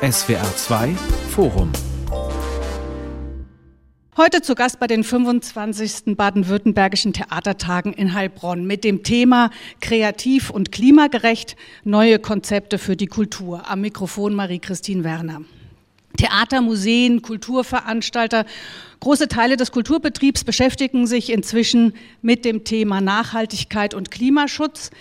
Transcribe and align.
SWR 0.00 0.54
2 0.54 0.94
Forum 1.30 1.72
Heute 4.16 4.42
zu 4.42 4.54
Gast 4.54 4.78
bei 4.78 4.86
den 4.86 5.02
25. 5.02 6.16
baden-württembergischen 6.16 7.12
Theatertagen 7.12 7.94
in 7.94 8.14
Heilbronn 8.14 8.64
mit 8.64 8.84
dem 8.84 9.02
Thema 9.02 9.50
Kreativ 9.80 10.50
und 10.50 10.70
klimagerecht 10.70 11.56
neue 11.82 12.20
Konzepte 12.20 12.78
für 12.78 12.94
die 12.94 13.08
Kultur. 13.08 13.68
Am 13.68 13.80
Mikrofon 13.80 14.34
Marie-Christine 14.34 15.02
Werner. 15.02 15.42
Theater, 16.16 16.60
Museen, 16.62 17.20
Kulturveranstalter, 17.20 18.46
große 19.00 19.26
Teile 19.26 19.56
des 19.56 19.72
Kulturbetriebs 19.72 20.44
beschäftigen 20.44 21.08
sich 21.08 21.32
inzwischen 21.32 21.92
mit 22.22 22.44
dem 22.44 22.62
Thema 22.62 23.00
Nachhaltigkeit 23.00 23.94
und 23.94 24.12
Klimaschutz. 24.12 24.92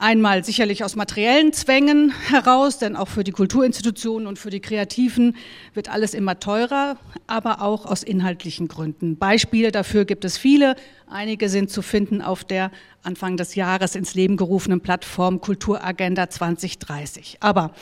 Einmal 0.00 0.44
sicherlich 0.44 0.84
aus 0.84 0.94
materiellen 0.94 1.52
Zwängen 1.52 2.12
heraus, 2.28 2.78
denn 2.78 2.94
auch 2.94 3.08
für 3.08 3.24
die 3.24 3.32
Kulturinstitutionen 3.32 4.28
und 4.28 4.38
für 4.38 4.48
die 4.48 4.60
Kreativen 4.60 5.34
wird 5.74 5.88
alles 5.88 6.14
immer 6.14 6.38
teurer, 6.38 6.98
aber 7.26 7.62
auch 7.62 7.84
aus 7.84 8.04
inhaltlichen 8.04 8.68
Gründen. 8.68 9.16
Beispiele 9.16 9.72
dafür 9.72 10.04
gibt 10.04 10.24
es 10.24 10.38
viele. 10.38 10.76
Einige 11.08 11.48
sind 11.48 11.70
zu 11.70 11.82
finden 11.82 12.22
auf 12.22 12.44
der 12.44 12.70
Anfang 13.02 13.36
des 13.36 13.56
Jahres 13.56 13.96
ins 13.96 14.14
Leben 14.14 14.36
gerufenen 14.36 14.80
Plattform 14.80 15.40
Kulturagenda 15.40 16.30
2030. 16.30 17.38
Aber 17.40 17.72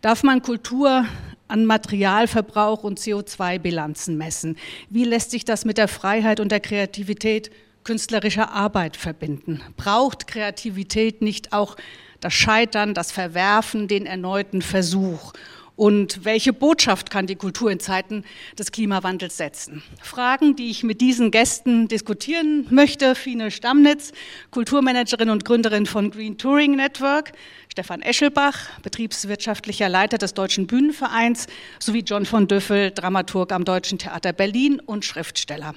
darf 0.00 0.22
man 0.22 0.40
Kultur 0.40 1.04
an 1.46 1.66
Materialverbrauch 1.66 2.84
und 2.84 2.98
CO2-Bilanzen 2.98 4.16
messen? 4.16 4.56
Wie 4.88 5.04
lässt 5.04 5.30
sich 5.30 5.44
das 5.44 5.66
mit 5.66 5.76
der 5.76 5.88
Freiheit 5.88 6.40
und 6.40 6.50
der 6.50 6.60
Kreativität 6.60 7.50
künstlerischer 7.86 8.50
Arbeit 8.50 8.96
verbinden? 8.96 9.62
Braucht 9.76 10.26
Kreativität 10.26 11.22
nicht 11.22 11.52
auch 11.52 11.76
das 12.18 12.34
Scheitern, 12.34 12.94
das 12.94 13.12
Verwerfen, 13.12 13.86
den 13.86 14.06
erneuten 14.06 14.60
Versuch? 14.60 15.32
Und 15.76 16.24
welche 16.24 16.52
Botschaft 16.52 17.10
kann 17.10 17.28
die 17.28 17.36
Kultur 17.36 17.70
in 17.70 17.78
Zeiten 17.78 18.24
des 18.58 18.72
Klimawandels 18.72 19.36
setzen? 19.36 19.84
Fragen, 20.02 20.56
die 20.56 20.68
ich 20.70 20.82
mit 20.82 21.00
diesen 21.00 21.30
Gästen 21.30 21.86
diskutieren 21.86 22.66
möchte. 22.70 23.14
Fine 23.14 23.52
Stammnitz, 23.52 24.10
Kulturmanagerin 24.50 25.30
und 25.30 25.44
Gründerin 25.44 25.86
von 25.86 26.10
Green 26.10 26.38
Touring 26.38 26.74
Network. 26.74 27.32
Stefan 27.70 28.02
Eschelbach, 28.02 28.80
betriebswirtschaftlicher 28.82 29.88
Leiter 29.88 30.18
des 30.18 30.34
Deutschen 30.34 30.66
Bühnenvereins, 30.66 31.46
sowie 31.78 32.00
John 32.00 32.26
von 32.26 32.48
Düffel, 32.48 32.90
Dramaturg 32.90 33.52
am 33.52 33.64
Deutschen 33.64 33.98
Theater 33.98 34.32
Berlin 34.32 34.80
und 34.80 35.04
Schriftsteller. 35.04 35.74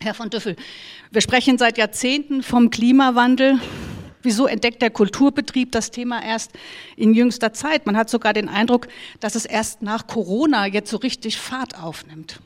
Herr 0.00 0.14
von 0.14 0.30
Düffel, 0.30 0.56
wir 1.10 1.20
sprechen 1.20 1.58
seit 1.58 1.78
Jahrzehnten 1.78 2.42
vom 2.42 2.70
Klimawandel. 2.70 3.58
Wieso 4.22 4.46
entdeckt 4.46 4.82
der 4.82 4.90
Kulturbetrieb 4.90 5.72
das 5.72 5.90
Thema 5.90 6.22
erst 6.22 6.52
in 6.96 7.14
jüngster 7.14 7.52
Zeit? 7.52 7.86
Man 7.86 7.96
hat 7.96 8.10
sogar 8.10 8.32
den 8.32 8.48
Eindruck, 8.48 8.88
dass 9.20 9.36
es 9.36 9.46
erst 9.46 9.82
nach 9.82 10.06
Corona 10.06 10.66
jetzt 10.66 10.90
so 10.90 10.96
richtig 10.96 11.38
Fahrt 11.38 11.80
aufnimmt. 11.80 12.40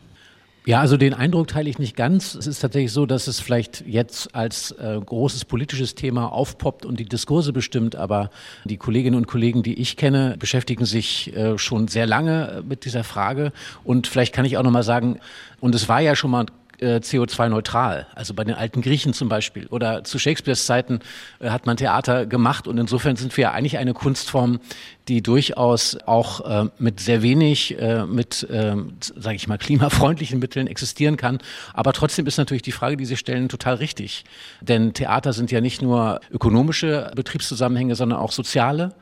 Ja, 0.66 0.80
also 0.80 0.98
den 0.98 1.14
Eindruck 1.14 1.48
teile 1.48 1.70
ich 1.70 1.78
nicht 1.78 1.96
ganz. 1.96 2.34
Es 2.34 2.46
ist 2.46 2.60
tatsächlich 2.60 2.92
so, 2.92 3.06
dass 3.06 3.28
es 3.28 3.40
vielleicht 3.40 3.82
jetzt 3.86 4.34
als 4.34 4.72
äh, 4.72 5.00
großes 5.04 5.46
politisches 5.46 5.94
Thema 5.94 6.26
aufpoppt 6.26 6.84
und 6.84 7.00
die 7.00 7.06
Diskurse 7.06 7.54
bestimmt, 7.54 7.96
aber 7.96 8.30
die 8.64 8.76
Kolleginnen 8.76 9.16
und 9.16 9.26
Kollegen, 9.26 9.62
die 9.62 9.80
ich 9.80 9.96
kenne, 9.96 10.36
beschäftigen 10.38 10.84
sich 10.84 11.34
äh, 11.34 11.56
schon 11.56 11.88
sehr 11.88 12.06
lange 12.06 12.62
mit 12.68 12.84
dieser 12.84 13.04
Frage. 13.04 13.52
Und 13.84 14.06
vielleicht 14.06 14.34
kann 14.34 14.44
ich 14.44 14.58
auch 14.58 14.62
noch 14.62 14.70
mal 14.70 14.82
sagen, 14.82 15.18
und 15.60 15.74
es 15.74 15.88
war 15.88 16.00
ja 16.00 16.14
schon 16.14 16.30
mal 16.30 16.44
äh, 16.80 16.96
CO2-neutral. 16.96 18.06
Also 18.14 18.34
bei 18.34 18.44
den 18.44 18.54
alten 18.54 18.82
Griechen 18.82 19.12
zum 19.12 19.28
Beispiel. 19.28 19.66
Oder 19.68 20.04
zu 20.04 20.18
Shakespeares 20.18 20.66
Zeiten 20.66 21.00
äh, 21.38 21.50
hat 21.50 21.66
man 21.66 21.76
Theater 21.76 22.26
gemacht 22.26 22.66
und 22.66 22.78
insofern 22.78 23.16
sind 23.16 23.36
wir 23.36 23.52
eigentlich 23.52 23.78
eine 23.78 23.94
Kunstform, 23.94 24.60
die 25.08 25.22
durchaus 25.22 25.96
auch 26.06 26.64
äh, 26.64 26.68
mit 26.78 27.00
sehr 27.00 27.22
wenig, 27.22 27.78
äh, 27.80 28.06
mit, 28.06 28.48
äh, 28.48 28.76
sage 29.00 29.36
ich 29.36 29.48
mal, 29.48 29.58
klimafreundlichen 29.58 30.38
Mitteln 30.38 30.66
existieren 30.66 31.16
kann. 31.16 31.38
Aber 31.74 31.92
trotzdem 31.92 32.26
ist 32.26 32.38
natürlich 32.38 32.62
die 32.62 32.72
Frage, 32.72 32.96
die 32.96 33.06
Sie 33.06 33.16
stellen, 33.16 33.48
total 33.48 33.74
richtig. 33.74 34.24
Denn 34.60 34.94
Theater 34.94 35.32
sind 35.32 35.50
ja 35.50 35.60
nicht 35.60 35.82
nur 35.82 36.20
ökonomische 36.30 37.10
Betriebszusammenhänge, 37.14 37.94
sondern 37.94 38.19
auch 38.19 38.32
soziale. 38.32 38.94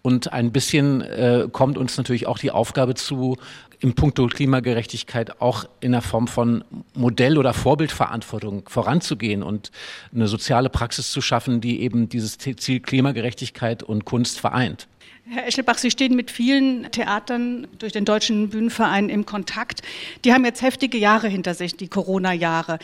Und 0.00 0.32
ein 0.32 0.52
bisschen 0.52 1.00
äh, 1.00 1.48
kommt 1.50 1.76
uns 1.76 1.96
natürlich 1.96 2.26
auch 2.26 2.38
die 2.38 2.52
Aufgabe 2.52 2.94
zu, 2.94 3.36
im 3.80 3.94
Punkto 3.94 4.26
Klimagerechtigkeit 4.26 5.40
auch 5.40 5.64
in 5.80 5.92
der 5.92 6.02
Form 6.02 6.26
von 6.26 6.64
Modell- 6.94 7.38
oder 7.38 7.54
Vorbildverantwortung 7.54 8.68
voranzugehen 8.68 9.42
und 9.42 9.70
eine 10.14 10.28
soziale 10.28 10.68
Praxis 10.68 11.10
zu 11.10 11.20
schaffen, 11.20 11.60
die 11.60 11.80
eben 11.80 12.08
dieses 12.08 12.38
Ziel 12.38 12.80
Klimagerechtigkeit 12.80 13.82
und 13.82 14.04
Kunst 14.04 14.40
vereint. 14.40 14.88
Herr 15.30 15.46
Eschelbach, 15.46 15.76
Sie 15.76 15.90
stehen 15.90 16.16
mit 16.16 16.30
vielen 16.30 16.90
Theatern 16.90 17.66
durch 17.78 17.92
den 17.92 18.06
Deutschen 18.06 18.48
Bühnenverein 18.48 19.10
im 19.10 19.26
Kontakt. 19.26 19.82
Die 20.24 20.32
haben 20.32 20.44
jetzt 20.44 20.62
heftige 20.62 20.96
Jahre 20.96 21.28
hinter 21.28 21.52
sich, 21.52 21.76
die 21.76 21.88
Corona-Jahre. 21.88 22.78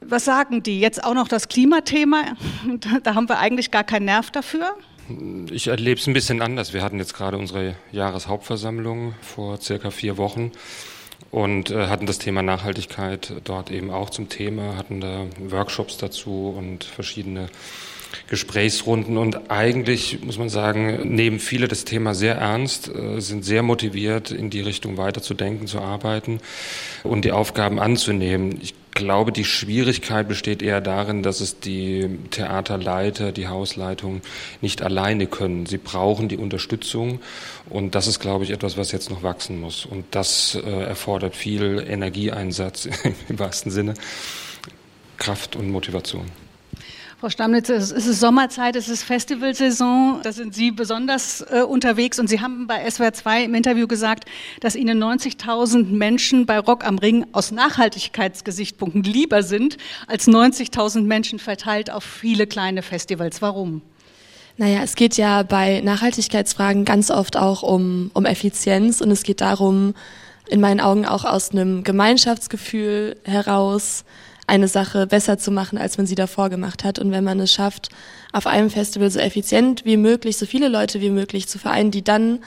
Was 0.00 0.26
sagen 0.26 0.62
die? 0.62 0.78
Jetzt 0.78 1.02
auch 1.02 1.14
noch 1.14 1.26
das 1.26 1.48
Klimathema? 1.48 2.24
Da 3.02 3.14
haben 3.14 3.28
wir 3.28 3.38
eigentlich 3.38 3.70
gar 3.70 3.84
keinen 3.84 4.04
Nerv 4.04 4.30
dafür. 4.30 4.76
Ich 5.50 5.68
erlebe 5.68 6.00
es 6.00 6.06
ein 6.06 6.14
bisschen 6.14 6.42
anders. 6.42 6.72
Wir 6.72 6.82
hatten 6.82 6.98
jetzt 6.98 7.14
gerade 7.14 7.38
unsere 7.38 7.76
Jahreshauptversammlung 7.92 9.14
vor 9.20 9.60
circa 9.60 9.90
vier 9.90 10.16
Wochen 10.16 10.50
und 11.30 11.70
äh, 11.70 11.86
hatten 11.86 12.06
das 12.06 12.18
Thema 12.18 12.42
Nachhaltigkeit 12.42 13.32
dort 13.44 13.70
eben 13.70 13.90
auch 13.90 14.10
zum 14.10 14.28
Thema, 14.28 14.76
hatten 14.76 15.00
da 15.00 15.26
Workshops 15.38 15.96
dazu 15.96 16.54
und 16.56 16.84
verschiedene 16.84 17.48
Gesprächsrunden 18.28 19.18
und 19.18 19.50
eigentlich 19.50 20.22
muss 20.24 20.38
man 20.38 20.48
sagen, 20.48 21.14
nehmen 21.14 21.38
viele 21.38 21.68
das 21.68 21.84
Thema 21.84 22.14
sehr 22.14 22.36
ernst, 22.36 22.88
äh, 22.88 23.20
sind 23.20 23.44
sehr 23.44 23.62
motiviert, 23.62 24.30
in 24.30 24.50
die 24.50 24.60
Richtung 24.60 24.96
weiterzudenken, 24.96 25.66
zu 25.66 25.80
arbeiten 25.80 26.40
und 27.04 27.24
die 27.24 27.32
Aufgaben 27.32 27.78
anzunehmen. 27.78 28.58
Ich 28.60 28.74
glaube, 28.96 29.30
die 29.30 29.44
Schwierigkeit 29.44 30.26
besteht 30.26 30.62
eher 30.62 30.80
darin, 30.80 31.22
dass 31.22 31.40
es 31.40 31.60
die 31.60 32.18
Theaterleiter, 32.30 33.30
die 33.30 33.46
Hausleitung 33.46 34.22
nicht 34.60 34.82
alleine 34.82 35.28
können. 35.28 35.66
Sie 35.66 35.78
brauchen 35.78 36.28
die 36.28 36.38
Unterstützung 36.38 37.20
und 37.70 37.94
das 37.94 38.08
ist, 38.08 38.18
glaube 38.18 38.42
ich, 38.42 38.50
etwas, 38.50 38.76
was 38.76 38.90
jetzt 38.90 39.10
noch 39.10 39.22
wachsen 39.22 39.60
muss. 39.60 39.86
Und 39.86 40.04
das 40.10 40.56
äh, 40.56 40.68
erfordert 40.68 41.36
viel 41.36 41.84
Energieeinsatz 41.86 42.88
im 43.28 43.38
wahrsten 43.38 43.70
Sinne, 43.70 43.94
Kraft 45.18 45.54
und 45.54 45.70
Motivation. 45.70 46.24
Frau 47.18 47.30
Stammnitz, 47.30 47.70
es 47.70 47.92
ist 47.92 48.20
Sommerzeit, 48.20 48.76
es 48.76 48.90
ist 48.90 49.02
Festivalsaison, 49.02 50.20
da 50.22 50.32
sind 50.32 50.54
Sie 50.54 50.70
besonders 50.70 51.40
äh, 51.50 51.62
unterwegs 51.62 52.18
und 52.18 52.28
Sie 52.28 52.42
haben 52.42 52.66
bei 52.66 52.90
SWR 52.90 53.14
2 53.14 53.44
im 53.44 53.54
Interview 53.54 53.86
gesagt, 53.86 54.26
dass 54.60 54.76
Ihnen 54.76 55.02
90.000 55.02 55.86
Menschen 55.86 56.44
bei 56.44 56.58
Rock 56.58 56.84
am 56.84 56.98
Ring 56.98 57.24
aus 57.32 57.52
Nachhaltigkeitsgesichtspunkten 57.52 59.02
lieber 59.02 59.42
sind 59.42 59.78
als 60.06 60.28
90.000 60.28 61.04
Menschen 61.04 61.38
verteilt 61.38 61.90
auf 61.90 62.04
viele 62.04 62.46
kleine 62.46 62.82
Festivals. 62.82 63.40
Warum? 63.40 63.80
Naja, 64.58 64.80
es 64.82 64.94
geht 64.94 65.16
ja 65.16 65.42
bei 65.42 65.80
Nachhaltigkeitsfragen 65.80 66.84
ganz 66.84 67.10
oft 67.10 67.38
auch 67.38 67.62
um, 67.62 68.10
um 68.12 68.26
Effizienz 68.26 69.00
und 69.00 69.10
es 69.10 69.22
geht 69.22 69.40
darum, 69.40 69.94
in 70.50 70.60
meinen 70.60 70.80
Augen 70.80 71.06
auch 71.06 71.24
aus 71.24 71.50
einem 71.50 71.82
Gemeinschaftsgefühl 71.82 73.16
heraus, 73.24 74.04
eine 74.46 74.68
Sache 74.68 75.06
besser 75.06 75.38
zu 75.38 75.50
machen, 75.50 75.78
als 75.78 75.98
man 75.98 76.06
sie 76.06 76.14
davor 76.14 76.50
gemacht 76.50 76.84
hat. 76.84 76.98
Und 76.98 77.10
wenn 77.10 77.24
man 77.24 77.40
es 77.40 77.52
schafft, 77.52 77.88
auf 78.32 78.46
einem 78.46 78.70
Festival 78.70 79.10
so 79.10 79.18
effizient 79.18 79.84
wie 79.84 79.96
möglich, 79.96 80.36
so 80.36 80.46
viele 80.46 80.68
Leute 80.68 81.00
wie 81.00 81.10
möglich 81.10 81.48
zu 81.48 81.58
vereinen, 81.58 81.90
die 81.90 82.04
dann 82.04 82.40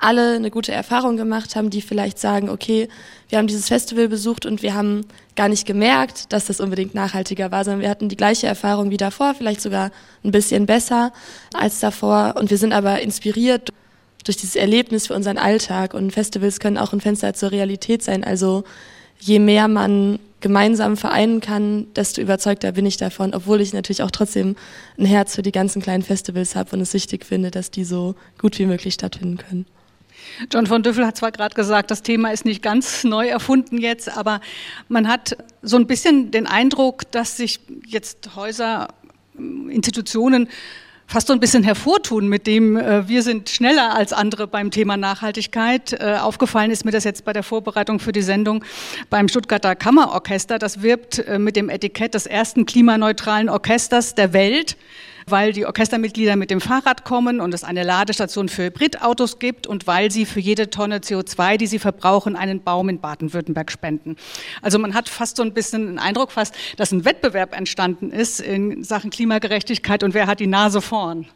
alle 0.00 0.36
eine 0.36 0.50
gute 0.50 0.72
Erfahrung 0.72 1.16
gemacht 1.16 1.56
haben, 1.56 1.70
die 1.70 1.82
vielleicht 1.82 2.18
sagen, 2.18 2.50
okay, 2.50 2.88
wir 3.28 3.38
haben 3.38 3.48
dieses 3.48 3.68
Festival 3.68 4.08
besucht 4.08 4.46
und 4.46 4.62
wir 4.62 4.74
haben 4.74 5.04
gar 5.34 5.48
nicht 5.48 5.66
gemerkt, 5.66 6.32
dass 6.32 6.46
das 6.46 6.60
unbedingt 6.60 6.94
nachhaltiger 6.94 7.50
war, 7.50 7.64
sondern 7.64 7.80
wir 7.80 7.90
hatten 7.90 8.08
die 8.08 8.16
gleiche 8.16 8.46
Erfahrung 8.46 8.90
wie 8.90 8.96
davor, 8.96 9.34
vielleicht 9.34 9.60
sogar 9.60 9.90
ein 10.22 10.30
bisschen 10.30 10.66
besser 10.66 11.12
als 11.52 11.80
davor. 11.80 12.34
Und 12.38 12.50
wir 12.50 12.58
sind 12.58 12.72
aber 12.72 13.00
inspiriert 13.00 13.72
durch 14.24 14.36
dieses 14.36 14.56
Erlebnis 14.56 15.08
für 15.08 15.14
unseren 15.14 15.38
Alltag. 15.38 15.94
Und 15.94 16.12
Festivals 16.12 16.60
können 16.60 16.78
auch 16.78 16.92
ein 16.92 17.00
Fenster 17.00 17.34
zur 17.34 17.50
Realität 17.50 18.02
sein. 18.02 18.24
Also 18.24 18.64
je 19.18 19.38
mehr 19.38 19.68
man 19.68 20.18
gemeinsam 20.40 20.96
vereinen 20.96 21.40
kann, 21.40 21.92
desto 21.94 22.20
überzeugter 22.20 22.72
bin 22.72 22.86
ich 22.86 22.96
davon, 22.96 23.34
obwohl 23.34 23.60
ich 23.60 23.72
natürlich 23.72 24.02
auch 24.02 24.10
trotzdem 24.10 24.56
ein 24.96 25.04
Herz 25.04 25.34
für 25.34 25.42
die 25.42 25.52
ganzen 25.52 25.82
kleinen 25.82 26.02
Festivals 26.02 26.54
habe 26.54 26.76
und 26.76 26.80
es 26.80 26.94
wichtig 26.94 27.24
finde, 27.26 27.50
dass 27.50 27.70
die 27.70 27.84
so 27.84 28.14
gut 28.38 28.58
wie 28.58 28.66
möglich 28.66 28.94
stattfinden 28.94 29.38
können. 29.38 29.66
John 30.52 30.66
von 30.66 30.82
Düffel 30.82 31.06
hat 31.06 31.16
zwar 31.16 31.32
gerade 31.32 31.54
gesagt, 31.54 31.90
das 31.90 32.02
Thema 32.02 32.32
ist 32.32 32.44
nicht 32.44 32.62
ganz 32.62 33.04
neu 33.04 33.26
erfunden 33.28 33.78
jetzt, 33.78 34.16
aber 34.16 34.40
man 34.88 35.08
hat 35.08 35.36
so 35.62 35.76
ein 35.76 35.86
bisschen 35.86 36.30
den 36.30 36.46
Eindruck, 36.46 37.10
dass 37.10 37.36
sich 37.36 37.60
jetzt 37.86 38.36
Häuser, 38.36 38.88
Institutionen 39.36 40.48
fast 41.08 41.26
so 41.26 41.32
ein 41.32 41.40
bisschen 41.40 41.64
hervortun, 41.64 42.28
mit 42.28 42.46
dem 42.46 42.76
äh, 42.76 43.08
wir 43.08 43.22
sind 43.22 43.48
schneller 43.48 43.94
als 43.94 44.12
andere 44.12 44.46
beim 44.46 44.70
Thema 44.70 44.98
Nachhaltigkeit. 44.98 45.94
Äh, 45.94 46.18
aufgefallen 46.20 46.70
ist 46.70 46.84
mir 46.84 46.90
das 46.90 47.04
jetzt 47.04 47.24
bei 47.24 47.32
der 47.32 47.42
Vorbereitung 47.42 47.98
für 47.98 48.12
die 48.12 48.20
Sendung 48.20 48.62
beim 49.08 49.26
Stuttgarter 49.26 49.74
Kammerorchester. 49.74 50.58
Das 50.58 50.82
wirbt 50.82 51.18
äh, 51.20 51.38
mit 51.38 51.56
dem 51.56 51.70
Etikett 51.70 52.12
des 52.12 52.26
ersten 52.26 52.66
klimaneutralen 52.66 53.48
Orchesters 53.48 54.14
der 54.14 54.34
Welt. 54.34 54.76
Weil 55.30 55.52
die 55.52 55.66
Orchestermitglieder 55.66 56.36
mit 56.36 56.50
dem 56.50 56.60
Fahrrad 56.60 57.04
kommen 57.04 57.40
und 57.40 57.54
es 57.54 57.64
eine 57.64 57.84
Ladestation 57.84 58.48
für 58.48 58.66
Hybridautos 58.66 59.38
gibt 59.38 59.66
und 59.66 59.86
weil 59.86 60.10
sie 60.10 60.26
für 60.26 60.40
jede 60.40 60.70
Tonne 60.70 60.98
CO2, 60.98 61.56
die 61.56 61.66
sie 61.66 61.78
verbrauchen, 61.78 62.36
einen 62.36 62.62
Baum 62.62 62.88
in 62.88 63.00
Baden-Württemberg 63.00 63.70
spenden. 63.70 64.16
Also 64.62 64.78
man 64.78 64.94
hat 64.94 65.08
fast 65.08 65.36
so 65.36 65.42
ein 65.42 65.54
bisschen 65.54 65.86
den 65.86 65.98
Eindruck 65.98 66.32
fast, 66.32 66.54
dass 66.76 66.92
ein 66.92 67.04
Wettbewerb 67.04 67.56
entstanden 67.56 68.10
ist 68.10 68.40
in 68.40 68.84
Sachen 68.84 69.10
Klimagerechtigkeit 69.10 70.02
und 70.02 70.14
wer 70.14 70.26
hat 70.26 70.40
die 70.40 70.46
Nase 70.46 70.80
vorn. 70.80 71.26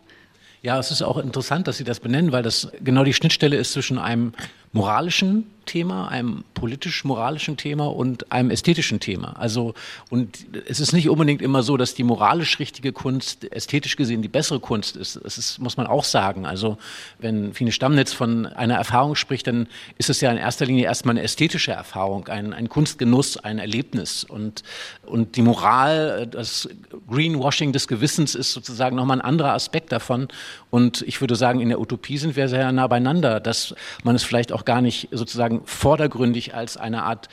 Ja, 0.62 0.78
es 0.78 0.92
ist 0.92 1.02
auch 1.02 1.18
interessant, 1.18 1.66
dass 1.66 1.78
Sie 1.78 1.84
das 1.84 1.98
benennen, 1.98 2.30
weil 2.30 2.44
das 2.44 2.68
genau 2.84 3.02
die 3.02 3.12
Schnittstelle 3.12 3.56
ist 3.56 3.72
zwischen 3.72 3.98
einem 3.98 4.32
moralischen 4.72 5.50
Thema, 5.66 6.08
einem 6.08 6.44
politisch-moralischen 6.54 7.56
Thema 7.56 7.86
und 7.86 8.32
einem 8.32 8.50
ästhetischen 8.50 9.00
Thema. 9.00 9.34
Also, 9.38 9.74
und 10.08 10.38
es 10.66 10.80
ist 10.80 10.92
nicht 10.92 11.10
unbedingt 11.10 11.42
immer 11.42 11.62
so, 11.62 11.76
dass 11.76 11.94
die 11.94 12.04
moralisch 12.04 12.58
richtige 12.58 12.92
Kunst 12.92 13.52
ästhetisch 13.52 13.96
gesehen 13.96 14.22
die 14.22 14.28
bessere 14.28 14.60
Kunst 14.60 14.96
ist. 14.96 15.20
Das 15.22 15.36
ist, 15.36 15.58
muss 15.58 15.76
man 15.76 15.86
auch 15.86 16.04
sagen. 16.04 16.46
Also, 16.46 16.78
wenn 17.18 17.52
Fine 17.52 17.72
Stammnitz 17.72 18.12
von 18.14 18.46
einer 18.46 18.76
Erfahrung 18.76 19.14
spricht, 19.14 19.46
dann 19.46 19.68
ist 19.98 20.08
es 20.08 20.20
ja 20.22 20.30
in 20.30 20.38
erster 20.38 20.64
Linie 20.64 20.84
erstmal 20.84 21.16
eine 21.16 21.22
ästhetische 21.22 21.72
Erfahrung, 21.72 22.28
ein, 22.28 22.54
ein 22.54 22.70
Kunstgenuss, 22.70 23.36
ein 23.36 23.58
Erlebnis. 23.58 24.24
Und, 24.24 24.62
und 25.04 25.36
die 25.36 25.42
Moral, 25.42 26.26
das 26.26 26.68
Greenwashing 27.10 27.72
des 27.72 27.88
Gewissens 27.88 28.34
ist 28.34 28.52
sozusagen 28.52 28.96
nochmal 28.96 29.18
ein 29.18 29.22
anderer 29.24 29.52
Aspekt 29.52 29.92
davon. 29.92 30.28
Und 30.70 31.02
ich 31.02 31.20
würde 31.20 31.36
sagen, 31.36 31.60
in 31.60 31.68
der 31.68 31.78
Utopie 31.78 32.16
sind 32.16 32.36
wir 32.36 32.48
sehr 32.48 32.72
nah 32.72 32.86
beieinander, 32.86 33.38
dass 33.38 33.74
man 34.02 34.16
es 34.16 34.24
vielleicht 34.24 34.50
auch 34.50 34.62
auch 34.62 34.64
gar 34.64 34.80
nicht 34.80 35.08
sozusagen 35.10 35.51
vordergründig 35.64 36.54
als 36.54 36.76
eine 36.76 37.02
Art 37.02 37.28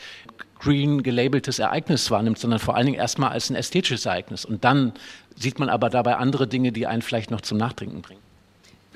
green 0.60 1.04
gelabeltes 1.04 1.60
Ereignis 1.60 2.12
wahrnimmt, 2.12 2.38
sondern 2.38 2.60
vor 2.60 2.76
allen 2.76 2.86
Dingen 2.86 2.98
erstmal 2.98 3.32
als 3.32 3.50
ein 3.50 3.56
ästhetisches 3.56 4.06
Ereignis. 4.06 4.46
Und 4.46 4.64
dann 4.64 4.94
sieht 5.36 5.58
man 5.58 5.70
aber 5.70 5.90
dabei 5.90 6.18
andere 6.18 6.48
Dinge, 6.48 6.72
die 6.72 6.86
einen 6.86 7.02
vielleicht 7.02 7.32
noch 7.32 7.42
zum 7.42 7.58
Nachdenken 7.58 8.02
bringen. 8.02 8.22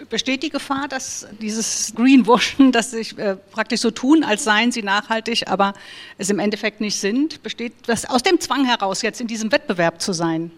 Besteht 0.10 0.44
die 0.44 0.50
Gefahr, 0.50 0.88
dass 0.90 1.28
dieses 1.40 1.94
Greenwashing, 1.96 2.72
dass 2.72 2.92
sich 2.92 3.18
äh, 3.18 3.36
praktisch 3.36 3.80
so 3.80 3.92
tun, 3.92 4.24
als 4.24 4.44
seien 4.44 4.72
sie 4.72 4.84
nachhaltig, 4.84 5.48
aber 5.48 5.74
es 6.18 6.30
im 6.30 6.40
Endeffekt 6.40 6.82
nicht 6.82 7.00
sind, 7.00 7.42
besteht 7.44 7.74
das 7.86 8.10
aus 8.10 8.24
dem 8.24 8.40
Zwang 8.40 8.66
heraus, 8.66 9.02
jetzt 9.02 9.22
in 9.22 9.28
diesem 9.28 9.52
Wettbewerb 9.52 10.02
zu 10.02 10.12
sein? 10.12 10.52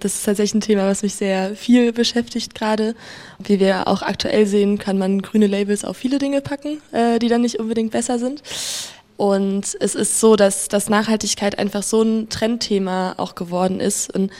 Das 0.00 0.14
ist 0.14 0.24
tatsächlich 0.24 0.54
ein 0.54 0.60
Thema, 0.60 0.86
was 0.86 1.02
mich 1.02 1.14
sehr 1.14 1.54
viel 1.56 1.92
beschäftigt 1.92 2.54
gerade. 2.54 2.94
Wie 3.38 3.60
wir 3.60 3.88
auch 3.88 4.02
aktuell 4.02 4.46
sehen, 4.46 4.78
kann 4.78 4.98
man 4.98 5.22
grüne 5.22 5.46
Labels 5.46 5.84
auf 5.84 5.96
viele 5.96 6.18
Dinge 6.18 6.40
packen, 6.40 6.80
äh, 6.92 7.18
die 7.18 7.28
dann 7.28 7.42
nicht 7.42 7.58
unbedingt 7.58 7.92
besser 7.92 8.18
sind. 8.18 8.42
Und 9.16 9.76
es 9.80 9.94
ist 9.94 10.20
so, 10.20 10.36
dass, 10.36 10.68
dass 10.68 10.88
Nachhaltigkeit 10.88 11.58
einfach 11.58 11.82
so 11.82 12.02
ein 12.02 12.28
Trendthema 12.28 13.14
auch 13.16 13.34
geworden 13.34 13.80
ist. 13.80 14.14
Und 14.14 14.30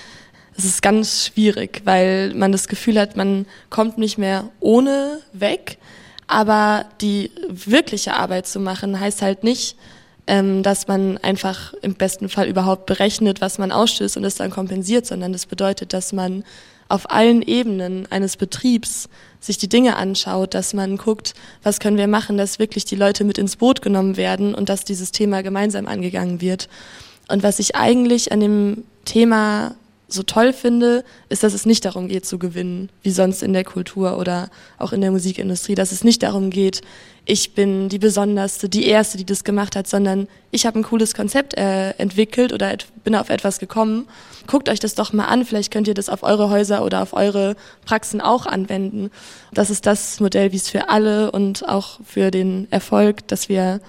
es 0.57 0.65
ist 0.65 0.83
ganz 0.83 1.27
schwierig, 1.27 1.83
weil 1.85 2.35
man 2.35 2.53
das 2.53 2.69
Gefühl 2.69 2.99
hat, 2.99 3.17
man 3.17 3.47
kommt 3.71 3.99
nicht 3.99 4.19
mehr 4.19 4.51
ohne 4.61 5.21
weg. 5.33 5.79
Aber 6.27 6.87
die 7.01 7.31
wirkliche 7.49 8.15
Arbeit 8.15 8.47
zu 8.47 8.59
machen, 8.59 8.99
heißt 8.99 9.23
halt 9.23 9.45
nicht, 9.45 9.77
ähm, 10.27 10.63
dass 10.63 10.89
man 10.89 11.19
einfach 11.19 11.73
im 11.83 11.95
besten 11.95 12.29
Fall 12.29 12.49
überhaupt 12.49 12.87
berechnet, 12.87 13.41
was 13.41 13.59
man 13.59 13.73
ausstößt 13.73 14.17
und 14.17 14.25
es 14.25 14.37
dann 14.37 14.51
kompensiert, 14.51 15.07
sondern 15.07 15.33
das 15.33 15.47
bedeutet, 15.47 15.93
dass 15.93 16.13
man 16.13 16.45
auf 16.89 17.11
allen 17.11 17.43
Ebenen 17.43 18.07
eines 18.11 18.37
Betriebs 18.37 19.09
sich 19.41 19.59
die 19.59 19.69
Dinge 19.69 19.97
anschaut, 19.97 20.55
dass 20.55 20.75
man 20.75 20.97
guckt, 20.97 21.35
was 21.63 21.81
können 21.81 21.97
wir 21.97 22.09
machen, 22.09 22.39
dass 22.39 22.59
wirklich 22.59 22.85
die 22.85 22.97
Leute 22.97 23.25
mit 23.25 23.39
ins 23.39 23.57
Boot 23.57 23.83
genommen 23.83 24.17
werden 24.17 24.55
und 24.55 24.69
dass 24.69 24.85
dieses 24.85 25.13
Thema 25.13 25.43
gemeinsam 25.43 25.87
angegangen 25.87 26.41
wird. 26.41 26.69
Und 27.29 27.43
was 27.43 27.59
ich 27.59 27.75
eigentlich 27.75 28.31
an 28.31 28.41
dem 28.41 28.85
Thema 29.05 29.75
so 30.09 30.23
toll 30.23 30.53
finde, 30.53 31.05
ist, 31.29 31.43
dass 31.43 31.53
es 31.53 31.67
nicht 31.67 31.85
darum 31.85 32.09
geht 32.09 32.25
zu 32.27 32.39
gewinnen, 32.39 32.91
wie 33.03 33.11
sonst 33.11 33.43
in 33.43 33.53
der 33.53 33.65
Kultur 33.65 34.19
oder 34.19 34.51
auch 34.79 34.93
in 34.93 35.01
der 35.01 35.11
Musikindustrie, 35.11 35.75
dass 35.75 35.91
es 35.91 36.05
nicht 36.05 36.23
darum 36.23 36.51
geht, 36.51 36.83
ich 37.29 37.55
bin 37.55 37.89
die 37.89 37.99
Besonderste, 37.99 38.69
die 38.69 38.87
Erste, 38.87 39.19
die 39.19 39.25
das 39.25 39.43
gemacht 39.43 39.75
hat, 39.75 39.89
sondern 39.89 40.29
ich 40.53 40.65
habe 40.65 40.79
ein 40.79 40.85
cooles 40.85 41.13
Konzept 41.13 41.55
äh, 41.55 41.91
entwickelt 41.99 42.53
oder 42.53 42.73
bin 43.03 43.17
auf 43.17 43.31
etwas 43.31 43.59
gekommen. 43.59 44.07
Guckt 44.47 44.69
euch 44.69 44.79
das 44.79 44.95
doch 44.95 45.13
mal 45.13 45.25
an, 45.25 45.45
vielleicht 45.45 45.73
könnt 45.73 45.89
ihr 45.89 45.95
das 45.95 46.09
auf 46.09 46.23
eure 46.23 46.51
Häuser 46.51 46.85
oder 46.85 47.03
auf 47.03 47.15
eure 47.15 47.57
Praxen 47.85 48.21
auch 48.21 48.47
anwenden. 48.47 49.11
Das 49.53 49.71
ist 49.71 49.87
das 49.87 50.21
Modell, 50.21 50.53
wie 50.53 50.57
es 50.57 50.71
für 50.71 50.89
alle 50.89 51.33
und 51.33 51.69
auch 51.69 51.99
für 52.05 52.31
den 52.31 52.69
Erfolg, 52.71 53.27
dass 53.27 53.49
wir, 53.49 53.81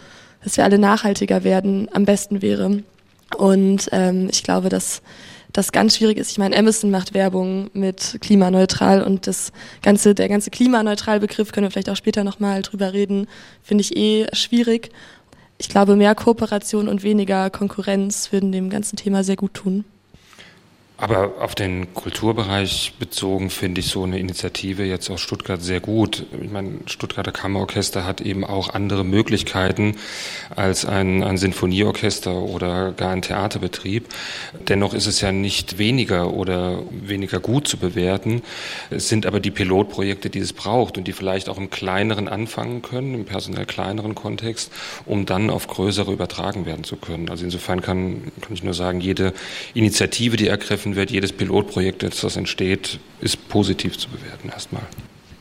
dass 0.44 0.58
wir 0.58 0.64
alle 0.64 0.80
nachhaltiger 0.80 1.44
werden, 1.44 1.90
am 1.94 2.06
besten 2.06 2.42
wäre. 2.42 2.82
Und 3.38 3.88
ähm, 3.92 4.30
ich 4.32 4.42
glaube, 4.42 4.70
dass 4.70 5.04
das 5.54 5.72
ganz 5.72 5.96
schwierig 5.98 6.18
ist. 6.18 6.32
Ich 6.32 6.38
meine, 6.38 6.56
Amazon 6.56 6.92
macht 6.92 7.14
Werbung 7.14 7.70
mit 7.74 8.18
klimaneutral 8.22 9.02
und 9.02 9.28
das 9.28 9.52
ganze, 9.82 10.14
der 10.14 10.30
ganze 10.30 10.52
klimaneutral 10.52 11.20
Begriff 11.20 11.52
können 11.52 11.66
wir 11.66 11.72
vielleicht 11.72 11.90
auch 11.90 11.96
später 11.96 12.24
nochmal 12.24 12.62
drüber 12.62 12.94
reden, 12.94 13.28
finde 13.64 13.82
ich 13.82 13.96
eh 13.96 14.28
schwierig. 14.34 14.92
Ich 15.58 15.70
glaube, 15.70 15.96
mehr 15.96 16.14
Kooperation 16.14 16.88
und 16.88 17.04
weniger 17.04 17.50
Konkurrenz 17.50 18.32
würden 18.32 18.52
dem 18.52 18.70
ganzen 18.70 18.96
Thema 18.96 19.24
sehr 19.24 19.36
gut 19.36 19.54
tun. 19.56 19.86
Aber 21.00 21.36
auf 21.42 21.54
den 21.54 21.94
Kulturbereich 21.94 22.94
bezogen 22.98 23.52
finde 23.52 23.82
ich 23.82 23.88
so 23.88 24.04
eine 24.04 24.18
Initiative 24.18 24.84
jetzt 24.84 25.12
aus 25.12 25.22
Stuttgart 25.22 25.62
sehr 25.62 25.80
gut. 25.80 26.26
Ich 26.42 26.50
meine, 26.50 26.80
Stuttgarter 26.88 27.32
Kammerorchester 27.32 28.04
hat 28.04 28.20
eben 28.20 28.44
auch 28.44 28.70
andere 28.74 29.06
Möglichkeiten 29.06 29.96
als 30.56 30.86
ein, 30.86 31.24
ein 31.24 31.38
Sinfonieorchester 31.38 32.34
oder 32.34 32.94
gar 32.94 33.12
ein 33.12 33.22
Theaterbetrieb. 33.22 34.08
Dennoch 34.68 34.96
ist 34.96 35.06
es 35.06 35.22
ja 35.22 35.32
nicht 35.32 35.78
weniger 35.78 36.34
oder 36.34 36.82
weniger 36.90 37.40
gut 37.40 37.68
zu 37.68 37.78
bewerten. 37.78 38.42
Es 38.90 39.08
sind 39.08 39.28
aber 39.28 39.40
die 39.40 39.52
Pilotprojekte, 39.52 40.32
die 40.32 40.40
es 40.40 40.52
braucht 40.52 40.98
und 40.98 41.08
die 41.08 41.14
vielleicht 41.14 41.48
auch 41.48 41.60
im 41.60 41.70
kleineren 41.70 42.28
anfangen 42.28 42.82
können, 42.82 43.14
im 43.14 43.26
personell 43.26 43.68
kleineren 43.68 44.16
Kontext, 44.16 44.72
um 45.06 45.28
dann 45.28 45.52
auf 45.52 45.68
größere 45.68 46.12
übertragen 46.12 46.66
werden 46.66 46.84
zu 46.84 46.96
können. 46.96 47.30
Also 47.30 47.44
insofern 47.44 47.82
kann, 47.82 48.32
kann 48.42 48.54
ich 48.54 48.64
nur 48.64 48.74
sagen, 48.74 49.00
jede 49.00 49.34
Initiative, 49.76 50.38
die 50.38 50.48
ergriffen 50.48 50.87
geholfen 50.88 50.96
wird. 50.96 51.12
Jedes 51.12 51.34
Pilotprojekt, 51.34 52.04
das 52.04 52.36
entsteht, 52.36 53.00
ist 53.22 53.50
positiv 53.50 53.98
zu 53.98 54.10
bewerten 54.10 54.50
erstmal. 54.50 54.84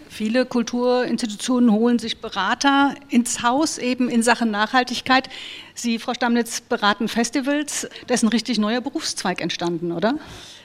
Viele 0.08 0.46
Kulturinstitutionen 0.46 1.70
holen 1.70 1.98
sich 1.98 2.22
Berater 2.22 2.94
ins 3.10 3.42
Haus, 3.42 3.76
eben 3.76 4.08
in 4.08 4.22
Sachen 4.22 4.50
Nachhaltigkeit. 4.50 5.28
Sie, 5.74 5.98
Frau 5.98 6.14
Stammnitz, 6.14 6.62
beraten 6.62 7.08
Festivals. 7.08 7.86
Da 8.06 8.14
ist 8.14 8.22
ein 8.22 8.28
richtig 8.28 8.58
neuer 8.58 8.80
Berufszweig 8.80 9.42
entstanden, 9.42 9.92
oder? 9.92 10.14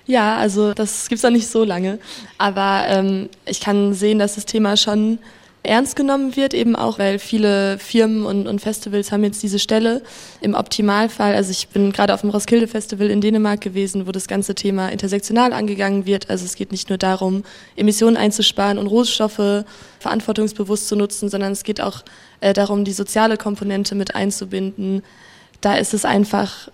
Ja, 0.07 0.38
also 0.38 0.74
das 0.74 1.10
gibt 1.10 1.18
es 1.18 1.24
noch 1.24 1.31
nicht 1.31 1.48
so 1.48 1.66
lange. 1.66 2.00
Aber 2.38 2.86
ähm, 2.88 3.30
ich 3.45 3.60
kann 3.60 3.94
sehen, 3.94 4.19
dass 4.19 4.36
das 4.36 4.45
Thema 4.45 4.78
schon 4.78 5.19
ernst 5.63 5.96
genommen 5.96 6.36
wird, 6.36 6.54
eben 6.54 6.75
auch, 6.75 6.98
weil 6.98 7.19
viele 7.19 7.78
Firmen 7.78 8.25
und, 8.25 8.47
und, 8.47 8.59
Festivals 8.59 9.12
haben 9.12 9.24
jetzt 9.24 9.44
diese 9.44 9.59
Stelle. 9.59 10.02
Im 10.42 10.56
Optimalfall, 10.56 11.35
also 11.35 11.52
ich 11.52 11.68
bin 11.68 11.92
gerade 11.92 12.14
auf 12.14 12.21
dem 12.21 12.31
Roskilde 12.31 12.68
Festival 12.68 13.12
in 13.12 13.21
Dänemark 13.21 13.62
gewesen, 13.62 14.07
wo 14.07 14.12
das 14.12 14.28
ganze 14.28 14.56
Thema 14.56 14.90
intersektional 14.90 15.54
angegangen 15.54 16.06
wird. 16.06 16.30
Also 16.30 16.45
es 16.45 16.56
geht 16.56 16.71
nicht 16.71 16.90
nur 16.90 16.97
darum, 16.97 17.44
Emissionen 17.76 18.18
einzusparen 18.18 18.80
und 18.80 18.88
Rohstoffe 18.88 19.66
verantwortungsbewusst 20.00 20.88
zu 20.88 20.95
nutzen, 20.95 21.30
sondern 21.30 21.52
es 21.52 21.64
geht 21.64 21.80
auch 21.80 22.04
äh, 22.40 22.54
darum, 22.54 22.83
die 22.83 22.94
soziale 22.94 23.38
Komponente 23.38 23.94
mit 23.94 24.16
einzubinden. 24.16 25.04
Da 25.62 25.76
ist 25.76 25.94
es 25.94 26.06
einfach 26.06 26.69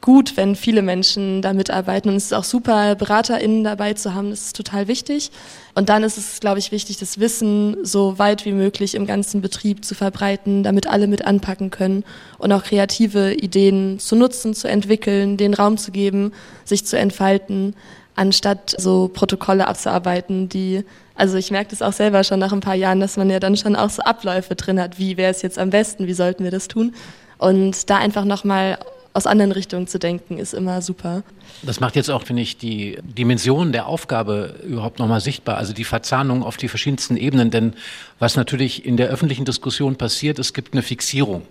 gut, 0.00 0.36
wenn 0.36 0.56
viele 0.56 0.82
Menschen 0.82 1.42
da 1.42 1.52
mitarbeiten. 1.52 2.08
Und 2.10 2.16
es 2.16 2.26
ist 2.26 2.34
auch 2.34 2.44
super, 2.44 2.94
BeraterInnen 2.94 3.64
dabei 3.64 3.94
zu 3.94 4.14
haben. 4.14 4.30
Das 4.30 4.46
ist 4.46 4.56
total 4.56 4.88
wichtig. 4.88 5.30
Und 5.74 5.88
dann 5.88 6.02
ist 6.02 6.16
es, 6.16 6.40
glaube 6.40 6.58
ich, 6.58 6.72
wichtig, 6.72 6.98
das 6.98 7.20
Wissen 7.20 7.76
so 7.84 8.18
weit 8.18 8.44
wie 8.44 8.52
möglich 8.52 8.94
im 8.94 9.06
ganzen 9.06 9.40
Betrieb 9.40 9.84
zu 9.84 9.94
verbreiten, 9.94 10.62
damit 10.62 10.86
alle 10.86 11.06
mit 11.06 11.26
anpacken 11.26 11.70
können 11.70 12.04
und 12.38 12.52
auch 12.52 12.64
kreative 12.64 13.34
Ideen 13.34 13.98
zu 13.98 14.16
nutzen, 14.16 14.54
zu 14.54 14.68
entwickeln, 14.68 15.36
den 15.36 15.54
Raum 15.54 15.76
zu 15.76 15.90
geben, 15.90 16.32
sich 16.64 16.86
zu 16.86 16.98
entfalten, 16.98 17.74
anstatt 18.16 18.74
so 18.78 19.08
Protokolle 19.08 19.68
abzuarbeiten, 19.68 20.48
die 20.48 20.84
also 21.20 21.36
ich 21.36 21.50
merke 21.50 21.68
das 21.68 21.82
auch 21.82 21.92
selber 21.92 22.24
schon 22.24 22.38
nach 22.38 22.50
ein 22.50 22.60
paar 22.60 22.74
Jahren, 22.74 22.98
dass 22.98 23.18
man 23.18 23.28
ja 23.28 23.40
dann 23.40 23.54
schon 23.54 23.76
auch 23.76 23.90
so 23.90 24.00
Abläufe 24.00 24.54
drin 24.54 24.80
hat. 24.80 24.98
Wie 24.98 25.18
wäre 25.18 25.30
es 25.30 25.42
jetzt 25.42 25.58
am 25.58 25.68
besten? 25.68 26.06
Wie 26.06 26.14
sollten 26.14 26.44
wir 26.44 26.50
das 26.50 26.66
tun? 26.66 26.94
Und 27.36 27.90
da 27.90 27.98
einfach 27.98 28.24
nochmal 28.24 28.78
aus 29.12 29.26
anderen 29.26 29.52
Richtungen 29.52 29.86
zu 29.86 29.98
denken, 29.98 30.38
ist 30.38 30.54
immer 30.54 30.82
super. 30.82 31.22
Das 31.62 31.80
macht 31.80 31.96
jetzt 31.96 32.10
auch, 32.10 32.22
finde 32.22 32.42
ich, 32.42 32.58
die 32.58 32.98
Dimension 33.02 33.72
der 33.72 33.86
Aufgabe 33.86 34.54
überhaupt 34.64 34.98
nochmal 34.98 35.20
sichtbar, 35.20 35.56
also 35.56 35.72
die 35.72 35.84
Verzahnung 35.84 36.42
auf 36.42 36.56
die 36.56 36.68
verschiedensten 36.68 37.16
Ebenen. 37.16 37.50
Denn 37.50 37.74
was 38.18 38.36
natürlich 38.36 38.84
in 38.84 38.96
der 38.96 39.08
öffentlichen 39.08 39.44
Diskussion 39.44 39.96
passiert, 39.96 40.38
es 40.38 40.54
gibt 40.54 40.72
eine 40.74 40.82
Fixierung 40.82 41.42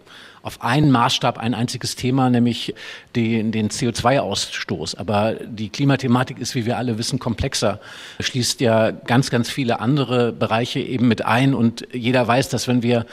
auf 0.42 0.62
einen 0.62 0.92
Maßstab, 0.92 1.38
ein 1.38 1.54
einziges 1.54 1.96
Thema, 1.96 2.30
nämlich 2.30 2.74
den, 3.16 3.52
den 3.52 3.70
CO2-Ausstoß. 3.70 4.98
Aber 4.98 5.34
die 5.34 5.70
Klimathematik 5.70 6.40
ist, 6.40 6.56
wie 6.56 6.66
wir 6.66 6.78
alle 6.78 6.98
wissen, 6.98 7.20
komplexer, 7.20 7.80
schließt 8.20 8.62
ja 8.62 8.92
ganz, 8.92 9.30
ganz 9.30 9.50
viele 9.50 9.80
andere 9.80 10.32
Bereiche 10.32 10.80
eben 10.80 11.08
mit 11.08 11.26
ein. 11.26 11.54
Und 11.54 11.88
jeder 11.94 12.28
weiß, 12.28 12.50
dass 12.50 12.68
wenn 12.68 12.84
wir 12.84 13.06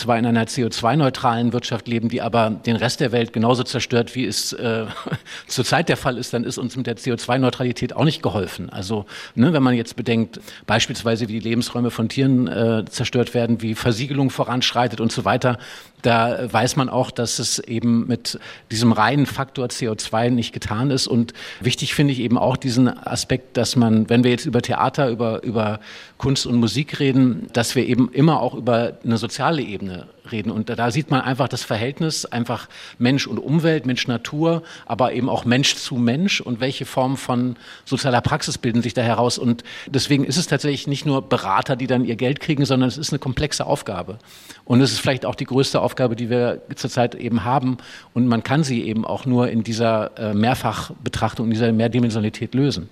zwar 0.00 0.18
in 0.18 0.26
einer 0.26 0.44
CO2-neutralen 0.44 1.52
Wirtschaft 1.52 1.86
leben, 1.86 2.08
die 2.08 2.22
aber 2.22 2.50
den 2.50 2.76
Rest 2.76 3.00
der 3.00 3.12
Welt 3.12 3.32
genauso 3.32 3.62
zerstört, 3.62 4.14
wie 4.14 4.26
es 4.26 4.52
äh, 4.52 4.86
zurzeit 5.46 5.88
der 5.88 5.96
Fall 5.96 6.18
ist, 6.18 6.32
dann 6.32 6.44
ist 6.44 6.58
uns 6.58 6.76
mit 6.76 6.86
der 6.86 6.96
CO2-Neutralität 6.96 7.94
auch 7.94 8.04
nicht 8.04 8.22
geholfen. 8.22 8.70
Also 8.70 9.06
ne, 9.34 9.52
wenn 9.52 9.62
man 9.62 9.74
jetzt 9.74 9.96
bedenkt, 9.96 10.40
beispielsweise 10.66 11.28
wie 11.28 11.34
die 11.40 11.48
Lebensräume 11.48 11.90
von 11.90 12.08
Tieren 12.08 12.48
äh, 12.48 12.84
zerstört 12.86 13.34
werden, 13.34 13.62
wie 13.62 13.74
Versiegelung 13.74 14.30
voranschreitet 14.30 15.00
und 15.00 15.12
so 15.12 15.24
weiter, 15.24 15.58
da 16.02 16.52
weiß 16.52 16.76
man 16.76 16.88
auch, 16.88 17.10
dass 17.10 17.38
es 17.38 17.58
eben 17.58 18.06
mit 18.06 18.38
diesem 18.70 18.92
reinen 18.92 19.26
Faktor 19.26 19.66
CO2 19.66 20.30
nicht 20.30 20.52
getan 20.52 20.90
ist. 20.90 21.06
Und 21.06 21.34
wichtig 21.60 21.94
finde 21.94 22.12
ich 22.12 22.20
eben 22.20 22.38
auch 22.38 22.56
diesen 22.56 22.88
Aspekt, 22.88 23.56
dass 23.56 23.76
man, 23.76 24.08
wenn 24.08 24.24
wir 24.24 24.30
jetzt 24.30 24.46
über 24.46 24.62
Theater, 24.62 25.08
über, 25.08 25.42
über 25.42 25.80
Kunst 26.18 26.46
und 26.46 26.56
Musik 26.56 27.00
reden, 27.00 27.48
dass 27.52 27.74
wir 27.76 27.86
eben 27.86 28.10
immer 28.12 28.40
auch 28.40 28.54
über 28.54 28.98
eine 29.04 29.18
soziale 29.18 29.62
Ebene 29.62 29.89
reden. 30.30 30.50
Und 30.50 30.68
da 30.68 30.90
sieht 30.90 31.10
man 31.10 31.20
einfach 31.20 31.48
das 31.48 31.62
Verhältnis, 31.62 32.24
einfach 32.24 32.68
Mensch 32.98 33.26
und 33.26 33.38
Umwelt, 33.38 33.86
Mensch 33.86 34.06
Natur, 34.06 34.62
aber 34.86 35.12
eben 35.12 35.28
auch 35.28 35.44
Mensch 35.44 35.76
zu 35.76 35.96
Mensch 35.96 36.40
und 36.40 36.60
welche 36.60 36.84
Formen 36.86 37.16
von 37.16 37.56
sozialer 37.84 38.20
Praxis 38.20 38.58
bilden 38.58 38.82
sich 38.82 38.94
da 38.94 39.02
heraus. 39.02 39.38
Und 39.38 39.64
deswegen 39.86 40.24
ist 40.24 40.36
es 40.36 40.46
tatsächlich 40.46 40.86
nicht 40.86 41.06
nur 41.06 41.22
Berater, 41.22 41.76
die 41.76 41.86
dann 41.86 42.04
ihr 42.04 42.16
Geld 42.16 42.40
kriegen, 42.40 42.64
sondern 42.64 42.88
es 42.88 42.98
ist 42.98 43.12
eine 43.12 43.18
komplexe 43.18 43.66
Aufgabe. 43.66 44.18
Und 44.64 44.80
es 44.80 44.92
ist 44.92 45.00
vielleicht 45.00 45.26
auch 45.26 45.34
die 45.34 45.46
größte 45.46 45.80
Aufgabe, 45.80 46.16
die 46.16 46.30
wir 46.30 46.62
zurzeit 46.76 47.14
eben 47.14 47.44
haben. 47.44 47.78
Und 48.14 48.26
man 48.26 48.42
kann 48.42 48.62
sie 48.62 48.82
eben 48.84 49.04
auch 49.04 49.26
nur 49.26 49.48
in 49.48 49.64
dieser 49.64 50.16
äh, 50.18 50.34
Mehrfachbetrachtung, 50.34 51.46
in 51.46 51.52
dieser 51.52 51.72
Mehrdimensionalität 51.72 52.54
lösen. 52.54 52.88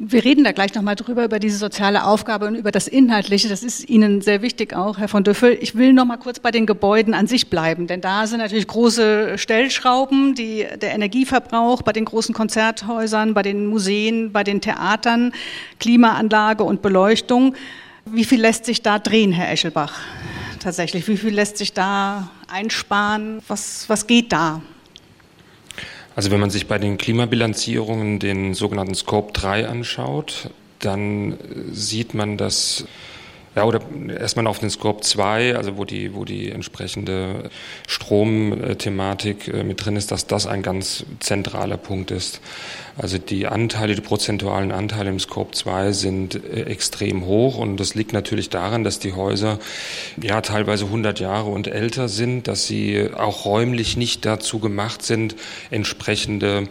Wir 0.00 0.24
reden 0.24 0.44
da 0.44 0.52
gleich 0.52 0.74
nochmal 0.74 0.94
drüber, 0.94 1.24
über 1.24 1.40
diese 1.40 1.58
soziale 1.58 2.04
Aufgabe 2.04 2.46
und 2.46 2.54
über 2.54 2.70
das 2.70 2.86
Inhaltliche. 2.86 3.48
Das 3.48 3.64
ist 3.64 3.88
Ihnen 3.88 4.20
sehr 4.20 4.42
wichtig 4.42 4.72
auch, 4.72 4.96
Herr 4.98 5.08
von 5.08 5.24
Düffel. 5.24 5.58
Ich 5.60 5.74
will 5.74 5.92
nochmal 5.92 6.18
kurz 6.18 6.38
bei 6.38 6.52
den 6.52 6.66
Gebäuden 6.66 7.14
an 7.14 7.26
sich 7.26 7.50
bleiben, 7.50 7.88
denn 7.88 8.00
da 8.00 8.28
sind 8.28 8.38
natürlich 8.38 8.68
große 8.68 9.36
Stellschrauben, 9.38 10.36
die, 10.36 10.64
der 10.80 10.94
Energieverbrauch 10.94 11.82
bei 11.82 11.92
den 11.92 12.04
großen 12.04 12.32
Konzerthäusern, 12.32 13.34
bei 13.34 13.42
den 13.42 13.66
Museen, 13.66 14.30
bei 14.30 14.44
den 14.44 14.60
Theatern, 14.60 15.32
Klimaanlage 15.80 16.62
und 16.62 16.80
Beleuchtung. 16.80 17.56
Wie 18.04 18.24
viel 18.24 18.40
lässt 18.40 18.66
sich 18.66 18.82
da 18.82 19.00
drehen, 19.00 19.32
Herr 19.32 19.50
Eschelbach? 19.50 19.98
Tatsächlich, 20.60 21.08
wie 21.08 21.16
viel 21.16 21.34
lässt 21.34 21.56
sich 21.56 21.72
da 21.72 22.30
einsparen? 22.46 23.40
Was, 23.48 23.88
was 23.88 24.06
geht 24.06 24.32
da? 24.32 24.62
Also 26.18 26.32
wenn 26.32 26.40
man 26.40 26.50
sich 26.50 26.66
bei 26.66 26.78
den 26.78 26.98
Klimabilanzierungen 26.98 28.18
den 28.18 28.52
sogenannten 28.52 28.96
Scope 28.96 29.32
3 29.34 29.68
anschaut, 29.68 30.50
dann 30.80 31.38
sieht 31.70 32.12
man, 32.12 32.36
dass 32.36 32.86
ja, 33.54 33.64
oder 33.64 33.80
erstmal 34.18 34.46
auf 34.46 34.58
den 34.58 34.70
Scope 34.70 35.02
2, 35.02 35.56
also 35.56 35.76
wo 35.76 35.84
die, 35.84 36.14
wo 36.14 36.24
die 36.24 36.50
entsprechende 36.50 37.50
Stromthematik 37.86 39.48
äh, 39.48 39.64
mit 39.64 39.84
drin 39.84 39.96
ist, 39.96 40.10
dass 40.10 40.26
das 40.26 40.46
ein 40.46 40.62
ganz 40.62 41.04
zentraler 41.20 41.76
Punkt 41.76 42.10
ist. 42.10 42.40
Also 42.96 43.18
die 43.18 43.46
Anteile, 43.46 43.94
die 43.94 44.00
prozentualen 44.00 44.72
Anteile 44.72 45.10
im 45.10 45.20
Scope 45.20 45.52
2 45.52 45.92
sind 45.92 46.34
äh, 46.34 46.64
extrem 46.64 47.26
hoch 47.26 47.58
und 47.58 47.78
das 47.78 47.94
liegt 47.94 48.12
natürlich 48.12 48.50
daran, 48.50 48.84
dass 48.84 48.98
die 48.98 49.12
Häuser 49.12 49.58
ja 50.20 50.40
teilweise 50.40 50.84
100 50.86 51.20
Jahre 51.20 51.50
und 51.50 51.66
älter 51.68 52.08
sind, 52.08 52.48
dass 52.48 52.66
sie 52.66 53.10
auch 53.14 53.44
räumlich 53.44 53.96
nicht 53.96 54.24
dazu 54.24 54.58
gemacht 54.58 55.02
sind, 55.02 55.36
entsprechende 55.70 56.68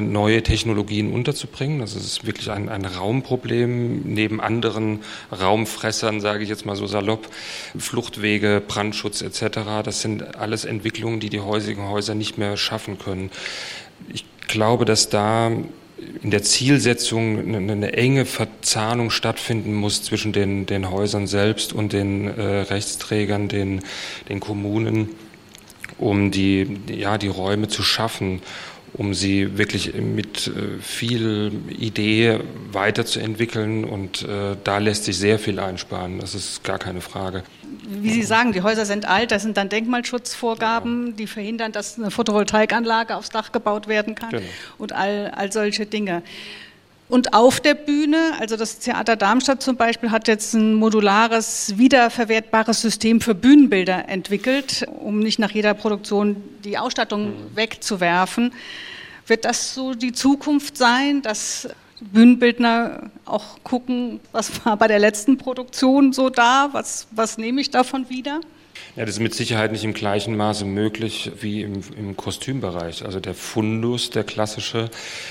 neue 0.00 0.42
Technologien 0.42 1.12
unterzubringen. 1.12 1.80
Das 1.80 1.94
ist 1.94 2.26
wirklich 2.26 2.50
ein, 2.50 2.68
ein 2.68 2.84
Raumproblem 2.84 4.02
neben 4.02 4.40
anderen 4.40 5.00
Raumfressern, 5.32 6.20
sage 6.20 6.42
ich 6.42 6.48
jetzt 6.48 6.66
mal 6.66 6.76
so 6.76 6.86
salopp, 6.86 7.28
Fluchtwege, 7.76 8.62
Brandschutz 8.66 9.22
etc. 9.22 9.82
Das 9.84 10.02
sind 10.02 10.36
alles 10.36 10.64
Entwicklungen, 10.64 11.20
die 11.20 11.30
die 11.30 11.40
heutigen 11.40 11.88
Häuser 11.88 12.14
nicht 12.14 12.38
mehr 12.38 12.56
schaffen 12.56 12.98
können. 12.98 13.30
Ich 14.12 14.24
glaube, 14.46 14.84
dass 14.84 15.08
da 15.08 15.50
in 16.22 16.30
der 16.30 16.42
Zielsetzung 16.42 17.38
eine, 17.38 17.72
eine, 17.72 17.92
enge 17.94 18.26
Verzahnung 18.26 19.10
stattfinden 19.10 19.74
muss 19.74 20.02
zwischen 20.02 20.32
den, 20.32 20.66
den 20.66 20.90
Häusern 20.90 21.26
selbst 21.26 21.72
und 21.72 21.92
den 21.92 22.26
äh, 22.28 22.42
Rechtsträgern, 22.42 23.48
den, 23.48 23.82
den 24.28 24.40
Kommunen, 24.40 25.10
um 25.98 26.30
die, 26.30 26.78
ja, 26.88 27.16
die 27.16 27.28
Räume 27.28 27.68
zu 27.68 27.82
schaffen 27.82 28.42
um 28.96 29.12
sie 29.12 29.58
wirklich 29.58 29.94
mit 29.94 30.46
äh, 30.46 30.80
viel 30.80 31.52
Idee 31.68 32.40
weiterzuentwickeln. 32.72 33.84
Und 33.84 34.22
äh, 34.22 34.56
da 34.64 34.78
lässt 34.78 35.04
sich 35.04 35.18
sehr 35.18 35.38
viel 35.38 35.60
einsparen. 35.60 36.18
Das 36.18 36.34
ist 36.34 36.64
gar 36.64 36.78
keine 36.78 37.00
Frage. 37.00 37.42
Wie 37.88 38.10
Sie 38.10 38.22
sagen, 38.22 38.52
die 38.52 38.62
Häuser 38.62 38.84
sind 38.84 39.06
alt, 39.06 39.30
das 39.30 39.42
sind 39.42 39.56
dann 39.56 39.68
Denkmalschutzvorgaben, 39.68 41.14
die 41.16 41.26
verhindern, 41.26 41.72
dass 41.72 41.98
eine 41.98 42.10
Photovoltaikanlage 42.10 43.14
aufs 43.14 43.30
Dach 43.30 43.52
gebaut 43.52 43.86
werden 43.86 44.14
kann 44.14 44.30
genau. 44.30 44.42
und 44.78 44.92
all, 44.92 45.30
all 45.36 45.52
solche 45.52 45.86
Dinge. 45.86 46.22
Und 47.08 47.34
auf 47.34 47.60
der 47.60 47.74
Bühne, 47.74 48.32
also 48.40 48.56
das 48.56 48.80
Theater 48.80 49.14
Darmstadt 49.14 49.62
zum 49.62 49.76
Beispiel, 49.76 50.10
hat 50.10 50.26
jetzt 50.26 50.54
ein 50.54 50.74
modulares, 50.74 51.74
wiederverwertbares 51.76 52.80
System 52.80 53.20
für 53.20 53.34
Bühnenbilder 53.34 54.08
entwickelt, 54.08 54.86
um 54.98 55.20
nicht 55.20 55.38
nach 55.38 55.52
jeder 55.52 55.74
Produktion 55.74 56.36
die 56.64 56.78
Ausstattung 56.78 57.28
mhm. 57.28 57.56
wegzuwerfen. 57.56 58.52
Wird 59.28 59.44
das 59.44 59.74
so 59.74 59.94
die 59.94 60.12
Zukunft 60.12 60.76
sein, 60.76 61.22
dass 61.22 61.68
Bühnenbildner 62.00 63.10
auch 63.24 63.62
gucken, 63.62 64.18
was 64.32 64.50
war 64.64 64.76
bei 64.76 64.88
der 64.88 64.98
letzten 64.98 65.38
Produktion 65.38 66.12
so 66.12 66.28
da, 66.28 66.70
was, 66.72 67.06
was 67.12 67.38
nehme 67.38 67.60
ich 67.60 67.70
davon 67.70 68.08
wieder? 68.08 68.40
Ja, 68.96 69.04
das 69.04 69.16
ist 69.16 69.20
mit 69.20 69.34
Sicherheit 69.34 69.72
nicht 69.72 69.84
im 69.84 69.92
gleichen 69.92 70.38
Maße 70.38 70.64
möglich 70.64 71.30
wie 71.38 71.60
im, 71.60 71.82
im 71.98 72.16
Kostümbereich. 72.16 73.04
Also 73.04 73.20
der 73.20 73.34
Fundus, 73.34 74.08
der 74.08 74.24
klassische, 74.24 74.88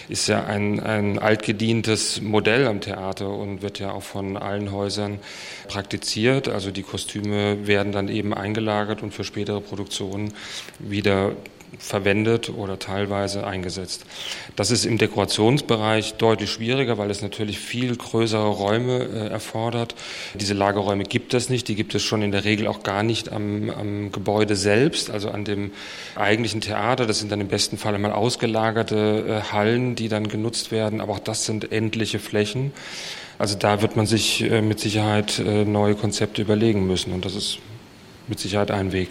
ist 0.08 0.28
ja 0.28 0.46
ein, 0.46 0.80
ein 0.80 1.18
altgedientes 1.18 2.22
Modell 2.22 2.68
am 2.68 2.80
Theater 2.80 3.28
und 3.28 3.64
wird 3.64 3.80
ja 3.80 3.92
auch 3.92 4.04
von 4.04 4.38
allen 4.38 4.72
Häusern 4.72 5.18
praktiziert. 5.68 6.48
Also 6.48 6.70
die 6.70 6.84
Kostüme 6.84 7.66
werden 7.66 7.92
dann 7.92 8.08
eben 8.08 8.36
eingelagert 8.36 9.02
und 9.02 9.16
für 9.16 9.24
spätere 9.24 9.62
Produktionen 9.62 10.36
wieder 10.78 11.32
verwendet 11.80 12.50
oder 12.50 12.80
teilweise 12.80 13.46
eingesetzt. 13.46 14.06
Das 14.56 14.72
ist 14.72 14.86
im 14.86 14.98
Dekorationsbereich 14.98 16.16
deutlich 16.16 16.52
schwieriger, 16.52 16.98
weil 16.98 17.12
es 17.12 17.22
natürlich 17.22 17.60
viel 17.60 17.96
größere 17.96 18.48
Räume 18.48 19.04
äh, 19.04 19.28
erfordert. 19.28 19.96
Diese 20.36 20.54
Lagerräume 20.54 21.04
gibt 21.04 21.34
es 21.34 21.50
nicht, 21.50 21.68
die 21.68 21.76
gibt 21.76 21.96
es 21.96 22.04
schon 22.04 22.22
in 22.22 22.32
der 22.32 22.46
Regel 22.46 22.68
auch 22.68 22.84
gar 22.84 23.04
nicht 23.04 23.32
am, 23.32 23.70
am 23.70 24.12
Gebäude 24.12 24.56
selbst, 24.56 25.10
also 25.10 25.30
an 25.30 25.46
dem 25.46 25.72
eigentlichen 26.16 26.62
Theater. 26.62 27.06
Das 27.06 27.20
sind 27.20 27.32
dann 27.32 27.42
im 27.42 27.48
besten 27.48 27.78
Fall 27.78 27.96
einmal 27.96 28.12
ausgelagerte 28.14 29.26
äh, 29.28 29.52
Hallen, 29.52 29.96
die 29.96 30.10
dann 30.10 30.28
genutzt 30.28 30.72
werden, 30.72 31.02
aber 31.02 31.14
auch 31.14 31.20
das 31.20 31.46
sind 31.46 31.72
endliche 31.72 32.20
Flächen. 32.20 32.72
Also 33.38 33.58
da 33.58 33.82
wird 33.82 33.96
man 33.96 34.06
sich 34.06 34.42
äh, 34.50 34.62
mit 34.62 34.80
Sicherheit 34.80 35.40
äh, 35.40 35.66
neue 35.66 35.96
Konzepte 35.96 36.42
überlegen 36.42 36.88
müssen 36.88 37.14
und 37.14 37.26
das 37.26 37.36
ist 37.36 37.60
mit 38.28 38.40
Sicherheit 38.40 38.72
ein 38.72 38.92
Weg. 38.92 39.10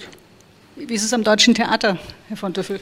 Wie 0.77 0.95
ist 0.95 1.05
es 1.05 1.13
am 1.13 1.23
Deutschen 1.23 1.55
Theater, 1.55 1.99
Herr 2.29 2.37
von 2.37 2.53
Düffel? 2.53 2.81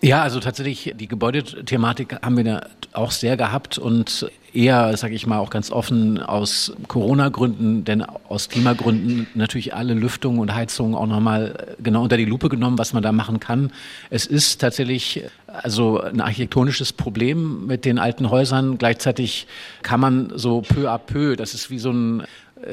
Ja, 0.00 0.22
also 0.22 0.40
tatsächlich, 0.40 0.94
die 0.96 1.08
Gebäudethematik 1.08 2.16
haben 2.22 2.36
wir 2.36 2.44
da 2.44 2.66
auch 2.92 3.10
sehr 3.10 3.36
gehabt 3.36 3.78
und 3.78 4.30
eher, 4.52 4.96
sage 4.96 5.14
ich 5.14 5.26
mal, 5.26 5.38
auch 5.38 5.50
ganz 5.50 5.70
offen 5.70 6.20
aus 6.20 6.72
Corona-Gründen, 6.86 7.84
denn 7.84 8.02
aus 8.02 8.48
Klimagründen 8.48 9.26
natürlich 9.34 9.74
alle 9.74 9.94
Lüftungen 9.94 10.40
und 10.40 10.54
Heizungen 10.54 10.94
auch 10.94 11.06
nochmal 11.06 11.76
genau 11.82 12.02
unter 12.02 12.16
die 12.16 12.24
Lupe 12.24 12.48
genommen, 12.48 12.78
was 12.78 12.92
man 12.92 13.02
da 13.02 13.12
machen 13.12 13.40
kann. 13.40 13.72
Es 14.10 14.26
ist 14.26 14.60
tatsächlich 14.60 15.24
also 15.46 16.00
ein 16.00 16.20
architektonisches 16.20 16.92
Problem 16.92 17.66
mit 17.66 17.84
den 17.84 17.98
alten 17.98 18.30
Häusern. 18.30 18.78
Gleichzeitig 18.78 19.46
kann 19.82 20.00
man 20.00 20.32
so 20.34 20.62
peu 20.62 20.90
à 20.90 20.98
peu, 20.98 21.36
das 21.36 21.54
ist 21.54 21.70
wie 21.70 21.78
so 21.78 21.90
ein 21.90 22.20
äh, 22.20 22.24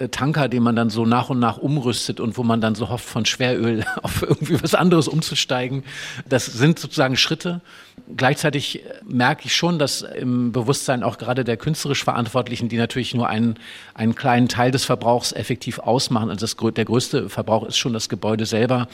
Tanker, 0.10 0.48
den 0.48 0.64
man 0.64 0.76
dann 0.76 0.90
so 0.90 1.06
nach 1.06 1.30
und 1.30 1.40
nach 1.40 1.58
umrüstet 1.58 2.20
und 2.20 2.38
wo 2.38 2.44
man 2.44 2.62
dann 2.62 2.76
so 2.76 2.90
hofft, 2.90 3.06
von 3.06 3.26
Schweröl 3.26 3.86
auf 4.02 4.22
irgendwie 4.22 4.62
was 4.62 4.76
anderes 4.76 5.08
umzusteigen. 5.08 5.84
Das 6.28 6.46
sind 6.46 6.80
sozusagen 6.80 7.16
Schritte. 7.16 7.62
Gleichzeitig 8.16 8.84
merke 9.08 9.46
ich 9.46 9.56
schon, 9.56 9.80
dass 9.80 10.02
im 10.02 10.52
Bewusstsein 10.52 11.04
auch 11.04 11.18
gerade 11.18 11.44
der 11.44 11.58
künstlerisch 11.58 12.04
Verantwortlichen, 12.04 12.70
die 12.70 12.78
natürlich 12.78 13.14
nur 13.14 13.28
einen, 13.28 13.56
einen 13.94 14.16
kleinen 14.16 14.48
Teil 14.48 14.72
des 14.72 14.86
Verbrauchs 14.86 15.32
effektiv 15.32 15.80
ausmachen, 15.80 16.30
also 16.30 16.46
das, 16.46 16.74
der 16.74 16.86
größte 16.86 17.30
Verbrauch 17.30 17.66
ist 17.66 17.78
schon 17.78 17.94
das 17.94 18.10
Gebäude 18.10 18.46
selber. 18.46 18.88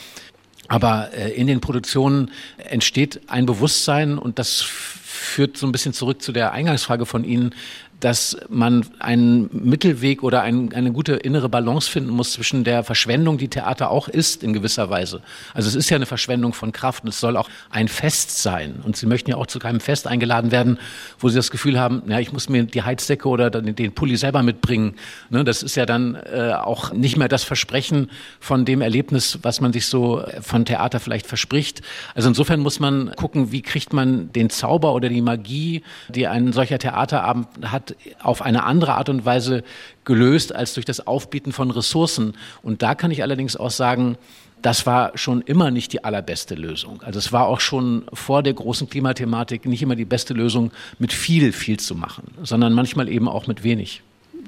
Aber 0.68 1.14
äh, 1.14 1.32
in 1.32 1.48
den 1.48 1.60
Produktionen 1.60 2.32
entsteht 2.58 3.22
ein 3.28 3.46
Bewusstsein 3.46 4.18
und 4.18 4.40
das 4.40 4.62
führt 4.62 5.58
so 5.58 5.66
ein 5.66 5.72
bisschen 5.72 5.94
zurück 5.94 6.22
zu 6.22 6.32
der 6.32 6.52
Eingangsfrage 6.52 7.06
von 7.06 7.24
Ihnen, 7.24 7.54
dass 8.02 8.36
man 8.50 8.86
einen 9.00 9.50
Mittelweg 9.54 10.24
oder 10.24 10.42
ein, 10.42 10.74
eine 10.74 10.92
gute 10.92 11.14
innere 11.14 11.50
Balance 11.50 11.90
finden 11.90 12.10
muss 12.10 12.34
zwischen 12.34 12.64
der 12.64 12.84
Verschwendung, 12.84 13.38
die 13.38 13.48
Theater 13.48 13.92
auch 13.92 14.08
ist 14.08 14.44
in 14.44 14.54
gewisser 14.54 14.90
Weise. 14.90 15.22
Also 15.54 15.70
es 15.70 15.76
ist 15.76 15.90
ja 15.90 15.96
eine 15.96 16.08
Verschwendung 16.08 16.54
von 16.54 16.72
Kraft 16.72 17.04
und 17.04 17.10
es 17.10 17.20
soll 17.20 17.38
auch 17.38 17.50
ein 17.70 17.88
Fest 17.88 18.42
sein. 18.42 18.82
Und 18.84 18.98
Sie 18.98 19.06
möchten 19.06 19.30
ja 19.30 19.38
auch 19.38 19.46
zu 19.46 19.60
keinem 19.60 19.80
Fest 19.80 20.08
eingeladen 20.08 20.52
werden, 20.52 20.80
wo 21.20 21.30
Sie 21.30 21.36
das 21.36 21.52
Gefühl 21.52 21.80
haben, 21.80 22.02
ja, 22.08 22.20
ich 22.20 22.34
muss 22.34 22.50
mir 22.50 22.64
die 22.64 22.82
Heizdecke 22.82 23.30
oder 23.30 23.50
den 23.50 23.94
Pulli 23.94 24.18
selber 24.18 24.42
mitbringen. 24.42 24.96
Ne, 25.30 25.44
das 25.44 25.62
ist 25.62 25.76
ja 25.76 25.86
dann 25.86 26.16
äh, 26.16 26.54
auch 26.54 26.92
nicht 26.94 27.18
mehr 27.18 27.28
das 27.28 27.44
Versprechen 27.44 28.10
von 28.40 28.66
dem 28.66 28.82
Erlebnis, 28.82 29.40
was 29.44 29.62
man 29.62 29.74
sich 29.74 29.86
so 29.86 30.24
von 30.42 30.66
Theater 30.66 31.00
vielleicht 31.00 31.28
verspricht. 31.28 31.82
Also 32.16 32.30
insofern 32.30 32.62
muss 32.62 32.80
man 32.80 33.12
gucken, 33.16 33.52
wie 33.52 33.62
kriegt 33.62 33.94
man 33.94 34.34
den 34.34 34.50
Zauber 34.50 34.94
oder 34.94 35.08
die 35.08 35.22
Magie, 35.22 35.84
die 36.10 36.28
ein 36.28 36.52
solcher 36.52 36.80
Theaterabend 36.80 37.48
hat, 37.64 37.91
auf 38.22 38.42
eine 38.42 38.64
andere 38.64 38.94
Art 38.96 39.10
und 39.10 39.26
Weise 39.26 39.64
gelöst 40.04 40.54
als 40.54 40.74
durch 40.74 40.86
das 40.86 41.06
Aufbieten 41.08 41.52
von 41.52 41.72
Ressourcen. 41.72 42.34
Und 42.64 42.82
da 42.82 42.96
kann 42.96 43.12
ich 43.12 43.24
allerdings 43.24 43.56
auch 43.56 43.72
sagen, 43.72 44.18
das 44.62 44.86
war 44.86 45.18
schon 45.18 45.42
immer 45.42 45.72
nicht 45.72 45.94
die 45.94 46.04
allerbeste 46.04 46.56
Lösung. 46.56 47.02
Also 47.04 47.20
es 47.20 47.32
war 47.32 47.48
auch 47.48 47.60
schon 47.60 48.04
vor 48.14 48.44
der 48.44 48.54
großen 48.54 48.90
Klimathematik 48.90 49.66
nicht 49.66 49.82
immer 49.82 49.96
die 49.96 50.06
beste 50.06 50.34
Lösung, 50.34 50.72
mit 51.00 51.14
viel, 51.14 51.52
viel 51.52 51.80
zu 51.80 51.96
machen, 51.96 52.24
sondern 52.44 52.74
manchmal 52.74 53.10
eben 53.10 53.28
auch 53.28 53.48
mit 53.48 53.64
wenig. 53.64 54.02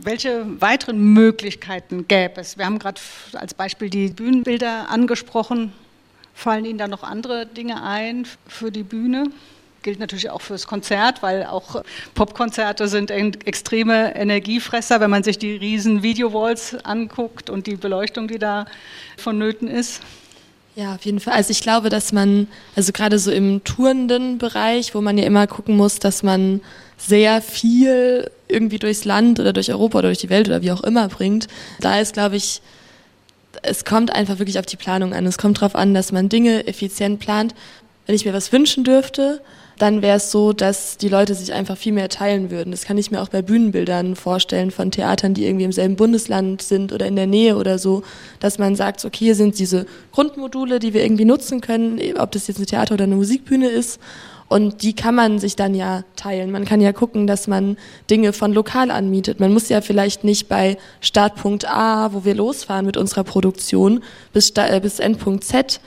Welche 0.03 0.45
weiteren 0.59 1.13
Möglichkeiten 1.13 2.07
gäbe 2.07 2.41
es? 2.41 2.57
Wir 2.57 2.65
haben 2.65 2.79
gerade 2.79 2.99
als 3.33 3.53
Beispiel 3.53 3.89
die 3.89 4.09
Bühnenbilder 4.09 4.89
angesprochen. 4.89 5.71
Fallen 6.33 6.65
Ihnen 6.65 6.79
da 6.79 6.87
noch 6.87 7.03
andere 7.03 7.45
Dinge 7.45 7.83
ein 7.83 8.25
für 8.47 8.71
die 8.71 8.83
Bühne? 8.83 9.25
Gilt 9.83 9.99
natürlich 9.99 10.29
auch 10.29 10.41
fürs 10.41 10.65
Konzert, 10.65 11.21
weil 11.21 11.45
auch 11.45 11.83
Popkonzerte 12.15 12.87
sind 12.87 13.11
extreme 13.11 14.15
Energiefresser, 14.15 14.99
wenn 14.99 15.09
man 15.09 15.23
sich 15.23 15.37
die 15.37 15.55
riesen 15.55 16.01
Video-Walls 16.01 16.83
anguckt 16.83 17.49
und 17.49 17.67
die 17.67 17.75
Beleuchtung, 17.75 18.27
die 18.27 18.39
da 18.39 18.65
vonnöten 19.17 19.67
ist. 19.67 20.01
Ja, 20.75 20.95
auf 20.95 21.05
jeden 21.05 21.19
Fall. 21.19 21.33
Also 21.33 21.51
ich 21.51 21.61
glaube, 21.61 21.89
dass 21.89 22.11
man, 22.13 22.47
also 22.75 22.91
gerade 22.93 23.19
so 23.19 23.31
im 23.31 23.63
tourenden 23.63 24.39
Bereich, 24.39 24.95
wo 24.95 25.01
man 25.01 25.17
ja 25.19 25.25
immer 25.25 25.45
gucken 25.45 25.77
muss, 25.77 25.99
dass 25.99 26.23
man 26.23 26.61
sehr 26.97 27.41
viel 27.41 28.31
irgendwie 28.47 28.79
durchs 28.79 29.05
Land 29.05 29.39
oder 29.39 29.53
durch 29.53 29.71
Europa 29.71 29.99
oder 29.99 30.07
durch 30.09 30.19
die 30.19 30.29
Welt 30.29 30.47
oder 30.47 30.63
wie 30.63 30.71
auch 30.71 30.81
immer 30.81 31.09
bringt, 31.09 31.47
da 31.79 31.99
ist, 31.99 32.13
glaube 32.13 32.37
ich, 32.37 32.61
es 33.61 33.85
kommt 33.85 34.11
einfach 34.13 34.39
wirklich 34.39 34.57
auf 34.57 34.65
die 34.65 34.77
Planung 34.77 35.13
an. 35.13 35.27
Es 35.27 35.37
kommt 35.37 35.57
darauf 35.57 35.75
an, 35.75 35.93
dass 35.93 36.11
man 36.11 36.27
Dinge 36.27 36.65
effizient 36.65 37.19
plant. 37.19 37.53
Wenn 38.07 38.15
ich 38.15 38.25
mir 38.25 38.33
was 38.33 38.51
wünschen 38.51 38.83
dürfte, 38.83 39.41
dann 39.77 40.01
wäre 40.01 40.17
es 40.17 40.31
so, 40.31 40.53
dass 40.53 40.97
die 40.97 41.09
Leute 41.09 41.33
sich 41.35 41.53
einfach 41.53 41.77
viel 41.77 41.93
mehr 41.93 42.09
teilen 42.09 42.51
würden. 42.51 42.71
Das 42.71 42.85
kann 42.85 42.97
ich 42.97 43.11
mir 43.11 43.21
auch 43.21 43.29
bei 43.29 43.41
Bühnenbildern 43.41 44.15
vorstellen 44.15 44.71
von 44.71 44.91
Theatern, 44.91 45.33
die 45.33 45.45
irgendwie 45.45 45.65
im 45.65 45.71
selben 45.71 45.95
Bundesland 45.95 46.61
sind 46.61 46.93
oder 46.93 47.07
in 47.07 47.15
der 47.15 47.27
Nähe 47.27 47.57
oder 47.57 47.79
so, 47.79 48.03
dass 48.39 48.59
man 48.59 48.75
sagt, 48.75 49.03
okay, 49.03 49.25
hier 49.25 49.35
sind 49.35 49.57
diese 49.59 49.85
Grundmodule, 50.11 50.79
die 50.79 50.93
wir 50.93 51.03
irgendwie 51.03 51.25
nutzen 51.25 51.61
können, 51.61 51.99
ob 52.17 52.31
das 52.31 52.47
jetzt 52.47 52.59
ein 52.59 52.65
Theater 52.65 52.93
oder 52.95 53.05
eine 53.05 53.15
Musikbühne 53.15 53.67
ist. 53.67 53.99
Und 54.49 54.83
die 54.83 54.93
kann 54.93 55.15
man 55.15 55.39
sich 55.39 55.55
dann 55.55 55.73
ja 55.73 56.03
teilen. 56.15 56.51
Man 56.51 56.65
kann 56.65 56.79
ja 56.79 56.93
gucken, 56.93 57.25
dass 57.25 57.47
man 57.47 57.75
Dinge 58.11 58.33
von 58.33 58.53
lokal 58.53 58.91
anmietet. 58.91 59.39
Man 59.39 59.51
muss 59.51 59.69
ja 59.69 59.81
vielleicht 59.81 60.23
nicht 60.23 60.47
bei 60.47 60.77
Startpunkt 61.01 61.67
A, 61.67 62.13
wo 62.13 62.23
wir 62.23 62.35
losfahren 62.35 62.85
mit 62.85 62.95
unserer 62.95 63.23
Produktion, 63.23 64.03
bis, 64.31 64.51
äh, 64.51 64.79
bis 64.79 64.99
Endpunkt 64.99 65.43
Z 65.43 65.79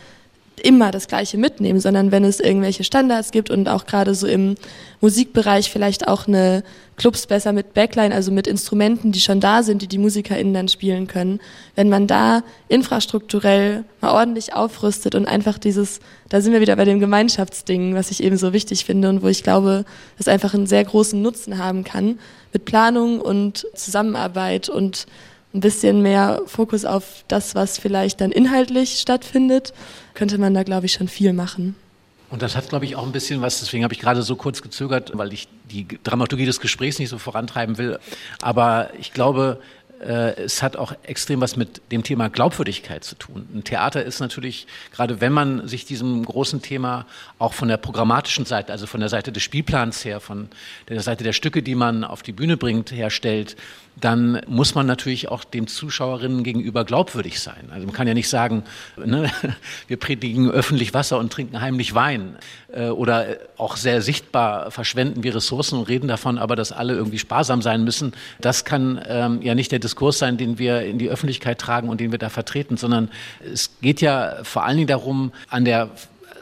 immer 0.60 0.90
das 0.90 1.08
Gleiche 1.08 1.38
mitnehmen, 1.38 1.80
sondern 1.80 2.12
wenn 2.12 2.24
es 2.24 2.40
irgendwelche 2.40 2.84
Standards 2.84 3.30
gibt 3.30 3.50
und 3.50 3.68
auch 3.68 3.86
gerade 3.86 4.14
so 4.14 4.26
im 4.26 4.56
Musikbereich 5.00 5.70
vielleicht 5.70 6.08
auch 6.08 6.26
eine 6.26 6.62
Clubs 6.96 7.26
besser 7.26 7.52
mit 7.52 7.74
Backline, 7.74 8.14
also 8.14 8.32
mit 8.32 8.46
Instrumenten, 8.46 9.12
die 9.12 9.20
schon 9.20 9.40
da 9.40 9.62
sind, 9.62 9.82
die 9.82 9.86
die 9.86 9.98
MusikerInnen 9.98 10.54
dann 10.54 10.68
spielen 10.68 11.06
können. 11.06 11.40
Wenn 11.74 11.90
man 11.90 12.06
da 12.06 12.42
infrastrukturell 12.68 13.84
mal 14.00 14.12
ordentlich 14.12 14.54
aufrüstet 14.54 15.14
und 15.14 15.26
einfach 15.26 15.58
dieses, 15.58 16.00
da 16.30 16.40
sind 16.40 16.52
wir 16.52 16.62
wieder 16.62 16.76
bei 16.76 16.86
dem 16.86 17.00
Gemeinschaftsding, 17.00 17.94
was 17.94 18.10
ich 18.10 18.22
eben 18.22 18.38
so 18.38 18.52
wichtig 18.54 18.86
finde 18.86 19.10
und 19.10 19.22
wo 19.22 19.28
ich 19.28 19.42
glaube, 19.42 19.84
es 20.18 20.26
einfach 20.26 20.54
einen 20.54 20.66
sehr 20.66 20.84
großen 20.84 21.20
Nutzen 21.20 21.58
haben 21.58 21.84
kann, 21.84 22.18
mit 22.52 22.64
Planung 22.64 23.20
und 23.20 23.66
Zusammenarbeit 23.74 24.70
und 24.70 25.06
ein 25.56 25.60
bisschen 25.60 26.02
mehr 26.02 26.42
Fokus 26.46 26.84
auf 26.84 27.24
das, 27.28 27.54
was 27.54 27.78
vielleicht 27.78 28.20
dann 28.20 28.30
inhaltlich 28.30 28.98
stattfindet, 29.00 29.72
könnte 30.14 30.38
man 30.38 30.54
da, 30.54 30.62
glaube 30.62 30.86
ich, 30.86 30.92
schon 30.92 31.08
viel 31.08 31.32
machen. 31.32 31.74
Und 32.28 32.42
das 32.42 32.56
hat, 32.56 32.68
glaube 32.68 32.84
ich, 32.84 32.96
auch 32.96 33.06
ein 33.06 33.12
bisschen 33.12 33.40
was, 33.40 33.60
deswegen 33.60 33.84
habe 33.84 33.94
ich 33.94 34.00
gerade 34.00 34.22
so 34.22 34.36
kurz 34.36 34.60
gezögert, 34.60 35.12
weil 35.14 35.32
ich 35.32 35.48
die 35.70 35.86
Dramaturgie 36.02 36.44
des 36.44 36.60
Gesprächs 36.60 36.98
nicht 36.98 37.08
so 37.08 37.18
vorantreiben 37.18 37.78
will. 37.78 37.98
Aber 38.42 38.90
ich 38.98 39.12
glaube, 39.12 39.60
äh, 40.00 40.34
es 40.42 40.62
hat 40.62 40.76
auch 40.76 40.92
extrem 41.04 41.40
was 41.40 41.56
mit 41.56 41.80
dem 41.92 42.02
Thema 42.02 42.28
Glaubwürdigkeit 42.28 43.04
zu 43.04 43.14
tun. 43.14 43.48
Ein 43.54 43.64
Theater 43.64 44.04
ist 44.04 44.20
natürlich, 44.20 44.66
gerade 44.92 45.20
wenn 45.20 45.32
man 45.32 45.68
sich 45.68 45.84
diesem 45.84 46.24
großen 46.24 46.62
Thema 46.62 47.06
auch 47.38 47.54
von 47.54 47.68
der 47.68 47.76
programmatischen 47.76 48.44
Seite, 48.44 48.72
also 48.72 48.86
von 48.86 49.00
der 49.00 49.08
Seite 49.08 49.32
des 49.32 49.42
Spielplans 49.42 50.04
her, 50.04 50.20
von 50.20 50.48
der 50.88 51.00
Seite 51.00 51.24
der 51.24 51.32
Stücke, 51.32 51.62
die 51.62 51.74
man 51.74 52.04
auf 52.04 52.22
die 52.22 52.32
Bühne 52.32 52.56
bringt, 52.56 52.90
herstellt, 52.90 53.56
dann 53.98 54.40
muss 54.46 54.74
man 54.74 54.86
natürlich 54.86 55.28
auch 55.28 55.44
dem 55.44 55.66
Zuschauerinnen 55.66 56.42
gegenüber 56.42 56.84
glaubwürdig 56.84 57.40
sein. 57.40 57.70
Also 57.72 57.86
man 57.86 57.94
kann 57.94 58.06
ja 58.06 58.14
nicht 58.14 58.28
sagen, 58.28 58.62
ne, 58.96 59.30
wir 59.88 59.96
predigen 59.96 60.50
öffentlich 60.50 60.92
Wasser 60.92 61.18
und 61.18 61.32
trinken 61.32 61.60
heimlich 61.60 61.94
Wein 61.94 62.36
äh, 62.72 62.88
oder 62.88 63.26
auch 63.56 63.76
sehr 63.76 64.02
sichtbar 64.02 64.70
verschwenden 64.70 65.22
wir 65.22 65.34
Ressourcen 65.34 65.78
und 65.78 65.88
reden 65.88 66.08
davon, 66.08 66.38
aber 66.38 66.56
dass 66.56 66.72
alle 66.72 66.94
irgendwie 66.94 67.18
sparsam 67.18 67.62
sein 67.62 67.84
müssen. 67.84 68.12
Das 68.40 68.64
kann 68.64 69.00
ähm, 69.08 69.40
ja 69.40 69.54
nicht 69.54 69.72
der 69.72 69.78
Diskurs 69.78 70.18
sein, 70.18 70.36
den 70.36 70.58
wir 70.58 70.82
in 70.82 70.98
die 70.98 71.08
Öffentlichkeit 71.08 71.58
tragen 71.58 71.88
und 71.88 72.00
den 72.00 72.12
wir 72.12 72.18
da 72.18 72.28
vertreten, 72.28 72.76
sondern 72.76 73.10
es 73.50 73.70
geht 73.80 74.02
ja 74.02 74.36
vor 74.42 74.64
allen 74.64 74.76
Dingen 74.76 74.88
darum, 74.88 75.32
an 75.48 75.64
der 75.64 75.90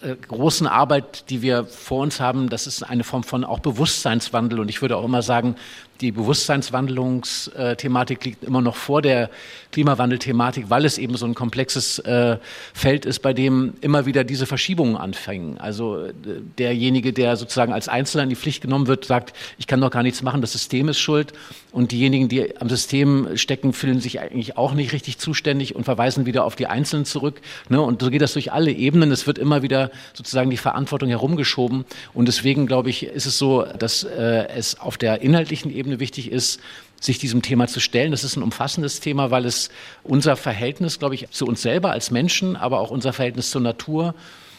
äh, 0.05 0.17
großen 0.17 0.67
Arbeit, 0.67 1.31
die 1.31 1.41
wir 1.41 1.65
vor 1.65 2.03
uns 2.03 2.21
haben, 2.21 2.49
das 2.49 2.67
ist 2.67 2.83
eine 2.83 3.05
Form 3.05 3.23
von 3.23 3.45
auch 3.45 3.61
Bewusstseinswandel. 3.61 4.61
Und 4.61 4.69
ich 4.69 4.83
würde 4.83 4.97
auch 4.97 5.05
immer 5.05 5.23
sagen, 5.23 5.57
die 6.01 6.13
Bewusstseinswandlungsthematik 6.13 8.25
liegt 8.25 8.45
immer 8.45 8.61
noch 8.61 8.77
vor 8.77 9.03
der 9.03 9.31
Klimawandelthematik, 9.73 10.71
weil 10.71 10.85
es 10.85 10.99
eben 10.99 11.17
so 11.17 11.27
ein 11.27 11.35
komplexes 11.35 11.99
äh, 12.01 12.39
Feld 12.73 13.07
ist, 13.07 13.21
bei 13.21 13.33
dem 13.33 13.75
immer 13.81 14.07
wieder 14.07 14.25
diese 14.25 14.47
Verschiebungen 14.47 14.97
anfangen. 14.97 15.59
Also 15.59 15.99
äh, 15.99 16.13
derjenige, 16.59 17.13
der 17.13 17.37
sozusagen 17.37 17.73
als 17.73 17.89
Einzelner 17.89 18.25
in 18.25 18.29
die 18.29 18.37
Pflicht 18.37 18.63
genommen 18.63 18.87
wird, 18.87 19.05
sagt, 19.05 19.35
ich 19.59 19.67
kann 19.67 19.81
doch 19.81 19.91
gar 19.91 20.03
nichts 20.03 20.23
machen, 20.23 20.41
das 20.41 20.53
System 20.53 20.89
ist 20.89 20.99
schuld. 20.99 21.33
Und 21.73 21.91
diejenigen, 21.91 22.29
die 22.29 22.57
am 22.61 22.69
System 22.69 23.37
stecken, 23.37 23.73
fühlen 23.73 24.01
sich 24.01 24.21
eigentlich 24.21 24.57
auch 24.57 24.75
nicht 24.75 24.93
richtig 24.93 25.19
zuständig 25.19 25.75
und 25.75 25.83
verweisen 25.83 26.25
wieder 26.25 26.45
auf 26.45 26.55
die 26.55 26.69
Einzelnen 26.69 27.05
zurück. 27.05 27.41
Ne? 27.69 27.81
Und 27.81 28.01
so 28.01 28.11
geht 28.11 28.23
das 28.23 28.35
durch 28.35 28.53
alle 28.53 28.71
Ebenen. 28.71 29.11
Es 29.11 29.27
wird 29.27 29.39
immer 29.39 29.63
wieder 29.63 29.91
sozusagen 30.13 30.51
die 30.51 30.57
Verantwortung 30.57 31.09
herumgeschoben. 31.09 31.85
Und 32.13 32.29
deswegen, 32.29 32.67
glaube 32.67 32.91
ich, 32.91 33.05
ist 33.05 33.27
es 33.27 33.39
so, 33.39 33.65
dass 33.79 34.05
äh, 34.05 34.47
es 34.55 34.79
auf 34.79 34.99
der 34.99 35.23
inhaltlichen 35.23 35.75
Ebene 35.75 35.84
Ebene 35.85 36.01
wichtig 36.01 36.33
ist, 36.33 36.61
sich 36.99 37.19
diesem 37.19 37.43
Thema 37.43 37.67
zu 37.69 37.81
stellen. 37.81 38.11
Das 38.11 38.25
ist 38.25 38.37
ein 38.37 38.43
umfassendes 38.43 39.01
Thema, 39.01 39.31
weil 39.31 39.45
es 39.45 39.69
unser 40.03 40.37
Verhältnis, 40.37 40.99
glaube 40.99 41.15
ich, 41.15 41.29
zu 41.31 41.47
uns 41.47 41.61
selber 41.61 41.91
als 41.91 42.11
Menschen, 42.11 42.57
aber 42.57 42.81
auch 42.81 42.91
unser 42.91 43.13
Verhältnis 43.13 43.51
zur 43.51 43.61
Natur 43.61 44.15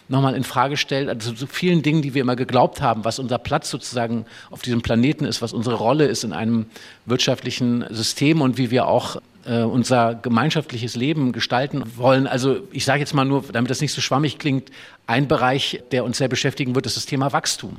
nochmal 0.08 0.36
in 0.36 0.44
Frage 0.44 0.78
stellt, 0.78 1.10
also 1.10 1.32
zu 1.32 1.48
vielen 1.48 1.82
Dingen, 1.82 2.04
die 2.04 2.14
wir 2.14 2.22
immer 2.22 2.36
geglaubt 2.36 2.80
haben, 2.80 3.04
was 3.04 3.18
unser 3.18 3.40
Platz 3.40 3.72
sozusagen 3.72 4.28
auf 4.52 4.62
diesem 4.62 4.84
Planeten 4.84 5.26
ist, 5.26 5.42
was 5.42 5.52
unsere 5.52 5.78
Rolle 5.78 6.06
ist 6.06 6.24
in 6.24 6.32
einem 6.32 6.68
wirtschaftlichen 7.08 7.84
System 7.90 8.42
und 8.42 8.60
wie 8.60 8.70
wir 8.70 8.88
auch 8.88 9.20
äh, 9.46 9.62
unser 9.64 10.14
gemeinschaftliches 10.14 10.96
Leben 10.96 11.32
gestalten 11.32 11.84
wollen. 11.96 12.28
Also 12.28 12.60
ich 12.72 12.86
sage 12.86 13.00
jetzt 13.00 13.16
mal 13.16 13.26
nur, 13.26 13.46
damit 13.52 13.72
das 13.72 13.82
nicht 13.82 13.94
so 13.94 14.02
schwammig 14.02 14.38
klingt, 14.38 14.70
ein 15.08 15.28
Bereich, 15.28 15.82
der 15.92 16.04
uns 16.04 16.20
sehr 16.20 16.28
beschäftigen 16.28 16.76
wird, 16.76 16.86
ist 16.86 16.98
das 16.98 17.08
Thema 17.08 17.34
Wachstum. 17.34 17.78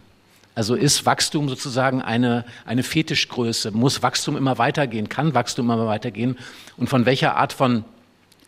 Also 0.56 0.74
ist 0.74 1.04
Wachstum 1.04 1.50
sozusagen 1.50 2.00
eine, 2.00 2.46
eine 2.64 2.82
Fetischgröße? 2.82 3.72
Muss 3.72 4.02
Wachstum 4.02 4.38
immer 4.38 4.56
weitergehen? 4.56 5.10
Kann 5.10 5.34
Wachstum 5.34 5.70
immer 5.70 5.86
weitergehen? 5.86 6.38
Und 6.78 6.88
von 6.88 7.04
welcher 7.04 7.36
Art 7.36 7.52
von 7.52 7.84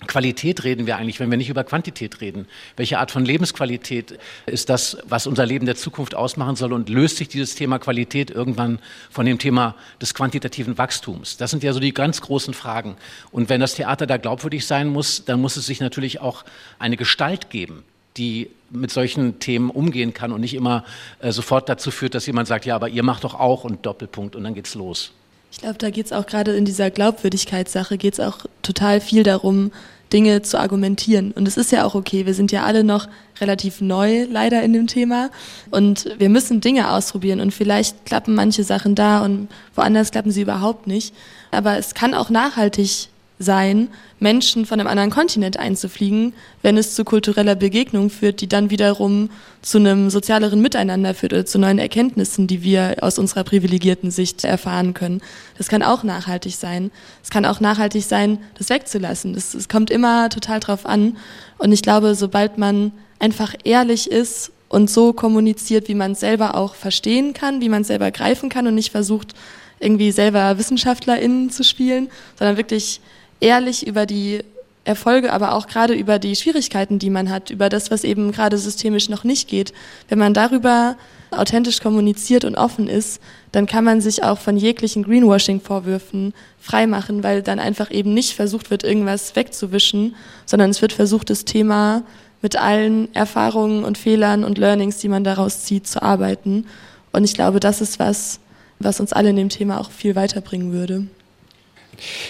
Qualität 0.07 0.65
reden 0.65 0.87
wir 0.87 0.97
eigentlich, 0.97 1.21
wenn 1.21 1.31
wir 1.31 1.37
nicht 1.37 1.51
über 1.51 1.65
Quantität 1.65 2.23
reden? 2.23 2.47
Welche 2.77 2.99
Art 2.99 3.11
von 3.11 3.27
Lebensqualität 3.27 4.19
ist 4.47 4.71
das, 4.71 4.97
was 5.07 5.27
unser 5.27 5.45
Leben 5.45 5.67
der 5.67 5.77
Zukunft 5.77 6.15
ausmachen 6.15 6.57
soll? 6.57 6.73
Und 6.73 6.89
löst 6.89 7.19
sich 7.19 7.29
dieses 7.29 7.57
Thema 7.57 7.79
Qualität 7.79 8.31
irgendwann 8.31 8.79
von 9.11 9.27
dem 9.27 9.39
Thema 9.39 9.75
des 10.01 10.15
quantitativen 10.15 10.79
Wachstums? 10.79 11.37
Das 11.37 11.51
sind 11.51 11.63
ja 11.63 11.75
so 11.75 11.81
die 11.81 11.93
ganz 11.93 12.23
großen 12.23 12.55
Fragen. 12.55 12.97
Und 13.33 13.51
wenn 13.51 13.61
das 13.61 13.75
Theater 13.75 14.07
da 14.07 14.17
glaubwürdig 14.17 14.67
sein 14.67 14.89
muss, 14.89 15.27
dann 15.27 15.43
muss 15.43 15.59
es 15.59 15.67
sich 15.67 15.81
natürlich 15.81 16.23
auch 16.23 16.47
eine 16.79 16.97
Gestalt 16.97 17.51
geben, 17.51 17.85
die 18.19 18.51
mit 18.71 18.91
solchen 18.91 19.39
Themen 19.39 19.71
umgehen 19.71 20.13
kann 20.13 20.33
und 20.33 20.41
nicht 20.41 20.55
immer 20.55 20.85
äh, 21.21 21.33
sofort 21.33 21.69
dazu 21.69 21.91
führt, 21.91 22.15
dass 22.15 22.27
jemand 22.27 22.49
sagt, 22.49 22.67
ja, 22.67 22.75
aber 22.75 22.89
ihr 22.89 23.03
macht 23.03 23.25
doch 23.25 23.35
auch 23.35 23.65
und 23.65 23.87
Doppelpunkt 23.87 24.37
und 24.37 24.45
dann 24.45 24.55
geht's 24.55 24.75
los. 24.75 25.13
Ich 25.51 25.59
glaube, 25.59 25.79
da 25.79 25.89
geht 25.89 26.07
es 26.07 26.13
auch 26.13 26.27
gerade 26.27 26.55
in 26.55 26.67
dieser 26.67 26.91
Glaubwürdigkeitssache, 26.91 27.97
geht 27.97 28.15
es 28.15 28.21
auch 28.21 28.41
total 28.63 29.01
viel 29.01 29.23
darum, 29.23 29.71
Dinge 30.13 30.43
zu 30.43 30.59
argumentieren. 30.59 31.33
Und 31.33 31.47
es 31.47 31.57
ist 31.57 31.73
ja 31.73 31.85
auch 31.85 31.95
okay. 31.95 32.27
Wir 32.27 32.35
sind 32.35 32.53
ja 32.53 32.65
alle 32.65 32.85
noch 32.85 33.09
relativ 33.41 33.81
neu 33.81 34.25
leider 34.25 34.63
in 34.63 34.73
dem 34.73 34.87
Thema. 34.87 35.31
Und 35.71 36.09
wir 36.19 36.29
müssen 36.29 36.61
Dinge 36.61 36.91
ausprobieren. 36.91 37.41
Und 37.41 37.53
vielleicht 37.53 38.07
klappen 38.07 38.35
manche 38.35 38.65
Sachen 38.65 38.95
da 38.95 39.23
und 39.25 39.49
woanders 39.75 40.11
klappen 40.11 40.31
sie 40.31 40.43
überhaupt 40.43 40.87
nicht. 40.87 41.15
Aber 41.51 41.77
es 41.77 41.95
kann 41.95 42.15
auch 42.15 42.31
nachhaltig 42.31 43.09
sein, 43.39 43.89
Menschen 44.19 44.67
von 44.67 44.81
einem 44.81 44.89
anderen 44.89 45.11
Kontinent 45.11 45.59
einzufliegen, 45.59 46.35
wenn 46.63 46.77
es 46.77 46.95
zu 46.95 47.05
kultureller 47.05 47.55
Begegnung 47.55 48.11
führt, 48.11 48.41
die 48.41 48.49
dann 48.49 48.71
wiederum 48.71 49.31
zu 49.63 49.79
einem 49.79 50.11
sozialeren 50.11 50.61
Miteinander 50.61 51.15
führt 51.15 51.33
oder 51.33 51.47
zu 51.47 51.59
neuen 51.59 51.79
Erkenntnissen, 51.79 52.47
die 52.47 52.63
wir 52.63 52.97
aus 53.01 53.19
unserer 53.19 53.45
privilegierten 53.45 54.11
Sicht 54.11 54.45
erfahren 54.45 54.95
können. 54.95 55.21
Das 55.57 55.69
kann 55.69 55.83
auch 55.83 56.03
nachhaltig 56.03 56.57
sein. 56.57 56.91
Es 57.23 57.31
kann 57.31 57.45
auch 57.45 57.61
nachhaltig 57.61 58.05
sein, 58.05 58.39
das 58.57 58.71
wegzulassen. 58.71 59.35
Es 59.35 59.69
kommt 59.69 59.91
immer 59.91 60.29
total 60.31 60.61
drauf 60.61 60.85
an. 60.85 61.17
Und 61.59 61.73
ich 61.73 61.83
glaube, 61.83 62.15
sobald 62.15 62.59
man 62.59 62.93
einfach 63.21 63.55
ehrlich 63.65 64.11
ist 64.11 64.53
und 64.69 64.91
so 64.91 65.13
kommuniziert, 65.13 65.89
wie 65.89 65.95
man 65.95 66.13
es 66.13 66.21
selber 66.21 66.55
auch 66.57 66.75
verstehen 66.75 67.35
kann, 67.35 67.61
wie 67.61 67.69
man 67.69 67.83
es 67.83 67.89
selber 67.89 68.11
greifen 68.11 68.49
kann 68.49 68.67
und 68.67 68.75
nicht 68.75 68.91
versucht, 68.91 69.35
irgendwie 69.81 70.11
selber 70.11 70.59
WissenschaftlerInnen 70.59 71.51
zu 71.51 71.63
spielen, 71.63 72.09
sondern 72.37 72.57
wirklich 72.57 73.01
ehrlich 73.41 73.87
über 73.87 74.07
die 74.07 74.41
Erfolge, 74.89 75.33
aber 75.33 75.53
auch 75.53 75.67
gerade 75.67 75.93
über 75.93 76.19
die 76.19 76.35
Schwierigkeiten, 76.35 76.99
die 76.99 77.11
man 77.11 77.29
hat, 77.29 77.51
über 77.51 77.69
das, 77.69 77.91
was 77.91 78.05
eben 78.05 78.33
gerade 78.33 78.57
systemisch 78.57 79.11
noch 79.11 79.23
nicht 79.23 79.47
geht. 79.49 79.75
Wenn 80.09 80.19
man 80.19 80.33
darüber 80.33 80.97
authentisch 81.31 81.81
kommuniziert 81.81 82.45
und 82.45 82.57
offen 82.57 82.89
ist, 82.89 83.21
dann 83.53 83.67
kann 83.67 83.85
man 83.85 84.01
sich 84.01 84.23
auch 84.23 84.39
von 84.39 84.57
jeglichen 84.57 85.05
Greenwashing-Vorwürfen 85.05 86.33
freimachen, 86.59 87.23
weil 87.23 87.43
dann 87.43 87.59
einfach 87.59 87.91
eben 87.91 88.15
nicht 88.15 88.35
versucht 88.35 88.71
wird, 88.71 88.83
irgendwas 88.83 89.37
wegzuwischen, 89.37 90.17
sondern 90.47 90.71
es 90.71 90.81
wird 90.81 90.95
versucht, 90.95 91.29
das 91.29 91.45
Thema 91.45 92.03
mit 92.41 92.57
allen 92.57 93.15
Erfahrungen 93.15 93.85
und 93.85 93.99
Fehlern 93.99 94.43
und 94.43 94.57
Learnings, 94.57 94.99
die 94.99 95.09
man 95.09 95.23
daraus 95.23 95.65
zieht, 95.65 95.87
zu 95.87 96.03
arbeiten. 96.03 96.67
Und 97.13 97.25
ich 97.25 97.35
glaube, 97.35 97.61
das 97.61 97.83
ist 97.83 97.99
was, 97.99 98.41
was 98.79 99.01
uns 99.01 99.13
alle 99.13 99.31
in 99.31 99.37
dem 99.37 99.49
Thema 99.51 99.81
auch 99.81 99.91
viel 99.91 100.17
weiterbringen 100.17 100.73
würde 100.73 101.09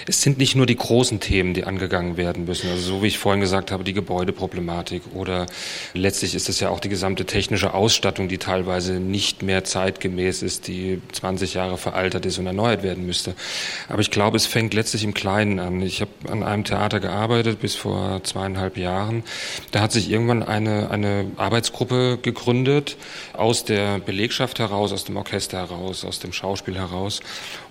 es 0.07 0.23
sind 0.23 0.39
nicht 0.39 0.55
nur 0.55 0.67
die 0.67 0.77
großen 0.77 1.21
Themen, 1.21 1.55
die 1.55 1.65
angegangen 1.65 2.17
werden 2.17 2.45
müssen. 2.45 2.71
Also 2.71 2.83
so 2.83 3.03
wie 3.03 3.09
ich 3.09 3.19
vorhin 3.19 3.41
gesagt 3.41 3.71
habe, 3.71 3.85
die 3.85 3.93
Gebäudeproblematik 3.93 5.03
oder 5.15 5.47
letztlich 5.95 6.35
ist 6.35 6.49
es 6.49 6.61
ja 6.61 6.71
auch 6.71 6.81
die 6.81 6.89
gesamte 6.89 7.25
technische 7.25 7.75
Ausstattung, 7.75 8.29
die 8.29 8.39
teilweise 8.39 8.95
nicht 8.95 9.43
mehr 9.43 9.65
zeitgemäß 9.65 10.43
ist, 10.43 10.69
die 10.69 11.01
20 11.13 11.55
Jahre 11.55 11.79
veraltert 11.79 12.27
ist 12.27 12.39
und 12.39 12.47
erneuert 12.47 12.83
werden 12.83 13.07
müsste. 13.07 13.35
Aber 13.89 14.01
ich 14.01 14.11
glaube, 14.11 14.37
es 14.37 14.47
fängt 14.47 14.75
letztlich 14.75 15.05
im 15.05 15.15
Kleinen 15.15 15.59
an. 15.59 15.83
Ich 15.83 16.01
habe 16.01 16.11
an 16.29 16.43
einem 16.43 16.65
Theater 16.65 17.01
gearbeitet 17.01 17.61
bis 17.61 17.75
vor 17.75 18.23
zweieinhalb 18.25 18.77
Jahren. 18.77 19.25
Da 19.71 19.81
hat 19.81 19.93
sich 19.93 20.11
irgendwann 20.11 20.43
eine, 20.43 20.91
eine 20.91 21.27
Arbeitsgruppe 21.37 22.19
gegründet 22.21 22.97
aus 23.33 23.65
der 23.65 23.99
Belegschaft 23.99 24.59
heraus, 24.59 24.93
aus 24.93 25.05
dem 25.05 25.17
Orchester 25.17 25.59
heraus, 25.59 26.05
aus 26.05 26.19
dem 26.19 26.33
Schauspiel 26.33 26.77
heraus. 26.77 27.21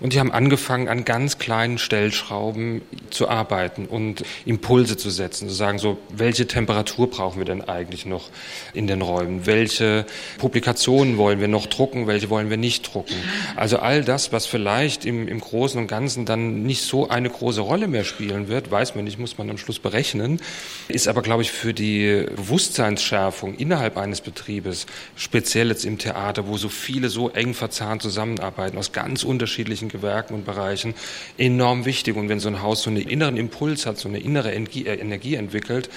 Und 0.00 0.12
die 0.12 0.20
haben 0.20 0.32
angefangen 0.32 0.88
an 0.88 1.04
ganz 1.04 1.38
kleinen 1.38 1.78
Stellschrauben 1.88 2.82
zu 3.08 3.30
arbeiten 3.30 3.86
und 3.86 4.22
Impulse 4.44 4.98
zu 4.98 5.08
setzen, 5.08 5.48
zu 5.48 5.54
sagen, 5.54 5.78
so, 5.78 5.96
welche 6.10 6.46
Temperatur 6.46 7.08
brauchen 7.08 7.38
wir 7.38 7.46
denn 7.46 7.66
eigentlich 7.66 8.04
noch 8.04 8.28
in 8.74 8.86
den 8.86 9.00
Räumen? 9.00 9.46
Welche 9.46 10.04
Publikationen 10.36 11.16
wollen 11.16 11.40
wir 11.40 11.48
noch 11.48 11.64
drucken? 11.64 12.06
Welche 12.06 12.28
wollen 12.28 12.50
wir 12.50 12.58
nicht 12.58 12.92
drucken? 12.92 13.14
Also 13.56 13.78
all 13.78 14.04
das, 14.04 14.32
was 14.32 14.44
vielleicht 14.44 15.06
im, 15.06 15.28
im 15.28 15.40
Großen 15.40 15.80
und 15.80 15.86
Ganzen 15.86 16.26
dann 16.26 16.64
nicht 16.64 16.82
so 16.82 17.08
eine 17.08 17.30
große 17.30 17.62
Rolle 17.62 17.88
mehr 17.88 18.04
spielen 18.04 18.48
wird, 18.48 18.70
weiß 18.70 18.94
man 18.94 19.06
nicht, 19.06 19.18
muss 19.18 19.38
man 19.38 19.48
am 19.48 19.56
Schluss 19.56 19.78
berechnen, 19.78 20.42
ist 20.88 21.08
aber, 21.08 21.22
glaube 21.22 21.40
ich, 21.40 21.50
für 21.50 21.72
die 21.72 22.26
Bewusstseinsschärfung 22.36 23.54
innerhalb 23.54 23.96
eines 23.96 24.20
Betriebes, 24.20 24.84
speziell 25.16 25.68
jetzt 25.68 25.86
im 25.86 25.96
Theater, 25.96 26.48
wo 26.48 26.58
so 26.58 26.68
viele 26.68 27.08
so 27.08 27.30
eng 27.30 27.54
verzahnt 27.54 28.02
zusammenarbeiten, 28.02 28.76
aus 28.76 28.92
ganz 28.92 29.22
unterschiedlichen 29.22 29.88
Gewerken 29.88 30.34
und 30.34 30.44
Bereichen, 30.44 30.94
enorm 31.38 31.77
enorm 31.78 31.84
wichtig. 31.84 32.16
Und 32.16 32.28
wenn 32.28 32.40
so 32.40 32.48
ein 32.48 32.62
Haus 32.62 32.82
so 32.82 32.90
einen 32.90 33.02
inneren 33.02 33.36
Impuls 33.36 33.86
hat, 33.86 33.98
so 33.98 34.08
eine 34.08 34.18
innere 34.18 34.52
Energie, 34.52 34.86
äh, 34.86 34.96
Energie 34.96 35.34
entwickelt, 35.34 35.88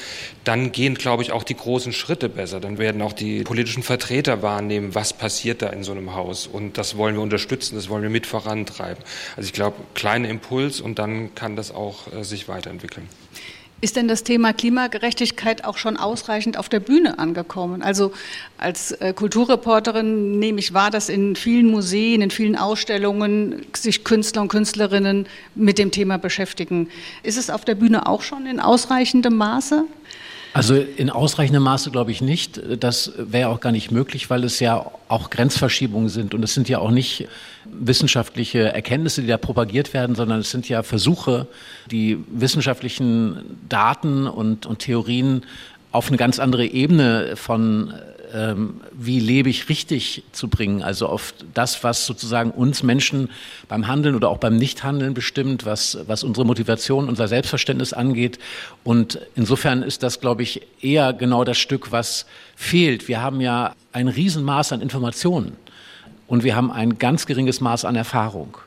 dann 0.43 0.71
gehen, 0.71 0.95
glaube 0.95 1.23
ich, 1.23 1.31
auch 1.31 1.43
die 1.43 1.55
großen 1.55 1.93
Schritte 1.93 2.29
besser. 2.29 2.59
Dann 2.59 2.77
werden 2.77 3.01
auch 3.01 3.13
die 3.13 3.43
politischen 3.43 3.83
Vertreter 3.83 4.41
wahrnehmen, 4.41 4.95
was 4.95 5.13
passiert 5.13 5.61
da 5.61 5.67
in 5.67 5.83
so 5.83 5.91
einem 5.91 6.13
Haus. 6.13 6.47
Und 6.47 6.77
das 6.77 6.97
wollen 6.97 7.15
wir 7.15 7.21
unterstützen, 7.21 7.75
das 7.75 7.89
wollen 7.89 8.03
wir 8.03 8.09
mit 8.09 8.25
vorantreiben. 8.25 9.03
Also 9.35 9.47
ich 9.47 9.53
glaube, 9.53 9.77
kleiner 9.93 10.29
Impuls 10.29 10.81
und 10.81 10.99
dann 10.99 11.33
kann 11.35 11.55
das 11.55 11.71
auch 11.71 12.11
äh, 12.13 12.23
sich 12.23 12.47
weiterentwickeln. 12.47 13.07
Ist 13.83 13.95
denn 13.95 14.07
das 14.07 14.23
Thema 14.23 14.53
Klimagerechtigkeit 14.53 15.65
auch 15.65 15.75
schon 15.77 15.97
ausreichend 15.97 16.55
auf 16.55 16.69
der 16.69 16.79
Bühne 16.79 17.17
angekommen? 17.17 17.81
Also 17.81 18.11
als 18.59 18.91
äh, 18.91 19.11
Kulturreporterin 19.11 20.37
nehme 20.37 20.59
ich 20.59 20.75
wahr, 20.75 20.91
dass 20.91 21.09
in 21.09 21.35
vielen 21.35 21.65
Museen, 21.65 22.21
in 22.21 22.29
vielen 22.29 22.55
Ausstellungen 22.55 23.65
sich 23.75 24.03
Künstler 24.03 24.43
und 24.43 24.49
Künstlerinnen 24.49 25.25
mit 25.55 25.79
dem 25.79 25.89
Thema 25.89 26.17
beschäftigen. 26.17 26.89
Ist 27.23 27.39
es 27.39 27.49
auf 27.49 27.65
der 27.65 27.73
Bühne 27.73 28.05
auch 28.05 28.21
schon 28.21 28.45
in 28.45 28.59
ausreichendem 28.59 29.35
Maße? 29.35 29.85
Also 30.53 30.75
in 30.75 31.09
ausreichendem 31.09 31.63
Maße 31.63 31.91
glaube 31.91 32.11
ich 32.11 32.21
nicht. 32.21 32.61
Das 32.79 33.13
wäre 33.17 33.49
auch 33.49 33.61
gar 33.61 33.71
nicht 33.71 33.91
möglich, 33.91 34.29
weil 34.29 34.43
es 34.43 34.59
ja 34.59 34.85
auch 35.07 35.29
Grenzverschiebungen 35.29 36.09
sind. 36.09 36.33
Und 36.33 36.43
es 36.43 36.53
sind 36.53 36.67
ja 36.67 36.79
auch 36.79 36.91
nicht 36.91 37.27
wissenschaftliche 37.65 38.73
Erkenntnisse, 38.73 39.21
die 39.21 39.27
da 39.27 39.37
propagiert 39.37 39.93
werden, 39.93 40.15
sondern 40.15 40.39
es 40.39 40.51
sind 40.51 40.67
ja 40.67 40.83
Versuche, 40.83 41.47
die 41.89 42.17
wissenschaftlichen 42.27 43.59
Daten 43.69 44.27
und, 44.27 44.65
und 44.65 44.79
Theorien 44.79 45.43
auf 45.91 46.07
eine 46.07 46.17
ganz 46.17 46.39
andere 46.39 46.65
Ebene 46.65 47.35
von 47.35 47.93
ähm, 48.33 48.81
wie 48.93 49.19
lebe 49.19 49.49
ich 49.49 49.69
richtig 49.69 50.23
zu 50.31 50.47
bringen, 50.47 50.83
also 50.83 51.07
auf 51.07 51.33
das, 51.53 51.83
was 51.83 52.05
sozusagen 52.05 52.51
uns 52.51 52.83
Menschen 52.83 53.29
beim 53.67 53.87
Handeln 53.87 54.15
oder 54.15 54.29
auch 54.29 54.37
beim 54.37 54.55
Nichthandeln 54.55 55.13
bestimmt, 55.13 55.65
was, 55.65 55.97
was 56.07 56.23
unsere 56.23 56.45
Motivation, 56.45 57.09
unser 57.09 57.27
Selbstverständnis 57.27 57.93
angeht. 57.93 58.39
Und 58.83 59.19
insofern 59.35 59.83
ist 59.83 60.03
das, 60.03 60.19
glaube 60.19 60.43
ich, 60.43 60.61
eher 60.81 61.13
genau 61.13 61.43
das 61.43 61.57
Stück, 61.57 61.91
was 61.91 62.25
fehlt. 62.55 63.07
Wir 63.07 63.21
haben 63.21 63.41
ja 63.41 63.75
ein 63.91 64.07
Riesenmaß 64.07 64.73
an 64.73 64.81
Informationen 64.81 65.57
und 66.27 66.43
wir 66.43 66.55
haben 66.55 66.71
ein 66.71 66.97
ganz 66.97 67.25
geringes 67.25 67.59
Maß 67.59 67.85
an 67.85 67.95
Erfahrung. 67.95 68.57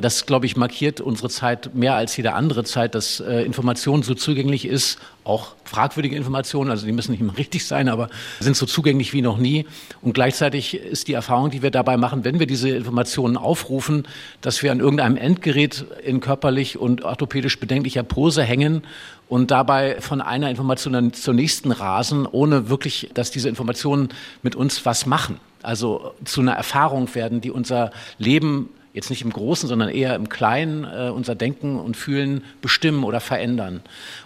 Das, 0.00 0.26
glaube 0.26 0.46
ich, 0.46 0.56
markiert 0.56 1.00
unsere 1.00 1.28
Zeit 1.28 1.74
mehr 1.74 1.96
als 1.96 2.16
jede 2.16 2.34
andere 2.34 2.62
Zeit, 2.62 2.94
dass 2.94 3.18
äh, 3.18 3.42
Information 3.42 4.04
so 4.04 4.14
zugänglich 4.14 4.64
ist, 4.64 5.00
auch 5.24 5.56
fragwürdige 5.64 6.14
Informationen, 6.14 6.70
also 6.70 6.86
die 6.86 6.92
müssen 6.92 7.10
nicht 7.10 7.20
immer 7.20 7.36
richtig 7.36 7.66
sein, 7.66 7.88
aber 7.88 8.08
sind 8.38 8.56
so 8.56 8.64
zugänglich 8.64 9.12
wie 9.12 9.22
noch 9.22 9.38
nie. 9.38 9.66
Und 10.00 10.12
gleichzeitig 10.12 10.74
ist 10.74 11.08
die 11.08 11.14
Erfahrung, 11.14 11.50
die 11.50 11.62
wir 11.62 11.72
dabei 11.72 11.96
machen, 11.96 12.24
wenn 12.24 12.38
wir 12.38 12.46
diese 12.46 12.68
Informationen 12.68 13.36
aufrufen, 13.36 14.06
dass 14.40 14.62
wir 14.62 14.70
an 14.70 14.78
irgendeinem 14.78 15.16
Endgerät 15.16 15.84
in 16.04 16.20
körperlich 16.20 16.78
und 16.78 17.02
orthopädisch 17.02 17.58
bedenklicher 17.58 18.04
Pose 18.04 18.44
hängen 18.44 18.82
und 19.28 19.50
dabei 19.50 20.00
von 20.00 20.20
einer 20.20 20.48
Information 20.48 21.12
zur 21.12 21.34
nächsten 21.34 21.72
rasen, 21.72 22.24
ohne 22.24 22.68
wirklich, 22.68 23.10
dass 23.14 23.32
diese 23.32 23.48
Informationen 23.48 24.10
mit 24.44 24.54
uns 24.54 24.86
was 24.86 25.06
machen. 25.06 25.40
Also 25.64 26.14
zu 26.24 26.40
einer 26.40 26.52
Erfahrung 26.52 27.12
werden, 27.16 27.40
die 27.40 27.50
unser 27.50 27.90
Leben 28.18 28.70
jetzt 28.98 29.10
nicht 29.10 29.22
im 29.22 29.30
Großen, 29.30 29.68
sondern 29.68 29.88
eher 29.88 30.14
im 30.14 30.28
Kleinen 30.28 30.84
äh, 30.84 31.10
unser 31.10 31.34
Denken 31.34 31.78
und 31.78 31.96
Fühlen 31.96 32.44
bestimmen 32.60 33.04
oder 33.04 33.20
verändern. 33.20 33.80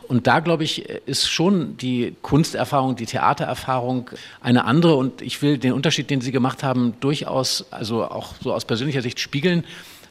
Und 0.09 0.27
da, 0.27 0.41
glaube 0.41 0.65
ich, 0.65 0.89
ist 1.07 1.29
schon 1.29 1.77
die 1.77 2.17
Kunsterfahrung, 2.23 2.97
die 2.97 3.07
Theatererfahrung 3.07 4.11
eine 4.41 4.65
andere. 4.65 4.97
Und 4.97 5.23
ich 5.23 5.43
will 5.43 5.59
den 5.59 5.73
Unterschied, 5.73 6.11
den 6.11 6.21
Sie 6.21 6.33
gemacht 6.33 6.63
haben, 6.63 6.95
durchaus, 7.01 7.67
also 7.71 8.05
auch 8.05 8.35
so 8.43 8.53
aus 8.53 8.65
persönlicher 8.65 9.03
Sicht 9.03 9.21
spiegeln. 9.21 9.65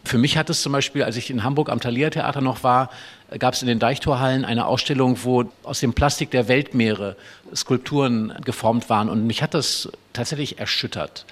Für 0.04 0.18
mich 0.18 0.38
hat 0.38 0.50
es 0.50 0.62
zum 0.62 0.72
Beispiel, 0.72 1.04
als 1.04 1.16
ich 1.16 1.30
in 1.30 1.44
Hamburg 1.44 1.70
am 1.70 1.80
Thalia 1.80 2.10
Theater 2.10 2.42
noch 2.42 2.64
war, 2.64 2.90
gab 3.38 3.54
es 3.54 3.62
in 3.62 3.68
den 3.68 3.80
Deichtorhallen 3.80 4.46
eine 4.46 4.66
Ausstellung, 4.66 5.18
wo 5.24 5.46
aus 5.64 5.80
dem 5.80 5.94
Plastik 5.94 6.32
der 6.32 6.48
Weltmeere 6.48 7.16
Skulpturen 7.56 8.34
geformt 8.44 8.90
waren. 8.90 9.10
Und 9.10 9.28
mich 9.28 9.44
hat 9.44 9.54
das 9.54 9.90
tatsächlich 10.14 10.60
erschüttert 10.60 11.26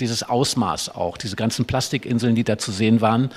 dieses 0.00 0.22
Ausmaß 0.22 0.94
auch, 0.94 1.16
diese 1.16 1.36
ganzen 1.36 1.64
Plastikinseln, 1.64 2.34
die 2.34 2.44
da 2.44 2.58
zu 2.58 2.72
sehen 2.72 3.00
waren. 3.00 3.30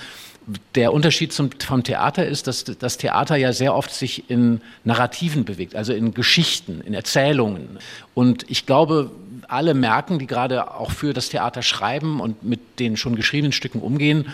Der 0.76 0.94
Unterschied 0.94 1.34
zum, 1.34 1.50
vom 1.60 1.84
Theater 1.84 2.26
ist, 2.26 2.48
dass 2.48 2.64
das 2.64 2.98
Theater 2.98 3.36
ja 3.36 3.52
sehr 3.52 3.76
oft 3.76 3.94
sich 3.94 4.30
in 4.30 4.62
Narrativen 4.86 5.44
bewegt, 5.44 5.76
also 5.76 5.94
in 5.94 6.14
Geschichten, 6.14 6.82
in 6.82 6.94
Erzählungen. 6.94 7.80
Und 8.14 8.46
ich 8.50 8.66
glaube, 8.66 9.12
alle 9.50 9.74
merken, 9.74 10.20
die 10.20 10.28
gerade 10.28 10.74
auch 10.74 10.92
für 10.92 11.14
das 11.14 11.30
Theater 11.30 11.62
schreiben 11.62 12.22
und 12.22 12.44
mit 12.44 12.80
den 12.80 12.96
schon 12.96 13.16
geschriebenen 13.16 13.52
Stücken 13.52 13.82
umgehen, 13.82 14.28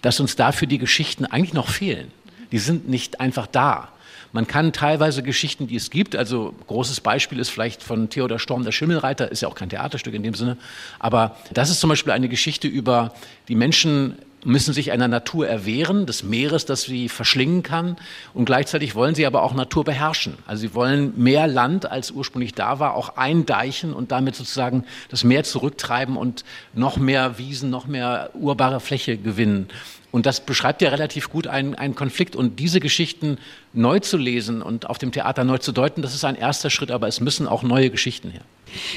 dass 0.00 0.20
uns 0.20 0.36
dafür 0.36 0.68
die 0.68 0.78
Geschichten 0.78 1.26
eigentlich 1.26 1.54
noch 1.54 1.68
fehlen. 1.68 2.10
Die 2.50 2.58
sind 2.58 2.88
nicht 2.88 3.20
einfach 3.20 3.46
da. 3.46 3.88
Man 4.32 4.46
kann 4.46 4.72
teilweise 4.72 5.22
Geschichten, 5.22 5.66
die 5.66 5.76
es 5.76 5.90
gibt, 5.90 6.14
also 6.14 6.54
großes 6.66 7.00
Beispiel 7.00 7.38
ist 7.38 7.48
vielleicht 7.48 7.82
von 7.82 8.10
Theodor 8.10 8.38
Storm 8.38 8.64
der 8.64 8.72
Schimmelreiter, 8.72 9.30
ist 9.30 9.42
ja 9.42 9.48
auch 9.48 9.54
kein 9.54 9.70
Theaterstück 9.70 10.14
in 10.14 10.22
dem 10.22 10.34
Sinne, 10.34 10.56
aber 10.98 11.36
das 11.52 11.70
ist 11.70 11.80
zum 11.80 11.88
Beispiel 11.88 12.12
eine 12.12 12.28
Geschichte 12.28 12.68
über 12.68 13.14
die 13.48 13.54
Menschen 13.54 14.16
müssen 14.44 14.72
sich 14.72 14.92
einer 14.92 15.08
Natur 15.08 15.48
erwehren, 15.48 16.06
des 16.06 16.22
Meeres, 16.22 16.64
das 16.64 16.82
sie 16.82 17.08
verschlingen 17.08 17.62
kann. 17.62 17.96
Und 18.34 18.44
gleichzeitig 18.44 18.94
wollen 18.94 19.14
sie 19.14 19.26
aber 19.26 19.42
auch 19.42 19.54
Natur 19.54 19.84
beherrschen. 19.84 20.34
Also 20.46 20.60
sie 20.62 20.74
wollen 20.74 21.12
mehr 21.16 21.46
Land, 21.46 21.90
als 21.90 22.10
ursprünglich 22.10 22.54
da 22.54 22.78
war, 22.78 22.94
auch 22.94 23.16
eindeichen 23.16 23.92
und 23.92 24.12
damit 24.12 24.36
sozusagen 24.36 24.84
das 25.08 25.24
Meer 25.24 25.44
zurücktreiben 25.44 26.16
und 26.16 26.44
noch 26.72 26.96
mehr 26.96 27.38
Wiesen, 27.38 27.70
noch 27.70 27.86
mehr 27.86 28.30
urbare 28.34 28.80
Fläche 28.80 29.16
gewinnen. 29.16 29.68
Und 30.10 30.24
das 30.26 30.40
beschreibt 30.40 30.80
ja 30.80 30.88
relativ 30.88 31.28
gut 31.28 31.46
einen, 31.46 31.74
einen 31.74 31.94
Konflikt. 31.94 32.34
Und 32.34 32.58
diese 32.58 32.80
Geschichten 32.80 33.38
neu 33.72 34.00
zu 34.00 34.16
lesen 34.16 34.62
und 34.62 34.88
auf 34.88 34.98
dem 34.98 35.12
Theater 35.12 35.44
neu 35.44 35.58
zu 35.58 35.72
deuten, 35.72 36.00
das 36.00 36.14
ist 36.14 36.24
ein 36.24 36.34
erster 36.34 36.70
Schritt, 36.70 36.90
aber 36.90 37.08
es 37.08 37.20
müssen 37.20 37.46
auch 37.46 37.62
neue 37.62 37.90
Geschichten 37.90 38.30
her. 38.30 38.42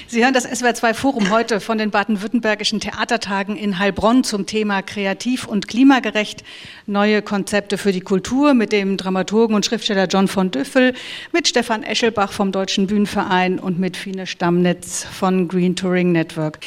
Sie 0.08 0.24
hören 0.24 0.34
das 0.34 0.45
SWR2 0.45 0.93
Forum 0.93 1.30
heute 1.30 1.60
von 1.60 1.78
den 1.78 1.91
baden-württembergischen 1.91 2.80
Theatertagen 2.80 3.56
in 3.56 3.80
Heilbronn 3.80 4.24
zum 4.24 4.45
Thema 4.45 4.82
kreativ 4.82 5.47
und 5.47 5.67
klimagerecht. 5.67 6.43
Neue 6.88 7.21
Konzepte 7.21 7.78
für 7.78 7.91
die 7.91 8.02
Kultur 8.02 8.54
mit 8.54 8.71
dem 8.71 8.97
Dramaturgen 8.97 9.56
und 9.56 9.65
Schriftsteller 9.65 10.08
John 10.08 10.28
von 10.28 10.52
Düffel, 10.52 10.93
mit 11.32 11.47
Stefan 11.47 11.84
Eschelbach 11.84 12.32
vom 12.32 12.52
Deutschen 12.52 12.88
Bühnenverein 12.88 13.60
und 13.60 13.80
mit 13.80 13.97
Fine 13.97 14.28
Stammnitz 14.28 15.06
von 15.06 15.47
Green 15.47 15.76
Touring 15.76 16.12
Network. 16.12 16.60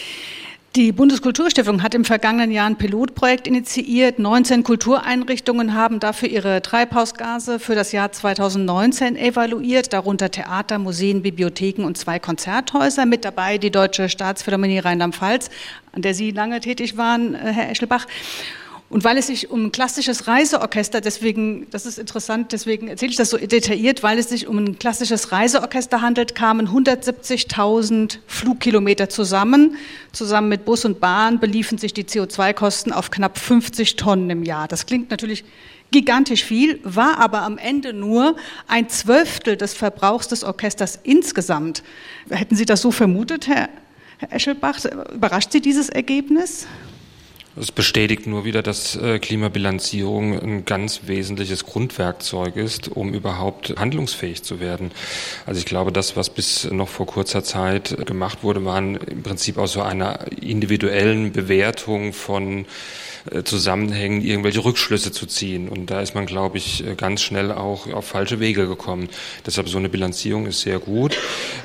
Die 0.76 0.90
Bundeskulturstiftung 0.90 1.84
hat 1.84 1.94
im 1.94 2.04
vergangenen 2.04 2.50
Jahr 2.50 2.66
ein 2.66 2.74
Pilotprojekt 2.74 3.46
initiiert. 3.46 4.18
19 4.18 4.64
Kultureinrichtungen 4.64 5.74
haben 5.74 6.00
dafür 6.00 6.28
ihre 6.28 6.62
Treibhausgase 6.62 7.60
für 7.60 7.76
das 7.76 7.92
Jahr 7.92 8.10
2019 8.10 9.14
evaluiert, 9.14 9.92
darunter 9.92 10.32
Theater, 10.32 10.80
Museen, 10.80 11.22
Bibliotheken 11.22 11.84
und 11.84 11.96
zwei 11.96 12.18
Konzerthäuser. 12.18 13.06
Mit 13.06 13.24
dabei 13.24 13.56
die 13.56 13.70
Deutsche 13.70 14.08
Staatsphilharmonie 14.08 14.80
Rheinland-Pfalz, 14.80 15.48
an 15.92 16.02
der 16.02 16.12
Sie 16.12 16.32
lange 16.32 16.58
tätig 16.58 16.96
waren, 16.96 17.36
äh, 17.36 17.52
Herr 17.52 17.70
Eschelbach. 17.70 18.08
Und 18.94 19.02
weil 19.02 19.18
es 19.18 19.26
sich 19.26 19.50
um 19.50 19.64
ein 19.64 19.72
klassisches 19.72 20.28
Reiseorchester, 20.28 21.00
deswegen, 21.00 21.66
das 21.72 21.84
ist 21.84 21.98
interessant, 21.98 22.52
deswegen 22.52 22.86
erzähle 22.86 23.10
ich 23.10 23.16
das 23.16 23.30
so 23.30 23.36
detailliert, 23.36 24.04
weil 24.04 24.20
es 24.20 24.28
sich 24.28 24.46
um 24.46 24.56
ein 24.56 24.78
klassisches 24.78 25.32
Reiseorchester 25.32 26.00
handelt, 26.00 26.36
kamen 26.36 26.68
170.000 26.68 28.18
Flugkilometer 28.28 29.08
zusammen. 29.08 29.78
Zusammen 30.12 30.48
mit 30.48 30.64
Bus 30.64 30.84
und 30.84 31.00
Bahn 31.00 31.40
beliefen 31.40 31.76
sich 31.76 31.92
die 31.92 32.04
CO2-Kosten 32.04 32.92
auf 32.92 33.10
knapp 33.10 33.36
50 33.36 33.96
Tonnen 33.96 34.30
im 34.30 34.44
Jahr. 34.44 34.68
Das 34.68 34.86
klingt 34.86 35.10
natürlich 35.10 35.42
gigantisch 35.90 36.44
viel, 36.44 36.78
war 36.84 37.18
aber 37.18 37.42
am 37.42 37.58
Ende 37.58 37.94
nur 37.94 38.36
ein 38.68 38.88
Zwölftel 38.88 39.56
des 39.56 39.74
Verbrauchs 39.74 40.28
des 40.28 40.44
Orchesters 40.44 41.00
insgesamt. 41.02 41.82
Hätten 42.30 42.54
Sie 42.54 42.64
das 42.64 42.80
so 42.80 42.92
vermutet, 42.92 43.48
Herr, 43.48 43.70
Herr 44.18 44.32
Eschelbach? 44.32 44.78
Überrascht 45.12 45.50
Sie 45.50 45.60
dieses 45.60 45.88
Ergebnis? 45.88 46.68
Es 47.56 47.70
bestätigt 47.70 48.26
nur 48.26 48.44
wieder, 48.44 48.62
dass 48.62 48.96
äh, 48.96 49.20
Klimabilanzierung 49.20 50.36
ein 50.40 50.64
ganz 50.64 51.02
wesentliches 51.06 51.64
Grundwerkzeug 51.64 52.56
ist, 52.56 52.88
um 52.88 53.14
überhaupt 53.14 53.74
handlungsfähig 53.78 54.42
zu 54.42 54.58
werden. 54.58 54.90
Also 55.46 55.60
ich 55.60 55.64
glaube, 55.64 55.92
das, 55.92 56.16
was 56.16 56.30
bis 56.30 56.68
noch 56.72 56.88
vor 56.88 57.06
kurzer 57.06 57.44
Zeit 57.44 58.06
gemacht 58.06 58.42
wurde, 58.42 58.64
waren 58.64 58.96
im 58.96 59.22
Prinzip 59.22 59.56
aus 59.56 59.72
so 59.72 59.82
einer 59.82 60.32
individuellen 60.32 61.30
Bewertung 61.30 62.12
von 62.12 62.66
äh, 63.30 63.44
Zusammenhängen 63.44 64.22
irgendwelche 64.22 64.64
Rückschlüsse 64.64 65.12
zu 65.12 65.26
ziehen. 65.26 65.68
Und 65.68 65.92
da 65.92 66.00
ist 66.00 66.16
man, 66.16 66.26
glaube 66.26 66.58
ich, 66.58 66.84
äh, 66.84 66.96
ganz 66.96 67.22
schnell 67.22 67.52
auch 67.52 67.86
auf 67.86 68.04
falsche 68.04 68.40
Wege 68.40 68.66
gekommen. 68.66 69.08
Deshalb 69.46 69.68
so 69.68 69.78
eine 69.78 69.88
Bilanzierung 69.88 70.46
ist 70.46 70.62
sehr 70.62 70.80
gut. 70.80 71.16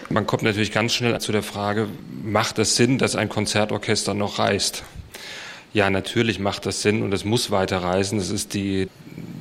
Man 0.10 0.28
kommt 0.28 0.44
natürlich 0.44 0.72
ganz 0.72 0.94
schnell 0.94 1.20
zu 1.20 1.32
der 1.32 1.42
Frage, 1.42 1.88
macht 2.24 2.60
es 2.60 2.76
Sinn, 2.76 3.00
dass 3.00 3.16
ein 3.16 3.28
Konzertorchester 3.28 4.14
noch 4.14 4.38
reist? 4.38 4.84
Ja, 5.72 5.90
natürlich 5.90 6.40
macht 6.40 6.66
das 6.66 6.82
Sinn 6.82 7.04
und 7.04 7.14
es 7.14 7.26
muss 7.26 7.52
weiter 7.52 7.84
reisen. 7.84 8.18
Es 8.18 8.32
ist 8.32 8.56
die 8.56 8.88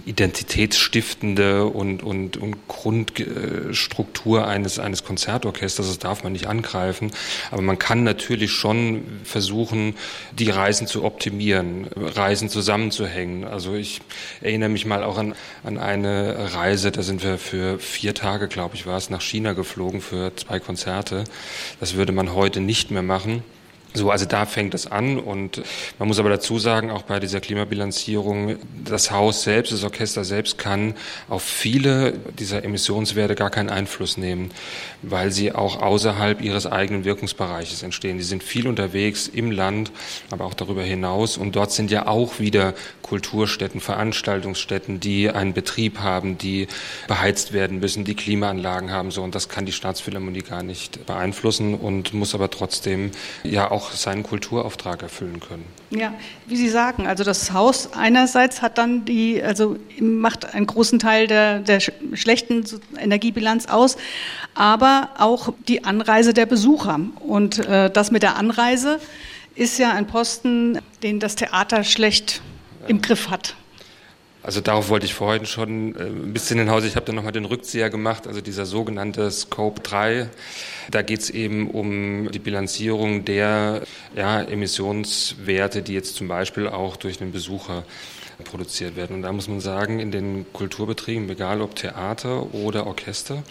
identitätsstiftende 0.05 1.67
und, 1.67 2.03
und, 2.03 2.39
und 2.39 2.69
Grundstruktur 2.69 4.47
eines, 4.47 4.79
eines 4.79 5.05
Konzertorchesters. 5.05 5.87
Das 5.87 5.99
darf 5.99 6.25
man 6.25 6.33
nicht 6.33 6.47
angreifen. 6.47 7.11
Aber 7.51 7.63
man 7.63 7.79
kann 7.79 8.05
natürlich 8.05 8.51
schon 8.53 9.03
versuchen, 9.25 9.95
die 10.33 10.51
Reisen 10.51 10.87
zu 10.87 11.05
optimieren, 11.05 11.87
Reisen 11.95 12.49
zusammenzuhängen. 12.49 13.45
Also 13.45 13.75
ich 13.75 14.01
erinnere 14.41 14.71
mich 14.71 14.87
mal 14.87 15.05
auch 15.05 15.19
an, 15.19 15.35
an 15.63 15.79
eine 15.79 16.55
Reise, 16.55 16.91
da 16.91 17.03
sind 17.03 17.23
wir 17.23 17.39
für 17.39 17.79
vier 17.79 18.15
Tage, 18.15 18.49
glaube 18.49 18.77
ich, 18.77 18.87
war 18.87 18.97
es, 18.97 19.11
nach 19.11 19.23
China 19.23 19.53
geflogen 19.53 20.01
für 20.01 20.35
zwei 20.37 20.59
Konzerte. 20.59 21.25
Das 21.81 21.95
würde 21.95 22.13
man 22.13 22.35
heute 22.35 22.61
nicht 22.61 22.91
mehr 22.91 23.03
machen. 23.03 23.43
So, 23.95 24.11
also 24.11 24.27
da 24.27 24.45
fängt 24.45 24.75
es 24.75 24.87
an 24.87 25.19
und 25.19 25.63
man 25.99 26.09
muss 26.09 26.19
aber 26.19 26.29
dazu 26.29 26.59
sagen, 26.59 26.91
auch 26.91 27.03
bei 27.03 27.21
dieser 27.21 27.41
Klimabilanzierung, 27.41 28.57
das 28.85 29.11
Haus 29.11 29.43
selbst, 29.43 29.73
das 29.73 29.83
Orchester 29.83 30.25
selbst 30.25 30.59
kann 30.59 30.95
auf 31.29 31.43
viele 31.43 32.13
dieser 32.39 32.65
Emissionswerte 32.65 33.35
gar 33.35 33.49
keinen 33.49 33.71
Einfluss 33.71 34.19
nehmen, 34.19 34.51
weil 35.01 35.31
sie 35.31 35.53
auch 35.53 35.81
außerhalb 35.81 36.43
ihres 36.43 36.67
eigenen 36.67 37.05
Wirkungsbereiches 37.05 37.83
entstehen. 37.83 38.19
Die 38.19 38.25
sind 38.25 38.43
viel 38.43 38.69
unterwegs 38.69 39.27
im 39.27 39.51
Land, 39.51 39.91
aber 40.31 40.45
auch 40.45 40.55
darüber 40.55 40.83
hinaus 40.83 41.39
und 41.39 41.57
dort 41.57 41.73
sind 41.73 41.91
ja 41.91 42.07
auch 42.07 42.41
wieder 42.41 42.75
Kulturstätten, 43.01 43.81
Veranstaltungsstätten, 43.81 45.01
die 45.01 45.31
einen 45.31 45.55
Betrieb 45.55 46.01
haben, 46.01 46.37
die 46.37 46.69
beheizt 47.07 47.55
werden 47.55 47.81
müssen, 47.81 48.05
die 48.05 48.15
Klimaanlagen 48.15 48.91
haben, 48.91 49.11
so 49.11 49.23
und 49.23 49.35
das 49.35 49.49
kann 49.49 49.65
die 49.65 49.73
Staatsphilharmonie 49.73 50.43
gar 50.43 50.63
nicht 50.63 51.07
beeinflussen 51.07 51.75
und 51.75 52.13
muss 52.13 52.35
aber 52.35 52.51
trotzdem 52.51 53.13
ja 53.45 53.71
auch 53.71 53.78
auch 53.79 53.93
seinen 53.93 54.25
Kulturauftrag 54.25 55.03
erfüllen 55.03 55.39
können. 55.39 55.65
Ja, 55.91 56.13
wie 56.47 56.57
Sie 56.57 56.69
sagen, 56.69 57.07
also 57.07 57.23
das 57.23 57.53
Haus 57.53 57.93
einerseits 57.93 58.61
hat 58.61 58.77
dann 58.77 59.05
die, 59.05 59.41
also 59.43 59.77
macht 60.01 60.53
einen 60.53 60.67
großen 60.67 60.99
Teil 60.99 61.29
der, 61.29 61.61
der 61.61 61.81
schlechten 61.81 62.65
Energiebilanz 62.99 63.67
aus, 63.67 63.97
aber 64.55 65.11
auch 65.19 65.53
die 65.69 65.85
Anreise 65.85 66.35
der 66.35 66.47
Besucher. 66.47 66.99
Und 67.21 67.59
äh, 67.61 67.89
das 67.91 68.11
mit 68.11 68.25
der 68.25 68.37
Anreise 68.37 68.99
ist 69.55 69.79
ja 69.79 69.93
ein 69.93 70.09
Posten, 70.09 70.81
den 71.03 71.21
das 71.21 71.37
Theater 71.37 71.85
schlecht 71.85 72.43
im 72.89 73.01
Griff 73.01 73.31
hat. 73.31 73.55
Also 74.43 74.61
darauf 74.61 74.89
wollte 74.89 75.05
ich 75.05 75.15
vorhin 75.15 75.47
schon 75.47 75.95
äh, 75.97 76.05
ein 76.05 76.33
bisschen 76.33 76.59
hinaus. 76.59 76.85
Ich 76.85 76.97
habe 76.97 77.07
dann 77.07 77.17
nochmal 77.17 77.33
den 77.33 77.45
Rückzieher 77.45 77.91
gemacht, 77.91 78.27
also 78.27 78.41
dieser 78.41 78.67
sogenannte 78.67 79.31
Scope 79.31 79.83
3. 79.83 80.29
Da 80.91 81.03
geht 81.03 81.21
es 81.21 81.31
eben 81.31 81.71
um 81.71 82.31
die 82.31 82.39
Bilanzierung 82.39 83.25
der 83.25 83.83
ja, 84.17 84.41
Emissionswerte, 84.43 85.83
die 85.83 85.93
jetzt 85.93 86.17
zum 86.17 86.29
Beispiel 86.29 86.69
auch 86.69 86.97
durch 86.97 87.21
einen 87.21 87.33
Besucher 87.33 87.85
produziert 88.45 88.97
werden. 88.97 89.17
Und 89.17 89.23
da 89.23 89.33
muss 89.33 89.49
man 89.49 89.61
sagen, 89.61 89.99
in 89.99 90.13
den 90.13 90.47
Kulturbetrieben, 90.53 91.29
egal 91.29 91.61
ob 91.61 91.75
Theater 91.75 92.55
oder 92.55 92.87
Orchester, 92.87 93.43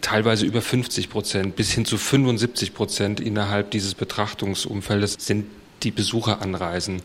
teilweise 0.00 0.44
über 0.44 0.60
50 0.60 1.08
Prozent 1.10 1.56
bis 1.56 1.70
hin 1.70 1.84
zu 1.84 1.96
75 1.96 2.74
Prozent 2.74 3.20
innerhalb 3.20 3.70
dieses 3.70 3.94
Betrachtungsumfeldes 3.94 5.16
sind 5.20 5.46
die 5.82 5.90
Besucher 5.90 6.42
anreisen. 6.42 7.02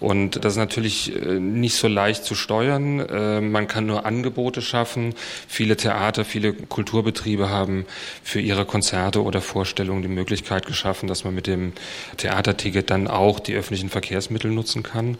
Und 0.00 0.44
das 0.44 0.54
ist 0.54 0.58
natürlich 0.58 1.14
äh, 1.14 1.38
nicht 1.38 1.74
so 1.74 1.88
leicht 1.88 2.24
zu 2.24 2.34
steuern. 2.34 3.00
Äh, 3.00 3.40
man 3.40 3.68
kann 3.68 3.86
nur 3.86 4.06
Angebote 4.06 4.62
schaffen. 4.62 5.14
Viele 5.48 5.76
Theater, 5.76 6.24
viele 6.24 6.52
Kulturbetriebe 6.52 7.48
haben 7.48 7.86
für 8.22 8.40
ihre 8.40 8.64
Konzerte 8.64 9.22
oder 9.22 9.40
Vorstellungen 9.40 10.02
die 10.02 10.08
Möglichkeit 10.08 10.66
geschaffen, 10.66 11.08
dass 11.08 11.24
man 11.24 11.34
mit 11.34 11.46
dem 11.46 11.72
Theaterticket 12.16 12.90
dann 12.90 13.08
auch 13.08 13.40
die 13.40 13.54
öffentlichen 13.54 13.88
Verkehrsmittel 13.88 14.50
nutzen 14.50 14.82
kann. 14.82 15.18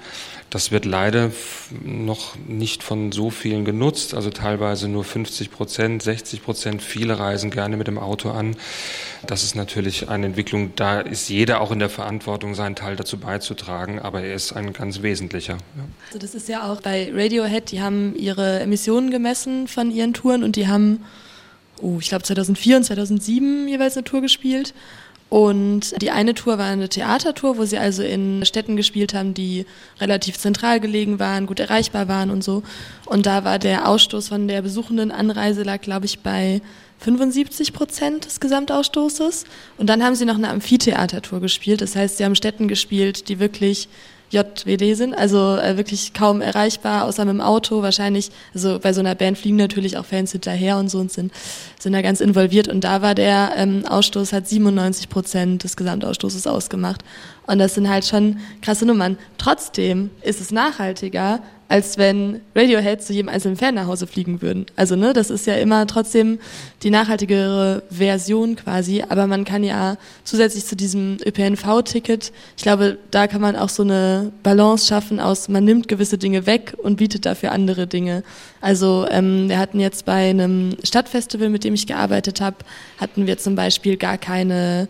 Das 0.52 0.70
wird 0.70 0.84
leider 0.84 1.30
noch 1.82 2.36
nicht 2.46 2.82
von 2.82 3.10
so 3.10 3.30
vielen 3.30 3.64
genutzt, 3.64 4.12
also 4.12 4.28
teilweise 4.28 4.86
nur 4.86 5.02
50 5.02 5.50
Prozent, 5.50 6.02
60 6.02 6.44
Prozent. 6.44 6.82
Viele 6.82 7.18
reisen 7.18 7.50
gerne 7.50 7.78
mit 7.78 7.86
dem 7.86 7.96
Auto 7.96 8.30
an. 8.30 8.54
Das 9.26 9.44
ist 9.44 9.54
natürlich 9.54 10.10
eine 10.10 10.26
Entwicklung, 10.26 10.72
da 10.76 11.00
ist 11.00 11.30
jeder 11.30 11.62
auch 11.62 11.70
in 11.70 11.78
der 11.78 11.88
Verantwortung, 11.88 12.54
seinen 12.54 12.76
Teil 12.76 12.96
dazu 12.96 13.16
beizutragen, 13.16 13.98
aber 13.98 14.20
er 14.20 14.34
ist 14.34 14.52
ein 14.52 14.74
ganz 14.74 15.00
wesentlicher. 15.00 15.54
Ja. 15.54 15.84
Also 16.08 16.18
das 16.18 16.34
ist 16.34 16.50
ja 16.50 16.70
auch 16.70 16.82
bei 16.82 17.10
Radiohead, 17.10 17.70
die 17.70 17.80
haben 17.80 18.14
ihre 18.14 18.60
Emissionen 18.60 19.10
gemessen 19.10 19.68
von 19.68 19.90
ihren 19.90 20.12
Touren 20.12 20.44
und 20.44 20.56
die 20.56 20.68
haben, 20.68 21.02
oh, 21.80 21.96
ich 21.98 22.10
glaube 22.10 22.24
2004 22.24 22.76
und 22.76 22.84
2007 22.84 23.68
jeweils 23.68 23.96
eine 23.96 24.04
Tour 24.04 24.20
gespielt. 24.20 24.74
Und 25.32 26.02
die 26.02 26.10
eine 26.10 26.34
Tour 26.34 26.58
war 26.58 26.66
eine 26.66 26.90
Theatertour, 26.90 27.56
wo 27.56 27.64
sie 27.64 27.78
also 27.78 28.02
in 28.02 28.44
Städten 28.44 28.76
gespielt 28.76 29.14
haben, 29.14 29.32
die 29.32 29.64
relativ 29.98 30.36
zentral 30.36 30.78
gelegen 30.78 31.18
waren, 31.20 31.46
gut 31.46 31.58
erreichbar 31.58 32.06
waren 32.06 32.28
und 32.28 32.44
so. 32.44 32.62
Und 33.06 33.24
da 33.24 33.42
war 33.42 33.58
der 33.58 33.88
Ausstoß 33.88 34.28
von 34.28 34.46
der 34.46 34.60
besuchenden 34.60 35.10
Anreise 35.10 35.62
lag, 35.62 35.80
glaube 35.80 36.04
ich, 36.04 36.18
bei 36.18 36.60
75 36.98 37.72
Prozent 37.72 38.26
des 38.26 38.40
Gesamtausstoßes. 38.40 39.46
Und 39.78 39.86
dann 39.86 40.04
haben 40.04 40.16
sie 40.16 40.26
noch 40.26 40.34
eine 40.34 40.50
Amphitheatertour 40.50 41.40
gespielt. 41.40 41.80
Das 41.80 41.96
heißt, 41.96 42.18
sie 42.18 42.26
haben 42.26 42.34
Städten 42.34 42.68
gespielt, 42.68 43.30
die 43.30 43.40
wirklich 43.40 43.88
JWD 44.32 44.96
sind, 44.96 45.14
also 45.14 45.56
äh, 45.56 45.76
wirklich 45.76 46.14
kaum 46.14 46.40
erreichbar, 46.40 47.04
außer 47.04 47.24
mit 47.26 47.34
dem 47.34 47.40
Auto 47.42 47.82
wahrscheinlich. 47.82 48.30
Also 48.54 48.78
bei 48.78 48.94
so 48.94 49.00
einer 49.00 49.14
Band 49.14 49.36
fliegen 49.36 49.56
natürlich 49.56 49.98
auch 49.98 50.06
Fans 50.06 50.32
hinterher 50.32 50.78
und 50.78 50.88
so 50.88 50.98
und 50.98 51.12
sind, 51.12 51.32
sind 51.78 51.92
da 51.92 52.00
ganz 52.00 52.20
involviert. 52.20 52.66
Und 52.66 52.82
da 52.82 53.02
war 53.02 53.14
der 53.14 53.52
ähm, 53.56 53.84
Ausstoß, 53.86 54.32
hat 54.32 54.48
97 54.48 55.10
Prozent 55.10 55.64
des 55.64 55.76
Gesamtausstoßes 55.76 56.46
ausgemacht. 56.46 57.04
Und 57.46 57.58
das 57.58 57.74
sind 57.74 57.88
halt 57.88 58.04
schon 58.04 58.38
krasse 58.60 58.86
Nummern. 58.86 59.18
Trotzdem 59.38 60.10
ist 60.22 60.40
es 60.40 60.52
nachhaltiger, 60.52 61.40
als 61.72 61.96
wenn 61.96 62.42
Radiohead 62.54 63.02
zu 63.02 63.14
jedem 63.14 63.30
einzelnen 63.30 63.56
Fan 63.56 63.74
nach 63.74 63.86
Hause 63.86 64.06
fliegen 64.06 64.42
würden. 64.42 64.66
Also 64.76 64.94
ne, 64.94 65.14
das 65.14 65.30
ist 65.30 65.46
ja 65.46 65.54
immer 65.54 65.86
trotzdem 65.86 66.38
die 66.82 66.90
nachhaltigere 66.90 67.82
Version 67.88 68.56
quasi, 68.56 69.02
aber 69.08 69.26
man 69.26 69.46
kann 69.46 69.64
ja 69.64 69.96
zusätzlich 70.22 70.66
zu 70.66 70.76
diesem 70.76 71.16
ÖPNV-Ticket, 71.24 72.30
ich 72.58 72.62
glaube, 72.62 72.98
da 73.10 73.26
kann 73.26 73.40
man 73.40 73.56
auch 73.56 73.70
so 73.70 73.84
eine 73.84 74.32
Balance 74.42 74.86
schaffen 74.86 75.18
aus, 75.18 75.48
man 75.48 75.64
nimmt 75.64 75.88
gewisse 75.88 76.18
Dinge 76.18 76.44
weg 76.44 76.74
und 76.76 76.96
bietet 76.96 77.24
dafür 77.24 77.52
andere 77.52 77.86
Dinge. 77.86 78.22
Also 78.60 79.06
ähm, 79.10 79.48
wir 79.48 79.58
hatten 79.58 79.80
jetzt 79.80 80.04
bei 80.04 80.28
einem 80.28 80.76
Stadtfestival, 80.84 81.48
mit 81.48 81.64
dem 81.64 81.72
ich 81.72 81.86
gearbeitet 81.86 82.42
habe, 82.42 82.56
hatten 82.98 83.26
wir 83.26 83.38
zum 83.38 83.54
Beispiel 83.54 83.96
gar 83.96 84.18
keine 84.18 84.88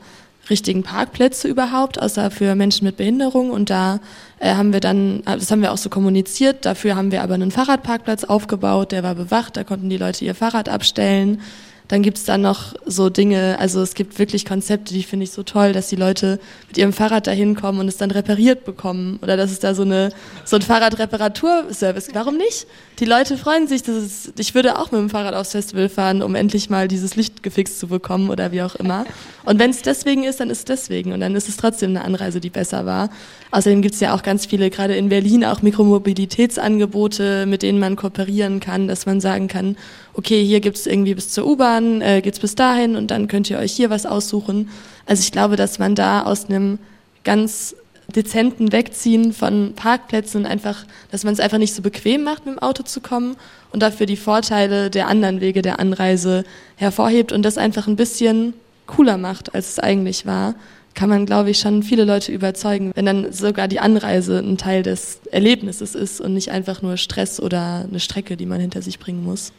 richtigen 0.51 0.83
Parkplätze 0.83 1.49
überhaupt, 1.49 2.01
außer 2.01 2.31
für 2.31 2.55
Menschen 2.55 2.85
mit 2.85 2.97
Behinderung. 2.97 3.51
Und 3.51 3.71
da 3.71 4.01
äh, 4.39 4.55
haben 4.55 4.73
wir 4.73 4.81
dann, 4.81 5.23
das 5.25 5.51
haben 5.51 5.63
wir 5.63 5.73
auch 5.73 5.79
so 5.79 5.89
kommuniziert, 5.89 6.65
dafür 6.65 6.97
haben 6.97 7.13
wir 7.13 7.23
aber 7.23 7.35
einen 7.35 7.51
Fahrradparkplatz 7.51 8.25
aufgebaut, 8.25 8.93
der 8.93 9.03
war 9.03 9.15
bewacht, 9.15 9.57
da 9.57 9.65
konnten 9.65 9.89
die 9.89 9.99
Leute 9.99 10.25
ihr 10.25 10.35
Fahrrad 10.35 10.69
abstellen. 10.69 11.41
Dann 11.89 12.03
gibt's 12.03 12.25
da 12.25 12.39
noch 12.39 12.75
so 12.87 13.11
Dinge, 13.11 13.59
also 13.59 13.83
es 13.83 13.95
gibt 13.95 14.19
wirklich 14.19 14.47
Konzepte, 14.47 14.95
die 14.95 15.03
finde 15.03 15.25
ich 15.25 15.31
so 15.31 15.43
toll, 15.43 15.73
dass 15.73 15.89
die 15.89 15.97
Leute 15.97 16.41
mit 16.69 16.79
ihrem 16.79 16.95
Fahrrad 16.95 17.27
dahin 17.27 17.55
kommen 17.55 17.81
und 17.81 17.89
es 17.89 17.99
dann 17.99 18.11
repariert 18.11 18.65
bekommen. 18.65 19.19
Oder 19.21 19.37
dass 19.37 19.51
es 19.51 19.59
da 19.59 19.75
so, 19.75 19.83
eine, 19.83 20.11
so 20.47 20.57
ein 20.57 20.63
Fahrradreparaturservice. 20.63 22.09
Warum 22.15 22.39
nicht? 22.39 22.67
Die 23.03 23.09
Leute 23.09 23.37
freuen 23.37 23.67
sich, 23.67 23.83
dass 23.83 23.97
es, 23.97 24.33
ich 24.39 24.55
würde 24.55 24.79
auch 24.79 24.93
mit 24.93 25.01
dem 25.01 25.11
Fahrrad 25.11 25.35
aufs 25.35 25.51
Festival 25.51 25.89
fahren, 25.89 26.23
um 26.23 26.37
endlich 26.37 26.71
mal 26.71 26.87
dieses 26.87 27.17
Licht 27.17 27.43
gefixt 27.43 27.81
zu 27.81 27.89
bekommen 27.89 28.31
oder 28.31 28.53
wie 28.53 28.63
auch 28.63 28.77
immer. 28.77 29.07
Und 29.45 29.59
wenn 29.59 29.71
es 29.71 29.83
deswegen 29.83 30.23
ist, 30.23 30.39
dann 30.39 30.51
ist 30.51 30.59
es 30.59 30.65
deswegen. 30.67 31.13
Und 31.13 31.19
dann 31.19 31.35
ist 31.35 31.49
es 31.49 31.57
trotzdem 31.57 31.91
eine 31.91 32.05
Anreise, 32.05 32.39
die 32.39 32.49
besser 32.49 32.87
war. 32.87 33.11
Außerdem 33.51 33.83
gibt 33.83 33.95
es 33.95 34.01
ja 34.01 34.15
auch 34.15 34.23
ganz 34.23 34.47
viele, 34.47 34.71
gerade 34.71 34.95
in 34.95 35.09
Berlin, 35.09 35.45
auch 35.45 35.63
Mikromobilitätsangebote, 35.63 37.47
mit 37.47 37.65
denen 37.65 37.81
man 37.81 37.97
kooperieren 37.97 38.61
kann, 38.61 38.87
dass 38.87 39.05
man 39.05 39.21
sagen 39.21 39.49
kann, 39.49 39.77
okay, 40.15 40.45
hier 40.45 40.61
gibt 40.61 40.77
es 40.77 40.87
irgendwie 40.87 41.17
bis 41.17 41.31
zur 41.31 41.45
U-Bahn, 41.45 42.03
äh, 42.03 42.21
geht's 42.23 42.39
bis 42.39 42.55
dahin 42.55 42.95
und 42.95 43.11
dann 43.11 43.27
könnt 43.27 43.51
ihr 43.51 43.59
euch 43.59 43.73
hier 43.73 43.91
was 43.91 44.07
aussuchen. 44.07 44.69
Also 45.07 45.23
ich 45.23 45.33
glaube, 45.33 45.57
dass 45.57 45.81
man 45.81 45.97
da 45.97 46.23
aus 46.23 46.45
einem 46.45 46.79
ganz 47.25 47.75
dezenten 48.17 48.73
Wegziehen 48.73 49.33
von 49.33 49.75
Parkplätzen 49.75 50.43
und 50.43 50.47
einfach, 50.47 50.85
dass 51.11 51.25
man 51.25 51.33
es 51.33 51.41
einfach 51.41 51.59
nicht 51.59 51.75
so 51.75 51.83
bequem 51.83 52.25
macht, 52.25 52.47
mit 52.47 52.57
dem 52.57 52.59
Auto 52.59 52.83
zu 52.83 53.01
kommen 53.01 53.37
und 53.71 53.83
dafür 53.83 54.07
die 54.07 54.17
Vorteile 54.17 54.91
der 54.91 55.09
anderen 55.09 55.41
Wege 55.41 55.63
der 55.63 55.81
Anreise 55.81 56.45
hervorhebt 56.77 57.33
und 57.33 57.43
das 57.43 57.59
einfach 57.59 57.87
ein 57.87 57.97
bisschen 57.97 58.55
cooler 58.87 59.19
macht, 59.19 59.55
als 59.55 59.71
es 59.71 59.79
eigentlich 59.79 60.27
war 60.27 60.55
kann 60.95 61.09
man, 61.09 61.27
glaube 61.27 61.51
ich, 61.51 61.59
schon 61.59 61.83
viele 61.83 62.05
Leute 62.05 62.33
überzeugen, 62.33 62.93
wenn 62.95 63.07
dann 63.07 63.33
sogar 63.33 63.69
die 63.69 63.81
Anreise 63.81 64.39
ein 64.39 64.59
Teil 64.59 64.83
des 64.83 65.21
Erlebnisses 65.31 65.95
ist 65.95 66.21
und 66.21 66.35
nicht 66.35 66.51
einfach 66.51 66.83
nur 66.83 66.97
Stress 66.97 67.41
oder 67.41 67.87
eine 67.89 68.01
Strecke, 68.01 68.37
die 68.37 68.47
man 68.47 68.61
hinter 68.61 68.83
sich 68.83 68.99
bringen 68.99 69.25
muss. 69.25 69.53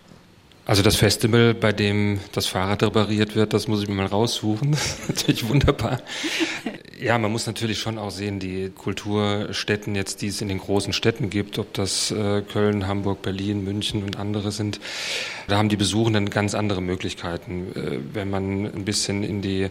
Also 0.65 0.81
das 0.81 0.95
Festival, 0.95 1.53
bei 1.53 1.73
dem 1.73 2.21
das 2.31 2.47
Fahrrad 2.47 2.83
repariert 2.83 3.35
wird, 3.35 3.53
das 3.53 3.67
muss 3.67 3.83
ich 3.83 3.89
mir 3.89 3.95
mal 3.95 4.05
raussuchen. 4.05 4.71
Das 4.71 4.99
ist 4.99 5.09
natürlich 5.09 5.49
wunderbar. 5.49 6.01
Ja, 7.01 7.17
man 7.17 7.33
muss 7.33 7.47
natürlich 7.47 7.79
schon 7.79 7.97
auch 7.97 8.11
sehen, 8.11 8.39
die 8.39 8.69
Kulturstätten 8.69 9.93
jetzt, 9.93 10.21
die 10.21 10.27
es 10.27 10.39
in 10.39 10.47
den 10.47 10.59
großen 10.59 10.93
Städten 10.93 11.29
gibt, 11.29 11.59
ob 11.59 11.73
das 11.73 12.11
äh, 12.11 12.41
Köln, 12.43 12.87
Hamburg, 12.87 13.21
Berlin, 13.21 13.65
München 13.65 14.03
und 14.03 14.15
andere 14.17 14.53
sind, 14.53 14.79
da 15.49 15.57
haben 15.57 15.67
die 15.67 15.75
Besuchenden 15.75 16.29
ganz 16.29 16.55
andere 16.55 16.81
Möglichkeiten. 16.81 17.67
Äh, 17.75 17.99
wenn 18.13 18.29
man 18.29 18.65
ein 18.65 18.85
bisschen 18.85 19.23
in 19.23 19.41
die 19.41 19.67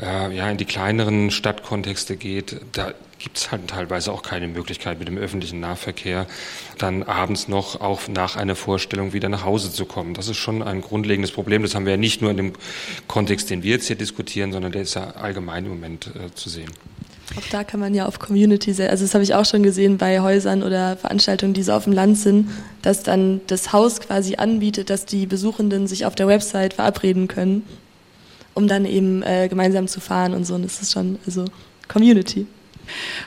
äh, 0.00 0.34
ja, 0.34 0.50
in 0.50 0.56
die 0.56 0.64
kleineren 0.64 1.30
Stadtkontexte 1.30 2.16
geht, 2.16 2.60
da 2.72 2.92
gibt 3.18 3.38
es 3.38 3.52
halt 3.52 3.68
teilweise 3.68 4.12
auch 4.12 4.22
keine 4.22 4.48
Möglichkeit 4.48 4.98
mit 4.98 5.06
dem 5.06 5.16
öffentlichen 5.16 5.60
Nahverkehr 5.60 6.26
dann 6.78 7.04
abends 7.04 7.46
noch 7.46 7.80
auch 7.80 8.08
nach 8.08 8.36
einer 8.36 8.56
Vorstellung 8.56 9.12
wieder 9.12 9.28
nach 9.28 9.44
Hause 9.44 9.72
zu 9.72 9.86
kommen. 9.86 10.14
Das 10.14 10.28
ist 10.28 10.38
schon 10.38 10.62
ein 10.62 10.80
grundlegendes 10.80 11.30
Problem. 11.30 11.62
Das 11.62 11.74
haben 11.74 11.84
wir 11.84 11.92
ja 11.92 11.98
nicht 11.98 12.20
nur 12.20 12.32
in 12.32 12.36
dem 12.36 12.52
Kontext, 13.06 13.50
den 13.50 13.62
wir 13.62 13.72
jetzt 13.72 13.86
hier 13.86 13.96
diskutieren, 13.96 14.52
sondern 14.52 14.72
der 14.72 14.82
ist 14.82 14.94
ja 14.94 15.12
allgemein 15.12 15.64
im 15.64 15.70
Moment 15.72 16.08
äh, 16.08 16.34
zu 16.34 16.48
sehen. 16.48 16.70
Auch 17.38 17.48
da 17.50 17.64
kann 17.64 17.80
man 17.80 17.94
ja 17.94 18.06
auf 18.06 18.18
Community, 18.18 18.70
also 18.82 19.04
das 19.04 19.14
habe 19.14 19.24
ich 19.24 19.34
auch 19.34 19.46
schon 19.46 19.62
gesehen 19.62 19.96
bei 19.96 20.20
Häusern 20.20 20.62
oder 20.62 20.96
Veranstaltungen, 20.96 21.54
die 21.54 21.62
so 21.62 21.72
auf 21.72 21.84
dem 21.84 21.92
Land 21.92 22.18
sind, 22.18 22.50
dass 22.82 23.04
dann 23.04 23.40
das 23.46 23.72
Haus 23.72 24.00
quasi 24.00 24.34
anbietet, 24.34 24.90
dass 24.90 25.06
die 25.06 25.26
Besuchenden 25.26 25.86
sich 25.86 26.04
auf 26.04 26.14
der 26.14 26.26
Website 26.26 26.74
verabreden 26.74 27.28
können 27.28 27.62
um 28.54 28.68
dann 28.68 28.84
eben 28.84 29.22
äh, 29.22 29.48
gemeinsam 29.48 29.88
zu 29.88 30.00
fahren 30.00 30.34
und 30.34 30.44
so. 30.44 30.54
Und 30.54 30.64
das 30.64 30.82
ist 30.82 30.92
schon, 30.92 31.18
also 31.26 31.44
Community. 31.88 32.46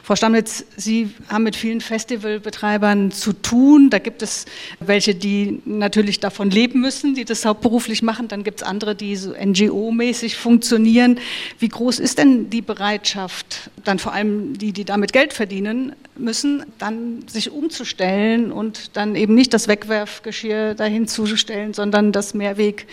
Frau 0.03 0.15
Stamnitz, 0.15 0.65
Sie 0.75 1.09
haben 1.27 1.43
mit 1.43 1.55
vielen 1.55 1.81
Festivalbetreibern 1.81 3.11
zu 3.11 3.33
tun. 3.33 3.89
Da 3.89 3.99
gibt 3.99 4.21
es 4.21 4.45
welche, 4.79 5.15
die 5.15 5.61
natürlich 5.65 6.19
davon 6.19 6.49
leben 6.49 6.81
müssen, 6.81 7.15
die 7.15 7.25
das 7.25 7.45
hauptberuflich 7.45 8.01
machen. 8.03 8.27
Dann 8.27 8.43
gibt 8.43 8.61
es 8.61 8.67
andere, 8.67 8.95
die 8.95 9.15
so 9.15 9.31
NGO-mäßig 9.31 10.35
funktionieren. 10.35 11.19
Wie 11.59 11.69
groß 11.69 11.99
ist 11.99 12.17
denn 12.17 12.49
die 12.49 12.61
Bereitschaft, 12.61 13.69
dann 13.83 13.99
vor 13.99 14.13
allem 14.13 14.57
die, 14.57 14.73
die 14.73 14.85
damit 14.85 15.13
Geld 15.13 15.33
verdienen 15.33 15.93
müssen, 16.17 16.63
dann 16.77 17.27
sich 17.27 17.51
umzustellen 17.51 18.51
und 18.51 18.95
dann 18.95 19.15
eben 19.15 19.35
nicht 19.35 19.53
das 19.53 19.67
Wegwerfgeschirr 19.67 20.75
dahin 20.75 21.07
zu 21.07 21.25
stellen, 21.35 21.73
sondern 21.73 22.11
das 22.11 22.33
Mehrweg 22.33 22.87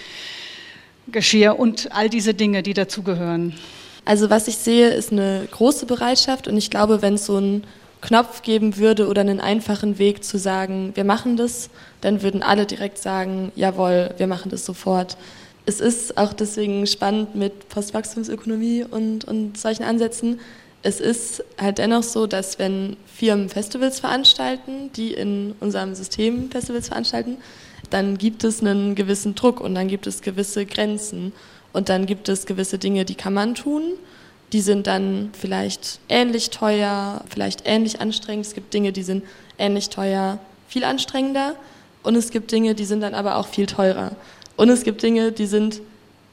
Geschirr 1.12 1.58
und 1.58 1.90
all 1.92 2.08
diese 2.08 2.34
Dinge, 2.34 2.62
die 2.62 2.74
dazugehören? 2.74 3.54
Also 4.04 4.30
was 4.30 4.48
ich 4.48 4.56
sehe, 4.56 4.88
ist 4.90 5.12
eine 5.12 5.46
große 5.50 5.86
Bereitschaft 5.86 6.48
und 6.48 6.56
ich 6.56 6.70
glaube, 6.70 7.02
wenn 7.02 7.14
es 7.14 7.26
so 7.26 7.36
einen 7.36 7.64
Knopf 8.00 8.42
geben 8.42 8.76
würde 8.78 9.06
oder 9.06 9.20
einen 9.20 9.40
einfachen 9.40 9.98
Weg 9.98 10.24
zu 10.24 10.36
sagen, 10.36 10.90
wir 10.94 11.04
machen 11.04 11.36
das, 11.36 11.70
dann 12.00 12.22
würden 12.22 12.42
alle 12.42 12.66
direkt 12.66 12.98
sagen, 12.98 13.52
jawohl, 13.54 14.12
wir 14.16 14.26
machen 14.26 14.50
das 14.50 14.66
sofort. 14.66 15.16
Es 15.66 15.80
ist 15.80 16.18
auch 16.18 16.32
deswegen 16.32 16.86
spannend 16.88 17.36
mit 17.36 17.68
Postwachstumsökonomie 17.68 18.84
und, 18.90 19.24
und 19.24 19.56
solchen 19.56 19.84
Ansätzen. 19.84 20.40
Es 20.82 20.98
ist 20.98 21.44
halt 21.56 21.78
dennoch 21.78 22.02
so, 22.02 22.26
dass 22.26 22.58
wenn 22.58 22.96
Firmen 23.06 23.48
Festivals 23.48 24.00
veranstalten, 24.00 24.90
die 24.96 25.14
in 25.14 25.54
unserem 25.60 25.94
System 25.94 26.50
Festivals 26.50 26.88
veranstalten, 26.88 27.36
dann 27.92 28.18
gibt 28.18 28.44
es 28.44 28.60
einen 28.60 28.94
gewissen 28.94 29.34
Druck 29.34 29.60
und 29.60 29.74
dann 29.74 29.88
gibt 29.88 30.06
es 30.06 30.22
gewisse 30.22 30.66
Grenzen 30.66 31.32
und 31.72 31.88
dann 31.88 32.06
gibt 32.06 32.28
es 32.28 32.46
gewisse 32.46 32.78
Dinge, 32.78 33.04
die 33.04 33.14
kann 33.14 33.34
man 33.34 33.54
tun. 33.54 33.82
Die 34.52 34.60
sind 34.60 34.86
dann 34.86 35.30
vielleicht 35.32 35.98
ähnlich 36.08 36.50
teuer, 36.50 37.22
vielleicht 37.28 37.62
ähnlich 37.64 38.00
anstrengend. 38.00 38.46
Es 38.46 38.54
gibt 38.54 38.74
Dinge, 38.74 38.92
die 38.92 39.02
sind 39.02 39.24
ähnlich 39.58 39.88
teuer, 39.88 40.38
viel 40.68 40.84
anstrengender. 40.84 41.54
Und 42.02 42.16
es 42.16 42.30
gibt 42.30 42.52
Dinge, 42.52 42.74
die 42.74 42.84
sind 42.84 43.00
dann 43.00 43.14
aber 43.14 43.36
auch 43.36 43.46
viel 43.46 43.66
teurer. 43.66 44.12
Und 44.56 44.68
es 44.68 44.82
gibt 44.82 45.02
Dinge, 45.02 45.32
die 45.32 45.46
sind 45.46 45.80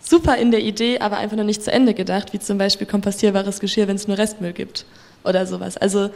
super 0.02 0.36
in 0.38 0.52
der 0.52 0.62
Idee, 0.62 1.00
aber 1.00 1.18
einfach 1.18 1.38
noch 1.38 1.44
nicht 1.44 1.64
zu 1.64 1.72
Ende 1.72 1.94
gedacht, 1.94 2.34
wie 2.34 2.40
zum 2.40 2.58
Beispiel 2.58 2.88
kompostierbares 2.88 3.60
Geschirr, 3.60 3.88
wenn 3.88 3.96
es 3.96 4.08
nur 4.08 4.18
Restmüll 4.18 4.54
gibt 4.54 4.86
oder 5.24 5.46
sowas. 5.46 5.78
Also 5.78 6.10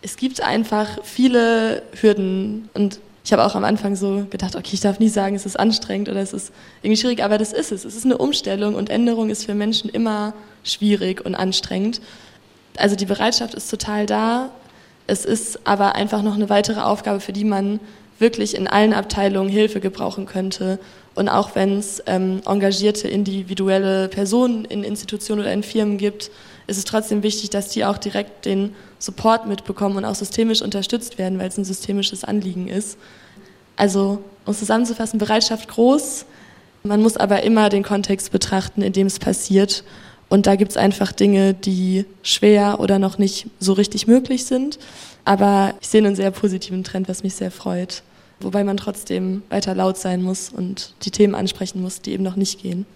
es 0.00 0.16
gibt 0.16 0.40
einfach 0.40 0.98
viele 1.02 1.82
Hürden 2.00 2.70
und 2.74 2.98
ich 3.24 3.32
habe 3.32 3.44
auch 3.44 3.54
am 3.54 3.64
Anfang 3.64 3.94
so 3.94 4.26
gedacht, 4.30 4.56
okay, 4.56 4.70
ich 4.72 4.80
darf 4.80 4.98
nie 4.98 5.08
sagen, 5.08 5.36
es 5.36 5.46
ist 5.46 5.58
anstrengend 5.58 6.08
oder 6.08 6.20
es 6.20 6.32
ist 6.32 6.52
irgendwie 6.82 7.00
schwierig, 7.00 7.22
aber 7.22 7.38
das 7.38 7.52
ist 7.52 7.70
es. 7.70 7.84
Es 7.84 7.94
ist 7.94 8.04
eine 8.04 8.18
Umstellung 8.18 8.74
und 8.74 8.90
Änderung 8.90 9.30
ist 9.30 9.44
für 9.44 9.54
Menschen 9.54 9.90
immer 9.90 10.34
schwierig 10.64 11.24
und 11.24 11.34
anstrengend. 11.34 12.00
Also 12.76 12.96
die 12.96 13.06
Bereitschaft 13.06 13.54
ist 13.54 13.70
total 13.70 14.06
da. 14.06 14.50
Es 15.06 15.24
ist 15.24 15.60
aber 15.66 15.94
einfach 15.94 16.22
noch 16.22 16.34
eine 16.34 16.48
weitere 16.48 16.80
Aufgabe, 16.80 17.20
für 17.20 17.32
die 17.32 17.44
man 17.44 17.78
wirklich 18.18 18.56
in 18.56 18.66
allen 18.66 18.92
Abteilungen 18.92 19.48
Hilfe 19.48 19.80
gebrauchen 19.80 20.26
könnte. 20.26 20.78
Und 21.14 21.28
auch 21.28 21.54
wenn 21.54 21.78
es 21.78 22.02
ähm, 22.06 22.40
engagierte 22.46 23.06
individuelle 23.06 24.08
Personen 24.08 24.64
in 24.64 24.82
Institutionen 24.82 25.42
oder 25.42 25.52
in 25.52 25.62
Firmen 25.62 25.98
gibt, 25.98 26.30
ist 26.66 26.78
es 26.78 26.84
trotzdem 26.84 27.22
wichtig, 27.22 27.50
dass 27.50 27.68
die 27.68 27.84
auch 27.84 27.98
direkt 27.98 28.44
den 28.44 28.74
Support 28.98 29.46
mitbekommen 29.46 29.96
und 29.96 30.04
auch 30.04 30.14
systemisch 30.14 30.62
unterstützt 30.62 31.18
werden, 31.18 31.38
weil 31.38 31.48
es 31.48 31.58
ein 31.58 31.64
systemisches 31.64 32.24
Anliegen 32.24 32.68
ist. 32.68 32.98
Also, 33.76 34.22
um 34.44 34.54
zusammenzufassen, 34.54 35.18
Bereitschaft 35.18 35.68
groß. 35.68 36.26
Man 36.84 37.02
muss 37.02 37.16
aber 37.16 37.42
immer 37.42 37.68
den 37.68 37.82
Kontext 37.82 38.32
betrachten, 38.32 38.82
in 38.82 38.92
dem 38.92 39.06
es 39.06 39.18
passiert. 39.18 39.84
Und 40.28 40.46
da 40.46 40.56
gibt 40.56 40.70
es 40.70 40.76
einfach 40.76 41.12
Dinge, 41.12 41.54
die 41.54 42.06
schwer 42.22 42.80
oder 42.80 42.98
noch 42.98 43.18
nicht 43.18 43.48
so 43.60 43.72
richtig 43.72 44.06
möglich 44.06 44.46
sind. 44.46 44.78
Aber 45.24 45.74
ich 45.80 45.88
sehe 45.88 46.04
einen 46.04 46.16
sehr 46.16 46.30
positiven 46.30 46.84
Trend, 46.84 47.08
was 47.08 47.22
mich 47.22 47.34
sehr 47.34 47.50
freut. 47.50 48.02
Wobei 48.40 48.64
man 48.64 48.76
trotzdem 48.76 49.42
weiter 49.50 49.74
laut 49.74 49.98
sein 49.98 50.22
muss 50.22 50.48
und 50.48 50.94
die 51.02 51.10
Themen 51.10 51.34
ansprechen 51.34 51.80
muss, 51.82 52.00
die 52.00 52.12
eben 52.12 52.24
noch 52.24 52.36
nicht 52.36 52.60
gehen. 52.62 52.86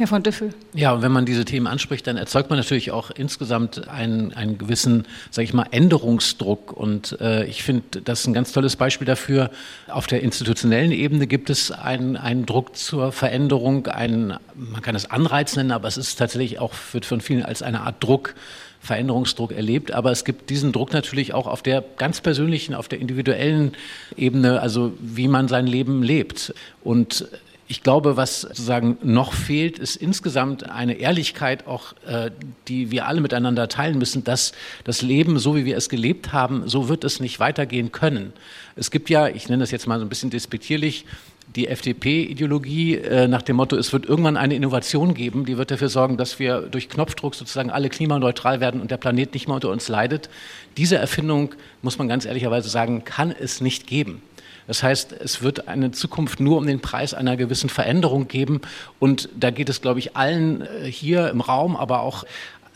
Herr 0.00 0.06
von 0.06 0.22
Düffel. 0.22 0.54
Ja, 0.72 0.94
und 0.94 1.02
wenn 1.02 1.12
man 1.12 1.26
diese 1.26 1.44
Themen 1.44 1.66
anspricht, 1.66 2.06
dann 2.06 2.16
erzeugt 2.16 2.48
man 2.48 2.58
natürlich 2.58 2.90
auch 2.90 3.10
insgesamt 3.10 3.86
einen, 3.86 4.32
einen 4.32 4.56
gewissen, 4.56 5.04
sage 5.30 5.44
ich 5.44 5.52
mal, 5.52 5.66
Änderungsdruck. 5.70 6.72
Und 6.72 7.20
äh, 7.20 7.44
ich 7.44 7.62
finde, 7.62 8.00
das 8.00 8.20
ist 8.20 8.26
ein 8.26 8.32
ganz 8.32 8.52
tolles 8.52 8.76
Beispiel 8.76 9.06
dafür. 9.06 9.50
Auf 9.88 10.06
der 10.06 10.22
institutionellen 10.22 10.90
Ebene 10.90 11.26
gibt 11.26 11.50
es 11.50 11.70
einen, 11.70 12.16
einen 12.16 12.46
Druck 12.46 12.76
zur 12.76 13.12
Veränderung. 13.12 13.88
Einen, 13.88 14.38
man 14.54 14.80
kann 14.80 14.94
es 14.94 15.10
Anreiz 15.10 15.54
nennen, 15.54 15.70
aber 15.70 15.86
es 15.86 15.98
ist 15.98 16.16
tatsächlich 16.16 16.58
auch, 16.58 16.72
wird 16.92 17.04
von 17.04 17.20
vielen 17.20 17.42
als 17.42 17.62
eine 17.62 17.82
Art 17.82 18.02
Druck 18.02 18.34
Veränderungsdruck 18.80 19.52
erlebt. 19.52 19.92
Aber 19.92 20.10
es 20.12 20.24
gibt 20.24 20.48
diesen 20.48 20.72
Druck 20.72 20.94
natürlich 20.94 21.34
auch 21.34 21.46
auf 21.46 21.60
der 21.60 21.84
ganz 21.98 22.22
persönlichen, 22.22 22.74
auf 22.74 22.88
der 22.88 23.00
individuellen 23.00 23.72
Ebene, 24.16 24.62
also 24.62 24.94
wie 24.98 25.28
man 25.28 25.48
sein 25.48 25.66
Leben 25.66 26.02
lebt. 26.02 26.54
Und 26.82 27.28
ich 27.70 27.84
glaube, 27.84 28.16
was 28.16 28.40
sozusagen 28.40 28.98
noch 29.00 29.32
fehlt, 29.32 29.78
ist 29.78 29.94
insgesamt 29.94 30.68
eine 30.68 30.94
Ehrlichkeit, 30.94 31.68
auch 31.68 31.92
äh, 32.04 32.32
die 32.66 32.90
wir 32.90 33.06
alle 33.06 33.20
miteinander 33.20 33.68
teilen 33.68 33.96
müssen, 33.96 34.24
dass 34.24 34.50
das 34.82 35.02
Leben, 35.02 35.38
so 35.38 35.54
wie 35.54 35.64
wir 35.64 35.76
es 35.76 35.88
gelebt 35.88 36.32
haben, 36.32 36.68
so 36.68 36.88
wird 36.88 37.04
es 37.04 37.20
nicht 37.20 37.38
weitergehen 37.38 37.92
können. 37.92 38.32
Es 38.74 38.90
gibt 38.90 39.08
ja, 39.08 39.28
ich 39.28 39.48
nenne 39.48 39.62
das 39.62 39.70
jetzt 39.70 39.86
mal 39.86 40.00
so 40.00 40.04
ein 40.04 40.08
bisschen 40.08 40.30
despektierlich, 40.30 41.06
die 41.54 41.68
FDP-Ideologie 41.68 42.96
äh, 42.96 43.28
nach 43.28 43.42
dem 43.42 43.54
Motto, 43.54 43.76
es 43.76 43.92
wird 43.92 44.04
irgendwann 44.04 44.36
eine 44.36 44.56
Innovation 44.56 45.14
geben, 45.14 45.44
die 45.44 45.56
wird 45.56 45.70
dafür 45.70 45.88
sorgen, 45.88 46.16
dass 46.16 46.40
wir 46.40 46.62
durch 46.62 46.88
Knopfdruck 46.88 47.36
sozusagen 47.36 47.70
alle 47.70 47.88
klimaneutral 47.88 48.60
werden 48.60 48.80
und 48.80 48.90
der 48.90 48.96
Planet 48.96 49.32
nicht 49.32 49.46
mehr 49.46 49.54
unter 49.54 49.70
uns 49.70 49.86
leidet. 49.88 50.28
Diese 50.76 50.96
Erfindung, 50.96 51.54
muss 51.82 51.98
man 51.98 52.08
ganz 52.08 52.24
ehrlicherweise 52.24 52.68
sagen, 52.68 53.04
kann 53.04 53.30
es 53.30 53.60
nicht 53.60 53.86
geben. 53.86 54.22
Das 54.66 54.82
heißt, 54.82 55.12
es 55.12 55.42
wird 55.42 55.68
eine 55.68 55.90
Zukunft 55.90 56.40
nur 56.40 56.58
um 56.58 56.66
den 56.66 56.80
Preis 56.80 57.14
einer 57.14 57.36
gewissen 57.36 57.68
Veränderung 57.68 58.28
geben. 58.28 58.60
Und 58.98 59.28
da 59.38 59.50
geht 59.50 59.68
es, 59.68 59.80
glaube 59.80 59.98
ich, 59.98 60.16
allen 60.16 60.62
äh, 60.62 60.90
hier 60.90 61.30
im 61.30 61.40
Raum, 61.40 61.76
aber 61.76 62.02
auch 62.02 62.24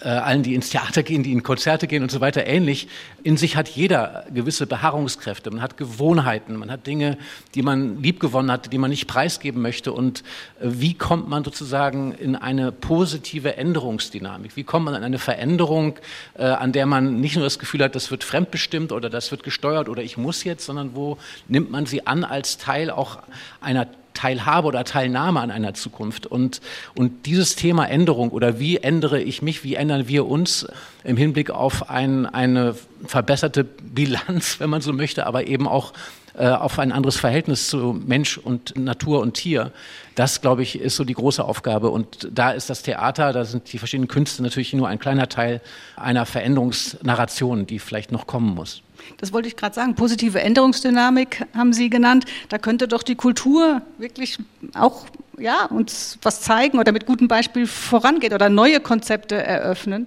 allen, 0.00 0.42
die 0.42 0.54
ins 0.54 0.70
Theater 0.70 1.02
gehen, 1.02 1.22
die 1.22 1.32
in 1.32 1.42
Konzerte 1.42 1.86
gehen 1.86 2.02
und 2.02 2.10
so 2.10 2.20
weiter, 2.20 2.46
ähnlich. 2.46 2.88
In 3.22 3.36
sich 3.36 3.56
hat 3.56 3.68
jeder 3.68 4.24
gewisse 4.32 4.66
Beharrungskräfte, 4.66 5.50
man 5.50 5.62
hat 5.62 5.76
Gewohnheiten, 5.76 6.56
man 6.56 6.70
hat 6.70 6.86
Dinge, 6.86 7.16
die 7.54 7.62
man 7.62 8.02
liebgewonnen 8.02 8.50
hat, 8.50 8.72
die 8.72 8.78
man 8.78 8.90
nicht 8.90 9.06
preisgeben 9.06 9.62
möchte. 9.62 9.92
Und 9.92 10.20
äh, 10.60 10.64
wie 10.64 10.94
kommt 10.94 11.28
man 11.28 11.44
sozusagen 11.44 12.12
in 12.12 12.36
eine 12.36 12.72
positive 12.72 13.56
Änderungsdynamik? 13.56 14.56
Wie 14.56 14.64
kommt 14.64 14.84
man 14.84 14.94
in 14.94 15.02
eine 15.02 15.18
Veränderung, 15.18 15.96
äh, 16.36 16.44
an 16.44 16.72
der 16.72 16.86
man 16.86 17.20
nicht 17.20 17.36
nur 17.36 17.44
das 17.44 17.58
Gefühl 17.58 17.82
hat, 17.82 17.94
das 17.94 18.10
wird 18.10 18.24
fremdbestimmt 18.24 18.92
oder 18.92 19.08
das 19.08 19.30
wird 19.30 19.42
gesteuert 19.42 19.88
oder 19.88 20.02
ich 20.02 20.16
muss 20.16 20.44
jetzt, 20.44 20.66
sondern 20.66 20.94
wo 20.94 21.18
nimmt 21.48 21.70
man 21.70 21.86
sie 21.86 22.06
an 22.06 22.24
als 22.24 22.58
Teil 22.58 22.90
auch 22.90 23.18
einer 23.60 23.86
Teilhabe 24.14 24.68
oder 24.68 24.84
Teilnahme 24.84 25.40
an 25.40 25.50
einer 25.50 25.74
Zukunft. 25.74 26.26
Und, 26.26 26.60
und 26.94 27.26
dieses 27.26 27.56
Thema 27.56 27.86
Änderung 27.86 28.30
oder 28.30 28.58
wie 28.58 28.78
ändere 28.78 29.20
ich 29.20 29.42
mich, 29.42 29.64
wie 29.64 29.74
ändern 29.74 30.08
wir 30.08 30.26
uns 30.26 30.66
im 31.02 31.16
Hinblick 31.16 31.50
auf 31.50 31.90
ein, 31.90 32.26
eine 32.26 32.74
verbesserte 33.04 33.64
Bilanz, 33.64 34.58
wenn 34.60 34.70
man 34.70 34.80
so 34.80 34.92
möchte, 34.92 35.26
aber 35.26 35.46
eben 35.46 35.68
auch 35.68 35.92
äh, 36.36 36.48
auf 36.48 36.78
ein 36.78 36.92
anderes 36.92 37.16
Verhältnis 37.16 37.68
zu 37.68 37.92
Mensch 38.06 38.38
und 38.38 38.76
Natur 38.76 39.20
und 39.20 39.34
Tier. 39.34 39.72
Das, 40.14 40.40
glaube 40.40 40.62
ich, 40.62 40.78
ist 40.78 40.96
so 40.96 41.04
die 41.04 41.14
große 41.14 41.44
Aufgabe. 41.44 41.90
Und 41.90 42.28
da 42.32 42.50
ist 42.50 42.70
das 42.70 42.82
Theater, 42.82 43.32
da 43.32 43.44
sind 43.44 43.72
die 43.72 43.78
verschiedenen 43.78 44.08
Künste 44.08 44.42
natürlich 44.42 44.72
nur 44.72 44.88
ein 44.88 44.98
kleiner 44.98 45.28
Teil 45.28 45.60
einer 45.96 46.26
Veränderungsnarration, 46.26 47.66
die 47.66 47.78
vielleicht 47.78 48.12
noch 48.12 48.26
kommen 48.26 48.54
muss. 48.54 48.82
Das 49.18 49.32
wollte 49.32 49.48
ich 49.48 49.56
gerade 49.56 49.74
sagen. 49.74 49.94
Positive 49.94 50.40
Änderungsdynamik 50.40 51.46
haben 51.54 51.72
Sie 51.72 51.90
genannt. 51.90 52.24
Da 52.48 52.58
könnte 52.58 52.88
doch 52.88 53.02
die 53.02 53.16
Kultur 53.16 53.82
wirklich 53.98 54.38
auch 54.74 55.06
ja, 55.38 55.66
uns 55.66 56.18
was 56.22 56.40
zeigen 56.40 56.78
oder 56.78 56.92
mit 56.92 57.06
gutem 57.06 57.28
Beispiel 57.28 57.66
vorangeht 57.66 58.32
oder 58.32 58.48
neue 58.48 58.80
Konzepte 58.80 59.36
eröffnen. 59.36 60.06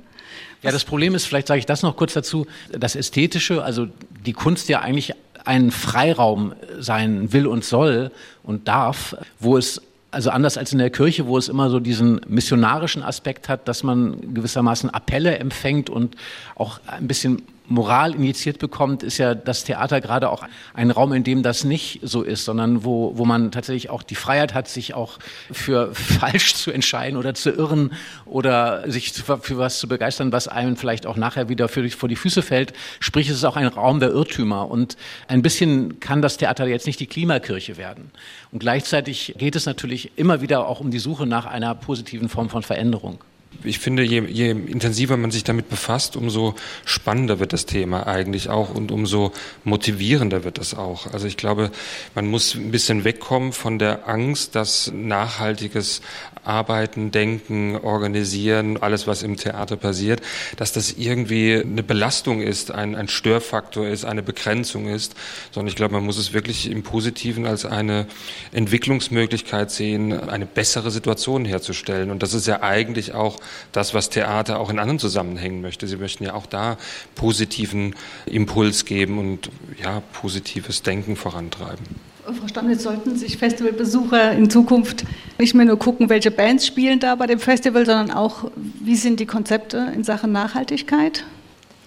Ja, 0.64 0.72
das 0.72 0.86
Problem 0.86 1.14
ist, 1.14 1.26
vielleicht 1.26 1.48
sage 1.48 1.60
ich 1.60 1.66
das 1.66 1.84
noch 1.84 1.96
kurz 1.96 2.14
dazu, 2.14 2.48
das 2.72 2.96
Ästhetische, 2.96 3.64
also 3.64 3.88
die 4.26 4.34
Kunst 4.34 4.70
ja 4.70 4.82
eigentlich 4.82 5.14
ein 5.48 5.72
Freiraum 5.72 6.54
sein 6.80 7.32
will 7.32 7.48
und 7.48 7.64
soll 7.64 8.12
und 8.44 8.68
darf, 8.68 9.16
wo 9.40 9.58
es 9.58 9.82
also 10.12 10.30
anders 10.30 10.58
als 10.58 10.72
in 10.72 10.80
der 10.80 10.90
Kirche, 10.90 11.28
wo 11.28 11.38
es 11.38 11.50
immer 11.50 11.70
so 11.70 11.80
diesen 11.80 12.22
missionarischen 12.28 13.04
Aspekt 13.04 13.50
hat, 13.50 13.68
dass 13.68 13.84
man 13.84 14.34
gewissermaßen 14.34 14.90
Appelle 14.90 15.38
empfängt 15.38 15.90
und 15.90 16.16
auch 16.56 16.80
ein 16.88 17.08
bisschen 17.08 17.44
Moral 17.68 18.16
injiziert 18.16 18.60
bekommt, 18.60 19.04
ist 19.04 19.18
ja 19.18 19.36
das 19.36 19.64
Theater 19.64 20.00
gerade 20.00 20.30
auch 20.30 20.44
ein 20.74 20.90
Raum, 20.90 21.14
in 21.14 21.24
dem 21.24 21.44
das 21.44 21.64
nicht 21.64 22.00
so 22.02 22.24
ist, 22.24 22.46
sondern 22.46 22.86
wo, 22.86 23.18
wo 23.18 23.26
man 23.26 23.52
tatsächlich 23.52 23.90
auch 23.90 24.04
die 24.04 24.16
Freiheit 24.16 24.54
hat, 24.54 24.68
sich 24.68 24.94
auch 24.94 25.20
für 25.52 25.94
falsch 25.94 26.56
zu 26.56 26.72
entscheiden 26.72 27.18
oder 27.18 27.34
zu 27.34 27.52
irren 27.52 27.92
oder 28.26 28.90
sich 28.90 29.12
für 29.12 29.58
was 29.58 29.80
zu 29.80 29.88
begeistern, 29.88 30.32
was 30.32 30.48
einem 30.48 30.78
vielleicht 30.78 31.06
auch 31.06 31.18
nachher 31.18 31.50
wieder 31.50 31.68
für, 31.68 31.88
vor 31.90 32.10
die 32.10 32.16
Füße 32.16 32.42
fällt. 32.42 32.74
Sprich, 33.00 33.28
es 33.30 33.36
ist 33.36 33.46
auch 33.46 33.58
ein 33.58 33.68
Raum 33.68 34.00
der 34.00 34.10
Irrtümer. 34.10 34.70
Und 34.70 34.96
ein 35.28 35.42
bisschen 35.42 36.00
kann 36.00 36.22
das 36.22 36.38
Theater 36.38 36.68
jetzt 36.68 36.88
nicht 36.88 37.00
die 37.00 37.08
Klimakirche 37.08 37.78
werden. 37.78 38.12
Und 38.52 38.60
gleichzeitig 38.60 39.36
geht 39.38 39.56
es 39.56 39.66
natürlich 39.66 40.12
immer 40.16 40.42
wieder 40.42 40.68
auch 40.68 40.80
um 40.80 40.92
die 40.92 41.00
Suche 41.00 41.26
nach 41.26 41.46
einer 41.46 41.76
positiven 41.76 42.30
Form 42.30 42.50
von 42.50 42.64
Veränderung 42.64 43.20
ich 43.64 43.80
finde, 43.80 44.04
je, 44.04 44.22
je 44.22 44.52
intensiver 44.52 45.18
man 45.18 45.32
sich 45.32 45.44
damit 45.44 45.70
befasst, 45.70 46.16
umso 46.16 46.56
spannender 46.86 47.40
wird 47.40 47.54
das 47.54 47.66
Thema 47.66 48.08
eigentlich 48.08 48.50
auch 48.50 48.74
und 48.74 48.92
umso 48.92 49.32
motivierender 49.64 50.44
wird 50.44 50.58
das 50.58 50.74
auch. 50.74 51.12
Also 51.14 51.28
ich 51.28 51.38
glaube, 51.38 51.72
man 52.16 52.28
muss 52.28 52.56
ein 52.56 52.72
bisschen 52.72 53.04
wegkommen 53.04 53.54
von 53.54 53.80
der 53.80 54.08
Angst, 54.08 54.56
dass 54.56 54.92
nachhaltiges 54.94 56.02
Arbeiten, 56.48 57.12
Denken, 57.12 57.76
Organisieren, 57.76 58.78
alles, 58.78 59.08
was 59.08 59.24
im 59.24 59.38
Theater 59.38 59.76
passiert, 59.76 60.22
dass 60.56 60.72
das 60.72 60.94
irgendwie 60.94 61.62
eine 61.64 61.84
Belastung 61.84 62.42
ist, 62.42 62.72
ein, 62.72 62.96
ein 62.96 63.08
Störfaktor 63.08 63.88
ist, 63.88 64.06
eine 64.06 64.24
Begrenzung 64.24 64.88
ist, 64.88 65.16
sondern 65.52 65.68
ich 65.68 65.76
glaube, 65.76 65.94
man 65.94 66.06
muss 66.06 66.18
es 66.18 66.34
wirklich 66.34 66.70
im 66.72 66.84
Positiven 66.84 67.46
als 67.46 67.66
eine 67.66 68.08
Entwicklungsmöglichkeit 68.52 69.72
sehen, 69.72 70.18
eine 70.30 70.46
bessere 70.46 70.92
Situation 70.92 71.46
herzustellen. 71.46 72.12
Und 72.12 72.24
das 72.24 72.34
ist 72.34 72.48
ja 72.48 72.62
eigentlich 72.62 73.14
auch 73.14 73.40
das, 73.72 73.94
was 73.94 74.10
Theater 74.10 74.60
auch 74.60 74.70
in 74.70 74.80
anderen 74.80 75.00
Zusammenhängen 75.00 75.62
möchte. 75.62 75.88
Sie 75.88 75.98
möchten 75.98 76.24
ja 76.24 76.34
auch 76.34 76.46
da 76.46 76.78
positiven 77.16 77.96
Impuls 78.26 78.86
geben 78.86 79.20
und 79.20 79.50
ja, 79.82 80.02
positives 80.14 80.84
Denken 80.84 81.16
vorantreiben. 81.16 81.86
Frau 82.34 82.48
Stamnitz, 82.48 82.84
sollten 82.84 83.16
sich 83.16 83.38
Festivalbesucher 83.38 84.34
in 84.34 84.50
Zukunft 84.50 85.06
nicht 85.38 85.54
mehr 85.54 85.66
nur 85.66 85.80
gucken, 85.80 86.10
welche 86.10 86.32
Bands 86.32 86.66
spielen 86.66 87.00
da 87.00 87.16
bei 87.16 87.28
dem 87.28 87.40
Festival, 87.40 87.86
sondern 87.86 88.12
auch, 88.12 88.52
wie 88.56 88.96
sind 88.96 89.20
die 89.20 89.26
Konzepte 89.26 89.92
in 89.96 90.04
Sachen 90.04 90.32
Nachhaltigkeit? 90.32 91.24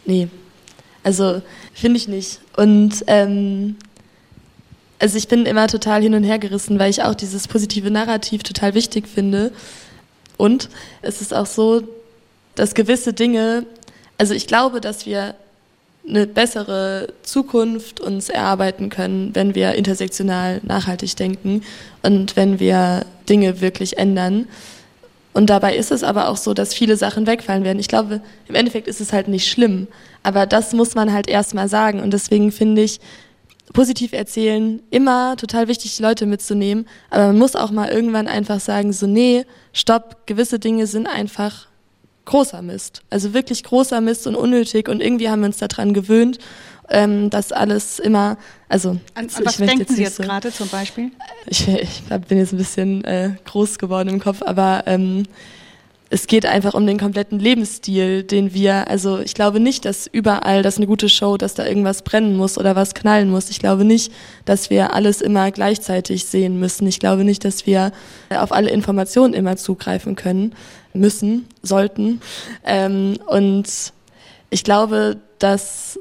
Nee, 0.07 0.29
also 1.03 1.43
finde 1.75 1.99
ich 1.99 2.09
nicht. 2.09 2.41
Und 2.57 3.05
ähm, 3.07 3.77
also 4.99 5.17
ich 5.17 5.29
bin 5.29 5.47
immer 5.47 5.67
total 5.67 6.03
hin 6.03 6.15
und 6.15 6.25
her 6.25 6.39
gerissen, 6.39 6.79
weil 6.79 6.91
ich 6.91 7.03
auch 7.03 7.15
dieses 7.15 7.49
positive 7.49 7.91
Narrativ 7.91 8.43
total 8.43 8.75
wichtig 8.75 9.09
finde. 9.09 9.53
Und 10.37 10.69
es 11.03 11.21
ist 11.21 11.35
auch 11.35 11.47
so, 11.47 11.83
dass 12.55 12.75
gewisse 12.75 13.13
Dinge, 13.13 13.67
also 14.19 14.35
ich 14.35 14.47
glaube, 14.47 14.81
dass 14.81 15.07
wir 15.07 15.35
eine 16.09 16.27
bessere 16.27 17.13
Zukunft 17.23 18.01
uns 18.01 18.29
erarbeiten 18.29 18.89
können, 18.89 19.35
wenn 19.35 19.55
wir 19.55 19.75
intersektional 19.75 20.61
nachhaltig 20.65 21.17
denken 21.17 21.63
und 22.03 22.37
wenn 22.37 22.59
wir 22.59 23.05
Dinge 23.29 23.61
wirklich 23.61 23.99
ändern. 23.99 24.47
Und 25.33 25.51
dabei 25.51 25.77
ist 25.77 25.93
es 25.93 26.03
aber 26.03 26.29
auch 26.29 26.37
so, 26.37 26.55
dass 26.55 26.75
viele 26.75 26.97
Sachen 26.97 27.27
wegfallen 27.27 27.65
werden. 27.65 27.79
Ich 27.79 27.89
glaube, 27.89 28.21
im 28.49 28.55
Endeffekt 28.55 28.89
ist 28.89 29.01
es 29.01 29.13
halt 29.13 29.29
nicht 29.29 29.49
schlimm, 29.49 29.87
aber 30.23 30.47
das 30.47 30.73
muss 30.73 30.95
man 30.95 31.13
halt 31.13 31.29
erstmal 31.29 31.69
sagen. 31.69 32.01
Und 32.01 32.13
deswegen 32.13 32.51
finde 32.51 32.83
ich, 32.83 33.01
positiv 33.73 34.13
erzählen, 34.13 34.81
immer 34.91 35.37
total 35.37 35.69
wichtig, 35.69 35.97
die 35.97 36.03
Leute 36.03 36.27
mitzunehmen. 36.27 36.87
Aber 37.11 37.29
man 37.29 37.39
muss 37.39 37.57
auch 37.57 37.71
mal 37.71 37.89
irgendwann 37.89 38.29
einfach 38.29 38.61
sagen, 38.61 38.93
so, 38.93 39.07
nee, 39.07 39.45
stopp, 39.73 40.27
gewisse 40.27 40.59
Dinge 40.59 40.87
sind 40.87 41.07
einfach 41.07 41.69
großer 42.31 42.63
Mist. 42.63 43.03
Also 43.11 43.35
wirklich 43.35 43.65
großer 43.65 44.01
Mist 44.01 44.27
und 44.27 44.37
unnötig. 44.37 44.89
Und 44.89 45.03
irgendwie 45.03 45.29
haben 45.29 45.41
wir 45.41 45.47
uns 45.47 45.59
daran 45.59 45.93
gewöhnt, 45.93 46.39
ähm, 46.89 47.29
dass 47.29 47.51
alles 47.53 47.99
immer, 47.99 48.39
also. 48.69 48.91
An, 49.15 49.29
an 49.35 49.45
was 49.45 49.57
denken 49.57 49.81
jetzt 49.81 49.97
Sie 49.97 50.03
jetzt 50.03 50.17
so, 50.17 50.23
gerade 50.23 50.53
zum 50.53 50.69
Beispiel? 50.69 51.11
Ich, 51.47 51.67
ich 51.67 52.03
bin 52.29 52.39
jetzt 52.39 52.53
ein 52.53 52.59
bisschen 52.59 53.05
äh, 53.05 53.33
groß 53.47 53.79
geworden 53.79 54.09
im 54.09 54.21
Kopf, 54.21 54.43
aber 54.43 54.85
ähm, 54.87 55.25
es 56.13 56.27
geht 56.27 56.45
einfach 56.45 56.75
um 56.75 56.87
den 56.87 56.99
kompletten 56.99 57.39
Lebensstil, 57.39 58.25
den 58.25 58.53
wir, 58.53 58.89
also 58.89 59.21
ich 59.21 59.33
glaube 59.33 59.61
nicht, 59.61 59.85
dass 59.85 60.09
überall 60.09 60.63
das 60.65 60.77
eine 60.77 60.89
gute 60.89 61.09
Show, 61.09 61.37
dass 61.37 61.55
da 61.55 61.65
irgendwas 61.65 62.03
brennen 62.03 62.37
muss 62.37 62.59
oder 62.59 62.75
was 62.75 62.95
knallen 62.95 63.31
muss. 63.31 63.49
Ich 63.49 63.61
glaube 63.61 63.85
nicht, 63.85 64.13
dass 64.45 64.71
wir 64.71 64.93
alles 64.93 65.21
immer 65.21 65.53
gleichzeitig 65.53 66.25
sehen 66.25 66.59
müssen. 66.59 66.89
Ich 66.89 66.99
glaube 66.99 67.23
nicht, 67.23 67.45
dass 67.45 67.65
wir 67.65 67.93
auf 68.29 68.51
alle 68.51 68.71
Informationen 68.71 69.35
immer 69.35 69.57
zugreifen 69.57 70.17
können, 70.17 70.57
müssen, 70.93 71.47
sollten. 71.63 72.21
Ähm, 72.65 73.17
und 73.29 73.93
ich 74.51 74.65
glaube, 74.65 75.17
dass 75.39 76.01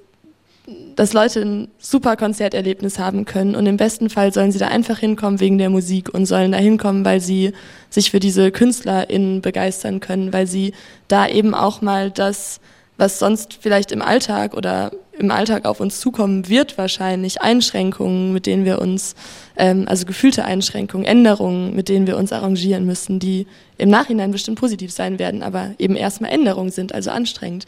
dass 0.95 1.13
Leute 1.13 1.41
ein 1.41 1.67
super 1.77 2.15
Konzerterlebnis 2.15 2.99
haben 2.99 3.25
können 3.25 3.55
und 3.55 3.65
im 3.65 3.77
besten 3.77 4.09
Fall 4.09 4.33
sollen 4.33 4.51
sie 4.51 4.59
da 4.59 4.67
einfach 4.67 4.99
hinkommen 4.99 5.39
wegen 5.39 5.57
der 5.57 5.69
Musik 5.69 6.13
und 6.13 6.25
sollen 6.25 6.51
da 6.51 6.57
hinkommen, 6.57 7.05
weil 7.05 7.21
sie 7.21 7.53
sich 7.89 8.11
für 8.11 8.19
diese 8.19 8.51
KünstlerInnen 8.51 9.41
begeistern 9.41 9.99
können, 9.99 10.33
weil 10.33 10.47
sie 10.47 10.73
da 11.07 11.27
eben 11.27 11.53
auch 11.53 11.81
mal 11.81 12.11
das, 12.11 12.59
was 12.97 13.19
sonst 13.19 13.57
vielleicht 13.61 13.91
im 13.91 14.01
Alltag 14.01 14.53
oder 14.53 14.91
im 15.17 15.31
Alltag 15.31 15.65
auf 15.65 15.79
uns 15.79 15.99
zukommen 15.99 16.47
wird 16.47 16.77
wahrscheinlich, 16.77 17.41
Einschränkungen, 17.41 18.31
mit 18.31 18.45
denen 18.45 18.65
wir 18.65 18.79
uns, 18.79 19.15
ähm, 19.57 19.85
also 19.87 20.05
gefühlte 20.05 20.45
Einschränkungen, 20.45 21.05
Änderungen, 21.05 21.75
mit 21.75 21.89
denen 21.89 22.07
wir 22.07 22.17
uns 22.17 22.31
arrangieren 22.31 22.85
müssen, 22.85 23.19
die 23.19 23.45
im 23.77 23.89
Nachhinein 23.89 24.31
bestimmt 24.31 24.59
positiv 24.59 24.91
sein 24.91 25.19
werden, 25.19 25.43
aber 25.43 25.71
eben 25.77 25.95
erstmal 25.95 26.31
Änderungen 26.31 26.71
sind, 26.71 26.93
also 26.93 27.11
anstrengend. 27.11 27.65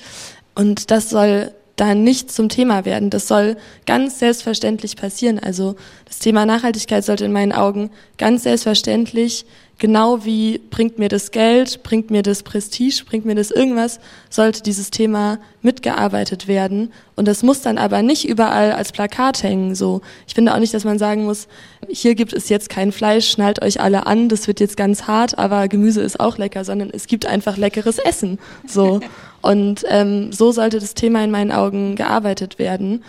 Und 0.55 0.91
das 0.91 1.09
soll 1.09 1.51
da 1.81 1.95
nicht 1.95 2.31
zum 2.31 2.47
Thema 2.47 2.85
werden. 2.85 3.09
Das 3.09 3.27
soll 3.27 3.57
ganz 3.87 4.19
selbstverständlich 4.19 4.95
passieren. 4.95 5.39
Also 5.39 5.75
das 6.05 6.19
Thema 6.19 6.45
Nachhaltigkeit 6.45 7.03
sollte 7.03 7.25
in 7.25 7.31
meinen 7.31 7.53
Augen 7.53 7.89
ganz 8.19 8.43
selbstverständlich 8.43 9.45
genau 9.79 10.25
wie 10.25 10.59
bringt 10.59 10.99
mir 10.99 11.09
das 11.09 11.31
Geld, 11.31 11.81
bringt 11.81 12.11
mir 12.11 12.21
das 12.21 12.43
Prestige, 12.43 13.03
bringt 13.03 13.25
mir 13.25 13.33
das 13.33 13.49
irgendwas, 13.49 13.99
sollte 14.29 14.61
dieses 14.61 14.91
Thema 14.91 15.39
mitgearbeitet 15.63 16.47
werden. 16.47 16.93
Und 17.15 17.27
das 17.27 17.41
muss 17.41 17.61
dann 17.61 17.79
aber 17.79 18.03
nicht 18.03 18.29
überall 18.29 18.73
als 18.73 18.91
Plakat 18.91 19.41
hängen. 19.41 19.73
So, 19.73 20.01
ich 20.27 20.35
finde 20.35 20.53
auch 20.53 20.59
nicht, 20.59 20.75
dass 20.75 20.83
man 20.83 20.99
sagen 20.99 21.25
muss, 21.25 21.47
hier 21.89 22.13
gibt 22.13 22.31
es 22.31 22.47
jetzt 22.47 22.69
kein 22.69 22.91
Fleisch, 22.91 23.27
schnallt 23.27 23.63
euch 23.63 23.81
alle 23.81 24.05
an, 24.05 24.29
das 24.29 24.45
wird 24.45 24.59
jetzt 24.59 24.77
ganz 24.77 25.07
hart, 25.07 25.39
aber 25.39 25.67
Gemüse 25.67 26.01
ist 26.01 26.19
auch 26.19 26.37
lecker, 26.37 26.63
sondern 26.63 26.91
es 26.91 27.07
gibt 27.07 27.25
einfach 27.25 27.57
leckeres 27.57 27.97
Essen. 27.97 28.37
So. 28.67 28.99
Und 29.41 29.83
ähm, 29.87 30.31
so 30.31 30.51
sollte 30.51 30.79
das 30.79 30.93
Thema 30.93 31.23
in 31.23 31.31
meinen 31.31 31.51
Augen 31.51 31.95
gearbeitet 31.95 32.59
werden. 32.59 33.03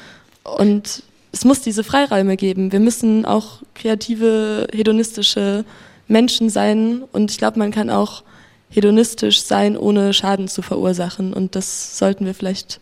Und 0.45 1.03
es 1.33 1.45
muss 1.45 1.61
diese 1.61 1.85
Freiräume 1.85 2.37
geben. 2.37 2.72
Wir 2.72 2.80
müssen 2.80 3.24
auch 3.24 3.62
kreative, 3.74 4.66
hedonistische 4.72 5.64
Menschen 6.09 6.51
sein 6.51 7.03
und 7.12 7.30
ich 7.30 7.39
glaube, 7.39 7.59
man 7.59 7.70
kann 7.70 7.91
auch 7.91 8.22
hedonistisch 8.70 9.43
sein, 9.43 9.76
ohne 9.76 10.12
Schaden 10.12 10.49
zu 10.49 10.62
verursachen 10.62 11.33
und 11.33 11.57
das 11.57 11.99
sollten 11.99 12.26
wir 12.26 12.35
vielleicht 12.35 12.80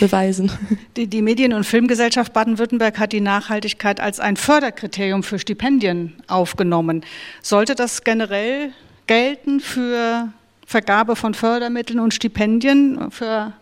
beweisen. 0.00 0.50
Die, 0.96 1.06
die 1.06 1.22
Medien- 1.22 1.54
und 1.54 1.64
Filmgesellschaft 1.64 2.34
Baden-Württemberg 2.34 2.98
hat 2.98 3.12
die 3.12 3.22
Nachhaltigkeit 3.22 4.00
als 4.00 4.20
ein 4.20 4.36
Förderkriterium 4.36 5.22
für 5.22 5.38
Stipendien 5.38 6.14
aufgenommen. 6.26 7.04
Sollte 7.40 7.74
das 7.74 8.04
generell 8.04 8.72
gelten 9.06 9.60
für 9.60 10.28
Vergabe 10.68 11.16
von 11.16 11.32
Fördermitteln 11.32 11.98
und 11.98 12.12
Stipendien 12.12 13.10
für 13.10 13.54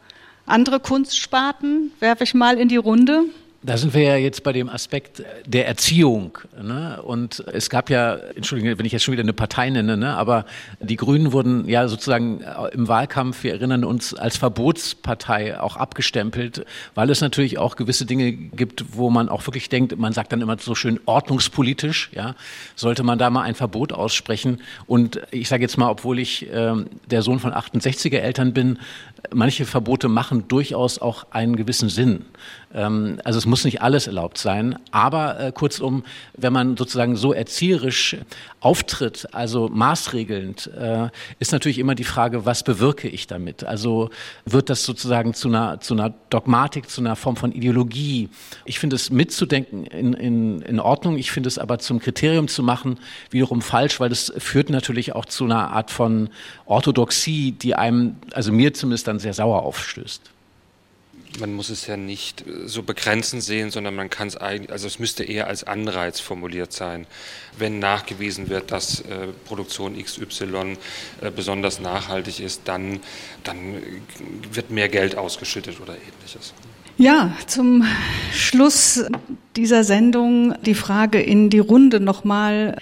andere 0.44 0.80
Kunstsparten? 0.80 1.92
Werfe 2.00 2.24
ich 2.24 2.34
mal 2.34 2.59
in 2.59 2.66
die 2.66 2.76
Runde. 2.76 3.26
Da 3.66 3.76
sind 3.76 3.94
wir 3.94 4.02
ja 4.02 4.14
jetzt 4.14 4.44
bei 4.44 4.52
dem 4.52 4.68
Aspekt 4.68 5.24
der 5.44 5.66
Erziehung. 5.66 6.38
Ne? 6.62 7.02
Und 7.02 7.40
es 7.52 7.68
gab 7.68 7.90
ja, 7.90 8.14
Entschuldigung, 8.36 8.78
wenn 8.78 8.86
ich 8.86 8.92
jetzt 8.92 9.02
schon 9.02 9.10
wieder 9.10 9.24
eine 9.24 9.32
Partei 9.32 9.70
nenne, 9.70 9.96
ne? 9.96 10.16
aber 10.16 10.44
die 10.78 10.94
Grünen 10.94 11.32
wurden 11.32 11.68
ja 11.68 11.88
sozusagen 11.88 12.44
im 12.70 12.86
Wahlkampf, 12.86 13.42
wir 13.42 13.54
erinnern 13.54 13.82
uns, 13.82 14.14
als 14.14 14.36
Verbotspartei 14.36 15.58
auch 15.58 15.76
abgestempelt, 15.76 16.64
weil 16.94 17.10
es 17.10 17.20
natürlich 17.20 17.58
auch 17.58 17.74
gewisse 17.74 18.06
Dinge 18.06 18.30
gibt, 18.30 18.84
wo 18.92 19.10
man 19.10 19.28
auch 19.28 19.44
wirklich 19.48 19.68
denkt, 19.68 19.98
man 19.98 20.12
sagt 20.12 20.30
dann 20.30 20.42
immer 20.42 20.56
so 20.60 20.76
schön 20.76 21.00
ordnungspolitisch, 21.04 22.10
ja, 22.14 22.36
sollte 22.76 23.02
man 23.02 23.18
da 23.18 23.30
mal 23.30 23.42
ein 23.42 23.56
Verbot 23.56 23.92
aussprechen. 23.92 24.60
Und 24.86 25.20
ich 25.32 25.48
sage 25.48 25.62
jetzt 25.62 25.76
mal, 25.76 25.90
obwohl 25.90 26.20
ich 26.20 26.48
äh, 26.52 26.72
der 27.10 27.22
Sohn 27.22 27.40
von 27.40 27.52
68er 27.52 28.18
Eltern 28.18 28.52
bin, 28.52 28.78
manche 29.33 29.64
Verbote 29.64 30.09
machen 30.09 30.49
durchaus 30.49 30.99
auch 30.99 31.27
einen 31.31 31.57
gewissen 31.57 31.89
Sinn. 31.89 32.24
Ähm, 32.74 33.18
also 33.24 33.39
es 33.39 33.47
muss 33.47 33.64
nicht 33.64 33.83
alles 33.83 34.07
erlaubt 34.07 34.39
sein, 34.39 34.79
aber 34.91 35.41
äh, 35.41 35.53
kurzum, 35.53 36.05
wenn 36.37 36.53
man 36.53 36.77
sozusagen 36.77 37.16
so 37.16 37.33
erzieherisch 37.33 38.16
auftritt, 38.61 39.29
also 39.33 39.68
maßregelnd, 39.68 40.70
äh, 40.79 41.09
ist 41.39 41.53
natürlich 41.53 41.79
immer 41.79 41.95
die 41.95 42.05
Frage, 42.05 42.45
was 42.45 42.64
bewirke 42.64 43.09
ich 43.09 43.27
damit? 43.27 43.64
Also 43.64 44.11
wird 44.45 44.68
das 44.68 44.85
sozusagen 44.85 45.35
zu 45.35 45.49
einer, 45.49 45.81
zu 45.81 45.95
einer 45.95 46.12
Dogmatik, 46.31 46.91
zu 46.91 47.01
einer 47.01 47.16
Form 47.16 47.37
von 47.37 47.53
Ideologie? 47.53 48.29
Ich 48.64 48.79
finde 48.79 48.97
es 48.97 49.11
mitzudenken 49.11 49.87
in, 49.87 50.12
in, 50.14 50.61
in 50.62 50.81
Ordnung, 50.81 51.16
ich 51.16 51.31
finde 51.31 51.49
es 51.49 51.59
aber 51.59 51.79
zum 51.79 52.01
Kriterium 52.01 52.49
zu 52.49 52.62
machen 52.62 52.99
wiederum 53.31 53.62
falsch, 53.62 54.01
weil 54.01 54.09
das 54.09 54.33
führt 54.39 54.70
natürlich 54.70 55.14
auch 55.14 55.24
zu 55.24 55.45
einer 55.45 55.70
Art 55.70 55.91
von 55.91 56.29
Orthodoxie, 56.66 57.53
die 57.53 57.74
einem, 57.74 58.16
also 58.33 58.53
mir 58.53 58.74
zumindest 58.74 59.07
dann 59.07 59.15
sehr 59.18 59.34
sauer 59.34 59.62
aufstößt 59.62 60.30
man 61.40 61.54
muss 61.54 61.70
es 61.70 61.86
ja 61.86 61.96
nicht 61.96 62.46
äh, 62.46 62.66
so 62.66 62.82
begrenzend 62.82 63.42
sehen, 63.42 63.70
sondern 63.70 63.94
man 63.94 64.10
kann 64.10 64.28
es 64.28 64.36
eigentlich, 64.36 64.70
also 64.70 64.86
es 64.86 64.98
müsste 64.98 65.24
eher 65.24 65.46
als 65.46 65.64
Anreiz 65.64 66.20
formuliert 66.20 66.72
sein. 66.72 67.06
Wenn 67.58 67.78
nachgewiesen 67.78 68.48
wird, 68.48 68.72
dass 68.72 69.00
äh, 69.00 69.28
Produktion 69.46 69.96
XY 70.02 70.76
äh, 71.20 71.30
besonders 71.30 71.80
nachhaltig 71.80 72.40
ist, 72.40 72.62
dann, 72.64 73.00
dann 73.44 73.82
wird 74.52 74.70
mehr 74.70 74.88
Geld 74.88 75.16
ausgeschüttet 75.16 75.80
oder 75.80 75.94
ähnliches. 75.94 76.52
Ja, 76.98 77.36
zum 77.46 77.84
Schluss 78.32 79.04
dieser 79.54 79.84
Sendung 79.84 80.54
die 80.62 80.74
Frage 80.74 81.20
in 81.20 81.50
die 81.50 81.58
Runde 81.58 82.00
nochmal. 82.00 82.78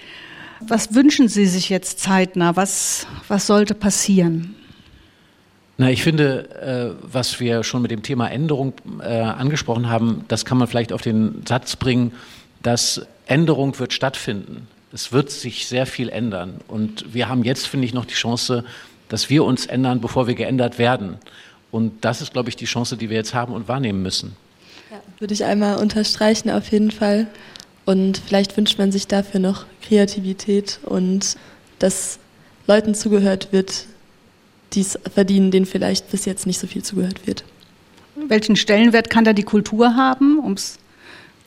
Was 0.61 0.93
wünschen 0.93 1.27
Sie 1.27 1.45
sich 1.45 1.67
jetzt 1.69 1.99
zeitnah? 1.99 2.55
Was, 2.55 3.07
was 3.27 3.45
sollte 3.45 3.75
passieren? 3.75 4.55
Na, 5.77 5.89
ich 5.89 6.03
finde, 6.03 6.95
äh, 7.01 7.05
was 7.11 7.39
wir 7.39 7.63
schon 7.63 7.81
mit 7.81 7.91
dem 7.91 8.01
Thema 8.01 8.29
Änderung 8.29 8.73
äh, 9.01 9.07
angesprochen 9.07 9.89
haben, 9.89 10.23
das 10.29 10.45
kann 10.45 10.57
man 10.57 10.67
vielleicht 10.67 10.93
auf 10.93 11.01
den 11.01 11.43
Satz 11.45 11.75
bringen, 11.75 12.13
dass 12.63 13.05
Änderung 13.27 13.77
wird 13.77 13.91
stattfinden. 13.91 14.67
Es 14.93 15.11
wird 15.11 15.29
sich 15.29 15.67
sehr 15.67 15.85
viel 15.85 16.07
ändern. 16.07 16.61
Und 16.67 17.13
wir 17.13 17.27
haben 17.27 17.43
jetzt, 17.43 17.67
finde 17.67 17.85
ich, 17.85 17.93
noch 17.93 18.05
die 18.05 18.13
Chance, 18.13 18.63
dass 19.09 19.29
wir 19.29 19.43
uns 19.43 19.65
ändern, 19.65 19.99
bevor 19.99 20.27
wir 20.27 20.35
geändert 20.35 20.79
werden. 20.79 21.17
Und 21.71 22.05
das 22.05 22.21
ist, 22.21 22.31
glaube 22.31 22.47
ich, 22.47 22.55
die 22.55 22.65
Chance, 22.65 22.95
die 22.95 23.09
wir 23.09 23.17
jetzt 23.17 23.33
haben 23.33 23.53
und 23.53 23.67
wahrnehmen 23.67 24.01
müssen. 24.01 24.37
Ja, 24.89 25.01
würde 25.19 25.33
ich 25.33 25.43
einmal 25.43 25.77
unterstreichen, 25.77 26.49
auf 26.49 26.71
jeden 26.71 26.91
Fall. 26.91 27.27
Und 27.83 28.21
vielleicht 28.25 28.55
wünscht 28.55 28.79
man 28.79 28.93
sich 28.93 29.07
dafür 29.07 29.41
noch 29.41 29.65
Kreativität 29.81 30.79
und 30.83 31.35
dass 31.79 32.19
Leuten 32.65 32.95
zugehört 32.95 33.49
wird, 33.51 33.87
die 34.75 34.81
es 34.81 34.99
verdienen, 35.13 35.51
denen 35.51 35.65
vielleicht 35.65 36.11
bis 36.11 36.25
jetzt 36.25 36.45
nicht 36.45 36.59
so 36.59 36.67
viel 36.67 36.83
zugehört 36.83 37.25
wird. 37.25 37.43
Welchen 38.15 38.55
Stellenwert 38.55 39.09
kann 39.09 39.25
da 39.25 39.33
die 39.33 39.43
Kultur 39.43 39.95
haben, 39.95 40.39
ums 40.39 40.77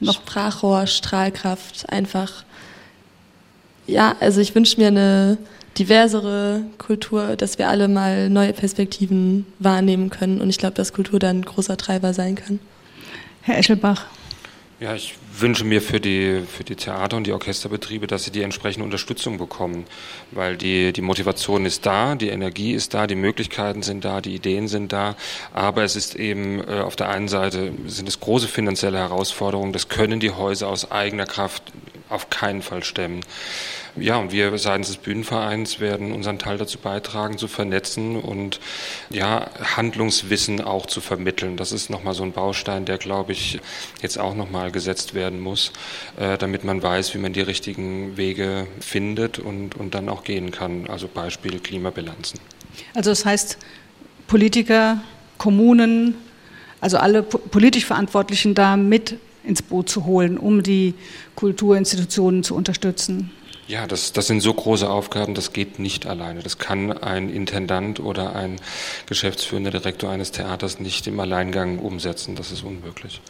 noch 0.00 0.14
Sprachrohr, 0.14 0.86
Strahlkraft, 0.86 1.88
einfach. 1.90 2.44
Ja, 3.86 4.14
also 4.20 4.40
ich 4.40 4.54
wünsche 4.54 4.80
mir 4.80 4.88
eine 4.88 5.38
diversere 5.78 6.62
Kultur, 6.78 7.36
dass 7.36 7.58
wir 7.58 7.68
alle 7.68 7.88
mal 7.88 8.28
neue 8.28 8.52
Perspektiven 8.52 9.46
wahrnehmen 9.58 10.10
können. 10.10 10.40
Und 10.40 10.50
ich 10.50 10.58
glaube, 10.58 10.74
dass 10.74 10.92
Kultur 10.92 11.18
dann 11.18 11.38
ein 11.40 11.44
großer 11.44 11.76
Treiber 11.76 12.12
sein 12.12 12.34
kann. 12.34 12.60
Herr 13.42 13.58
Eschelbach. 13.58 14.06
Ja, 14.80 14.94
ich 14.94 15.16
wünsche 15.32 15.64
mir 15.64 15.82
für 15.82 15.98
die, 15.98 16.42
für 16.46 16.62
die 16.62 16.76
Theater- 16.76 17.16
und 17.16 17.26
die 17.26 17.32
Orchesterbetriebe, 17.32 18.06
dass 18.06 18.22
sie 18.22 18.30
die 18.30 18.42
entsprechende 18.42 18.84
Unterstützung 18.84 19.36
bekommen, 19.36 19.86
weil 20.30 20.56
die, 20.56 20.92
die 20.92 21.00
Motivation 21.00 21.66
ist 21.66 21.84
da, 21.84 22.14
die 22.14 22.28
Energie 22.28 22.74
ist 22.74 22.94
da, 22.94 23.08
die 23.08 23.16
Möglichkeiten 23.16 23.82
sind 23.82 24.04
da, 24.04 24.20
die 24.20 24.36
Ideen 24.36 24.68
sind 24.68 24.92
da, 24.92 25.16
aber 25.52 25.82
es 25.82 25.96
ist 25.96 26.14
eben 26.14 26.60
äh, 26.60 26.78
auf 26.78 26.94
der 26.94 27.08
einen 27.08 27.26
Seite 27.26 27.72
sind 27.88 28.08
es 28.08 28.20
große 28.20 28.46
finanzielle 28.46 28.98
Herausforderungen, 28.98 29.72
das 29.72 29.88
können 29.88 30.20
die 30.20 30.30
Häuser 30.30 30.68
aus 30.68 30.92
eigener 30.92 31.26
Kraft 31.26 31.64
auf 32.08 32.30
keinen 32.30 32.62
Fall 32.62 32.84
stemmen. 32.84 33.22
Ja, 34.00 34.16
und 34.16 34.32
wir 34.32 34.56
seitens 34.58 34.88
des 34.88 34.96
Bühnenvereins 34.96 35.80
werden 35.80 36.12
unseren 36.12 36.38
Teil 36.38 36.58
dazu 36.58 36.78
beitragen, 36.78 37.38
zu 37.38 37.48
vernetzen 37.48 38.16
und 38.16 38.60
ja, 39.10 39.50
Handlungswissen 39.76 40.60
auch 40.60 40.86
zu 40.86 41.00
vermitteln. 41.00 41.56
Das 41.56 41.72
ist 41.72 41.90
nochmal 41.90 42.14
so 42.14 42.22
ein 42.22 42.32
Baustein, 42.32 42.84
der, 42.84 42.98
glaube 42.98 43.32
ich, 43.32 43.60
jetzt 44.02 44.18
auch 44.18 44.34
nochmal 44.34 44.70
gesetzt 44.70 45.14
werden 45.14 45.40
muss, 45.40 45.72
äh, 46.18 46.38
damit 46.38 46.64
man 46.64 46.82
weiß, 46.82 47.14
wie 47.14 47.18
man 47.18 47.32
die 47.32 47.40
richtigen 47.40 48.16
Wege 48.16 48.66
findet 48.80 49.38
und, 49.38 49.74
und 49.74 49.94
dann 49.94 50.08
auch 50.08 50.24
gehen 50.24 50.50
kann. 50.50 50.86
Also 50.88 51.08
Beispiel 51.08 51.58
Klimabilanzen. 51.60 52.40
Also 52.94 53.10
das 53.10 53.24
heißt, 53.24 53.58
Politiker, 54.26 55.00
Kommunen, 55.38 56.14
also 56.80 56.98
alle 56.98 57.22
politisch 57.22 57.86
Verantwortlichen 57.86 58.54
da 58.54 58.76
mit 58.76 59.16
ins 59.44 59.62
Boot 59.62 59.88
zu 59.88 60.04
holen, 60.04 60.36
um 60.36 60.62
die 60.62 60.94
Kulturinstitutionen 61.34 62.42
zu 62.44 62.54
unterstützen. 62.54 63.30
Ja, 63.68 63.86
das, 63.86 64.14
das 64.14 64.26
sind 64.26 64.40
so 64.40 64.54
große 64.54 64.88
Aufgaben, 64.88 65.34
das 65.34 65.52
geht 65.52 65.78
nicht 65.78 66.06
alleine. 66.06 66.42
Das 66.42 66.56
kann 66.56 66.90
ein 66.90 67.28
Intendant 67.28 68.00
oder 68.00 68.34
ein 68.34 68.56
geschäftsführender 69.04 69.70
Direktor 69.70 70.08
eines 70.08 70.32
Theaters 70.32 70.80
nicht 70.80 71.06
im 71.06 71.20
Alleingang 71.20 71.78
umsetzen. 71.78 72.34
Das 72.34 72.50
ist 72.50 72.64
unmöglich. 72.64 73.20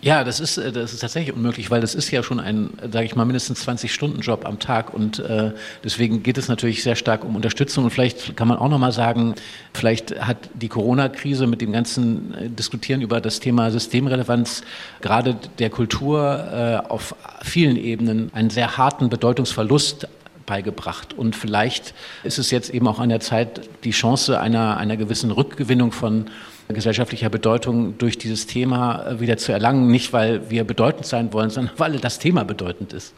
Ja, 0.00 0.22
das 0.22 0.38
ist, 0.38 0.58
äh, 0.58 0.70
das 0.70 0.92
ist 0.92 1.00
tatsächlich 1.00 1.34
unmöglich, 1.34 1.70
weil 1.70 1.80
das 1.80 1.94
ist 1.94 2.10
ja 2.10 2.22
schon 2.22 2.38
ein, 2.38 2.70
sage 2.92 3.04
ich 3.04 3.16
mal, 3.16 3.24
mindestens 3.24 3.66
20-Stunden-Job 3.66 4.46
am 4.46 4.60
Tag 4.60 4.94
und 4.94 5.18
äh, 5.18 5.52
deswegen 5.82 6.22
geht 6.22 6.38
es 6.38 6.48
natürlich 6.48 6.84
sehr 6.84 6.94
stark 6.94 7.24
um 7.24 7.34
Unterstützung 7.34 7.84
und 7.84 7.90
vielleicht 7.90 8.36
kann 8.36 8.46
man 8.46 8.58
auch 8.58 8.68
nochmal 8.68 8.92
sagen, 8.92 9.34
vielleicht 9.74 10.20
hat 10.20 10.36
die 10.54 10.68
Corona-Krise 10.68 11.48
mit 11.48 11.60
dem 11.60 11.72
ganzen 11.72 12.34
äh, 12.34 12.48
Diskutieren 12.48 13.02
über 13.02 13.20
das 13.20 13.40
Thema 13.40 13.72
Systemrelevanz 13.72 14.62
gerade 15.00 15.36
der 15.58 15.70
Kultur 15.70 16.48
äh, 16.52 16.88
auf 16.88 17.16
vielen 17.42 17.76
Ebenen 17.76 18.30
einen 18.34 18.50
sehr 18.50 18.76
harten 18.76 19.08
Bedeutungsverlust 19.08 20.06
beigebracht. 20.46 21.12
Und 21.12 21.36
vielleicht 21.36 21.92
ist 22.22 22.38
es 22.38 22.50
jetzt 22.50 22.70
eben 22.70 22.86
auch 22.88 23.00
an 23.00 23.10
der 23.10 23.20
Zeit, 23.20 23.68
die 23.84 23.90
Chance 23.90 24.40
einer, 24.40 24.76
einer 24.76 24.96
gewissen 24.96 25.30
Rückgewinnung 25.30 25.92
von 25.92 26.26
gesellschaftlicher 26.68 27.30
Bedeutung 27.30 27.96
durch 27.98 28.18
dieses 28.18 28.46
Thema 28.46 29.06
äh, 29.06 29.20
wieder 29.20 29.36
zu 29.36 29.52
erlangen. 29.52 29.90
Nicht, 29.90 30.12
weil 30.12 30.50
wir 30.50 30.64
bedeutend 30.64 31.06
sein 31.06 31.32
wollen, 31.32 31.50
sondern 31.50 31.74
weil 31.78 31.98
das 31.98 32.18
Thema 32.18 32.44
bedeutend 32.44 32.92
ist. 32.92 33.14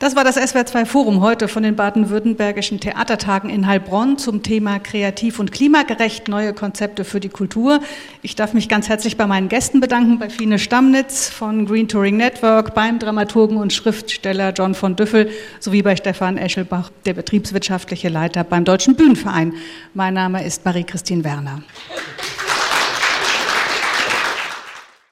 Das 0.00 0.16
war 0.16 0.24
das 0.24 0.38
SWR2 0.38 0.86
Forum 0.86 1.20
heute 1.20 1.46
von 1.46 1.62
den 1.62 1.76
baden-württembergischen 1.76 2.80
Theatertagen 2.80 3.50
in 3.50 3.66
Heilbronn 3.66 4.16
zum 4.16 4.42
Thema 4.42 4.78
kreativ 4.78 5.38
und 5.38 5.52
klimagerecht 5.52 6.26
neue 6.26 6.54
Konzepte 6.54 7.04
für 7.04 7.20
die 7.20 7.28
Kultur. 7.28 7.80
Ich 8.22 8.34
darf 8.34 8.54
mich 8.54 8.70
ganz 8.70 8.88
herzlich 8.88 9.18
bei 9.18 9.26
meinen 9.26 9.50
Gästen 9.50 9.78
bedanken, 9.78 10.18
bei 10.18 10.30
Fine 10.30 10.58
Stammnitz 10.58 11.28
von 11.28 11.66
Green 11.66 11.86
Touring 11.86 12.16
Network, 12.16 12.74
beim 12.74 12.98
Dramaturgen 12.98 13.58
und 13.58 13.74
Schriftsteller 13.74 14.54
John 14.54 14.74
von 14.74 14.96
Düffel 14.96 15.28
sowie 15.58 15.82
bei 15.82 15.94
Stefan 15.96 16.38
Eschelbach, 16.38 16.90
der 17.04 17.12
betriebswirtschaftliche 17.12 18.08
Leiter 18.08 18.42
beim 18.42 18.64
Deutschen 18.64 18.96
Bühnenverein. 18.96 19.52
Mein 19.92 20.14
Name 20.14 20.42
ist 20.42 20.64
Marie-Christine 20.64 21.24
Werner. 21.24 21.62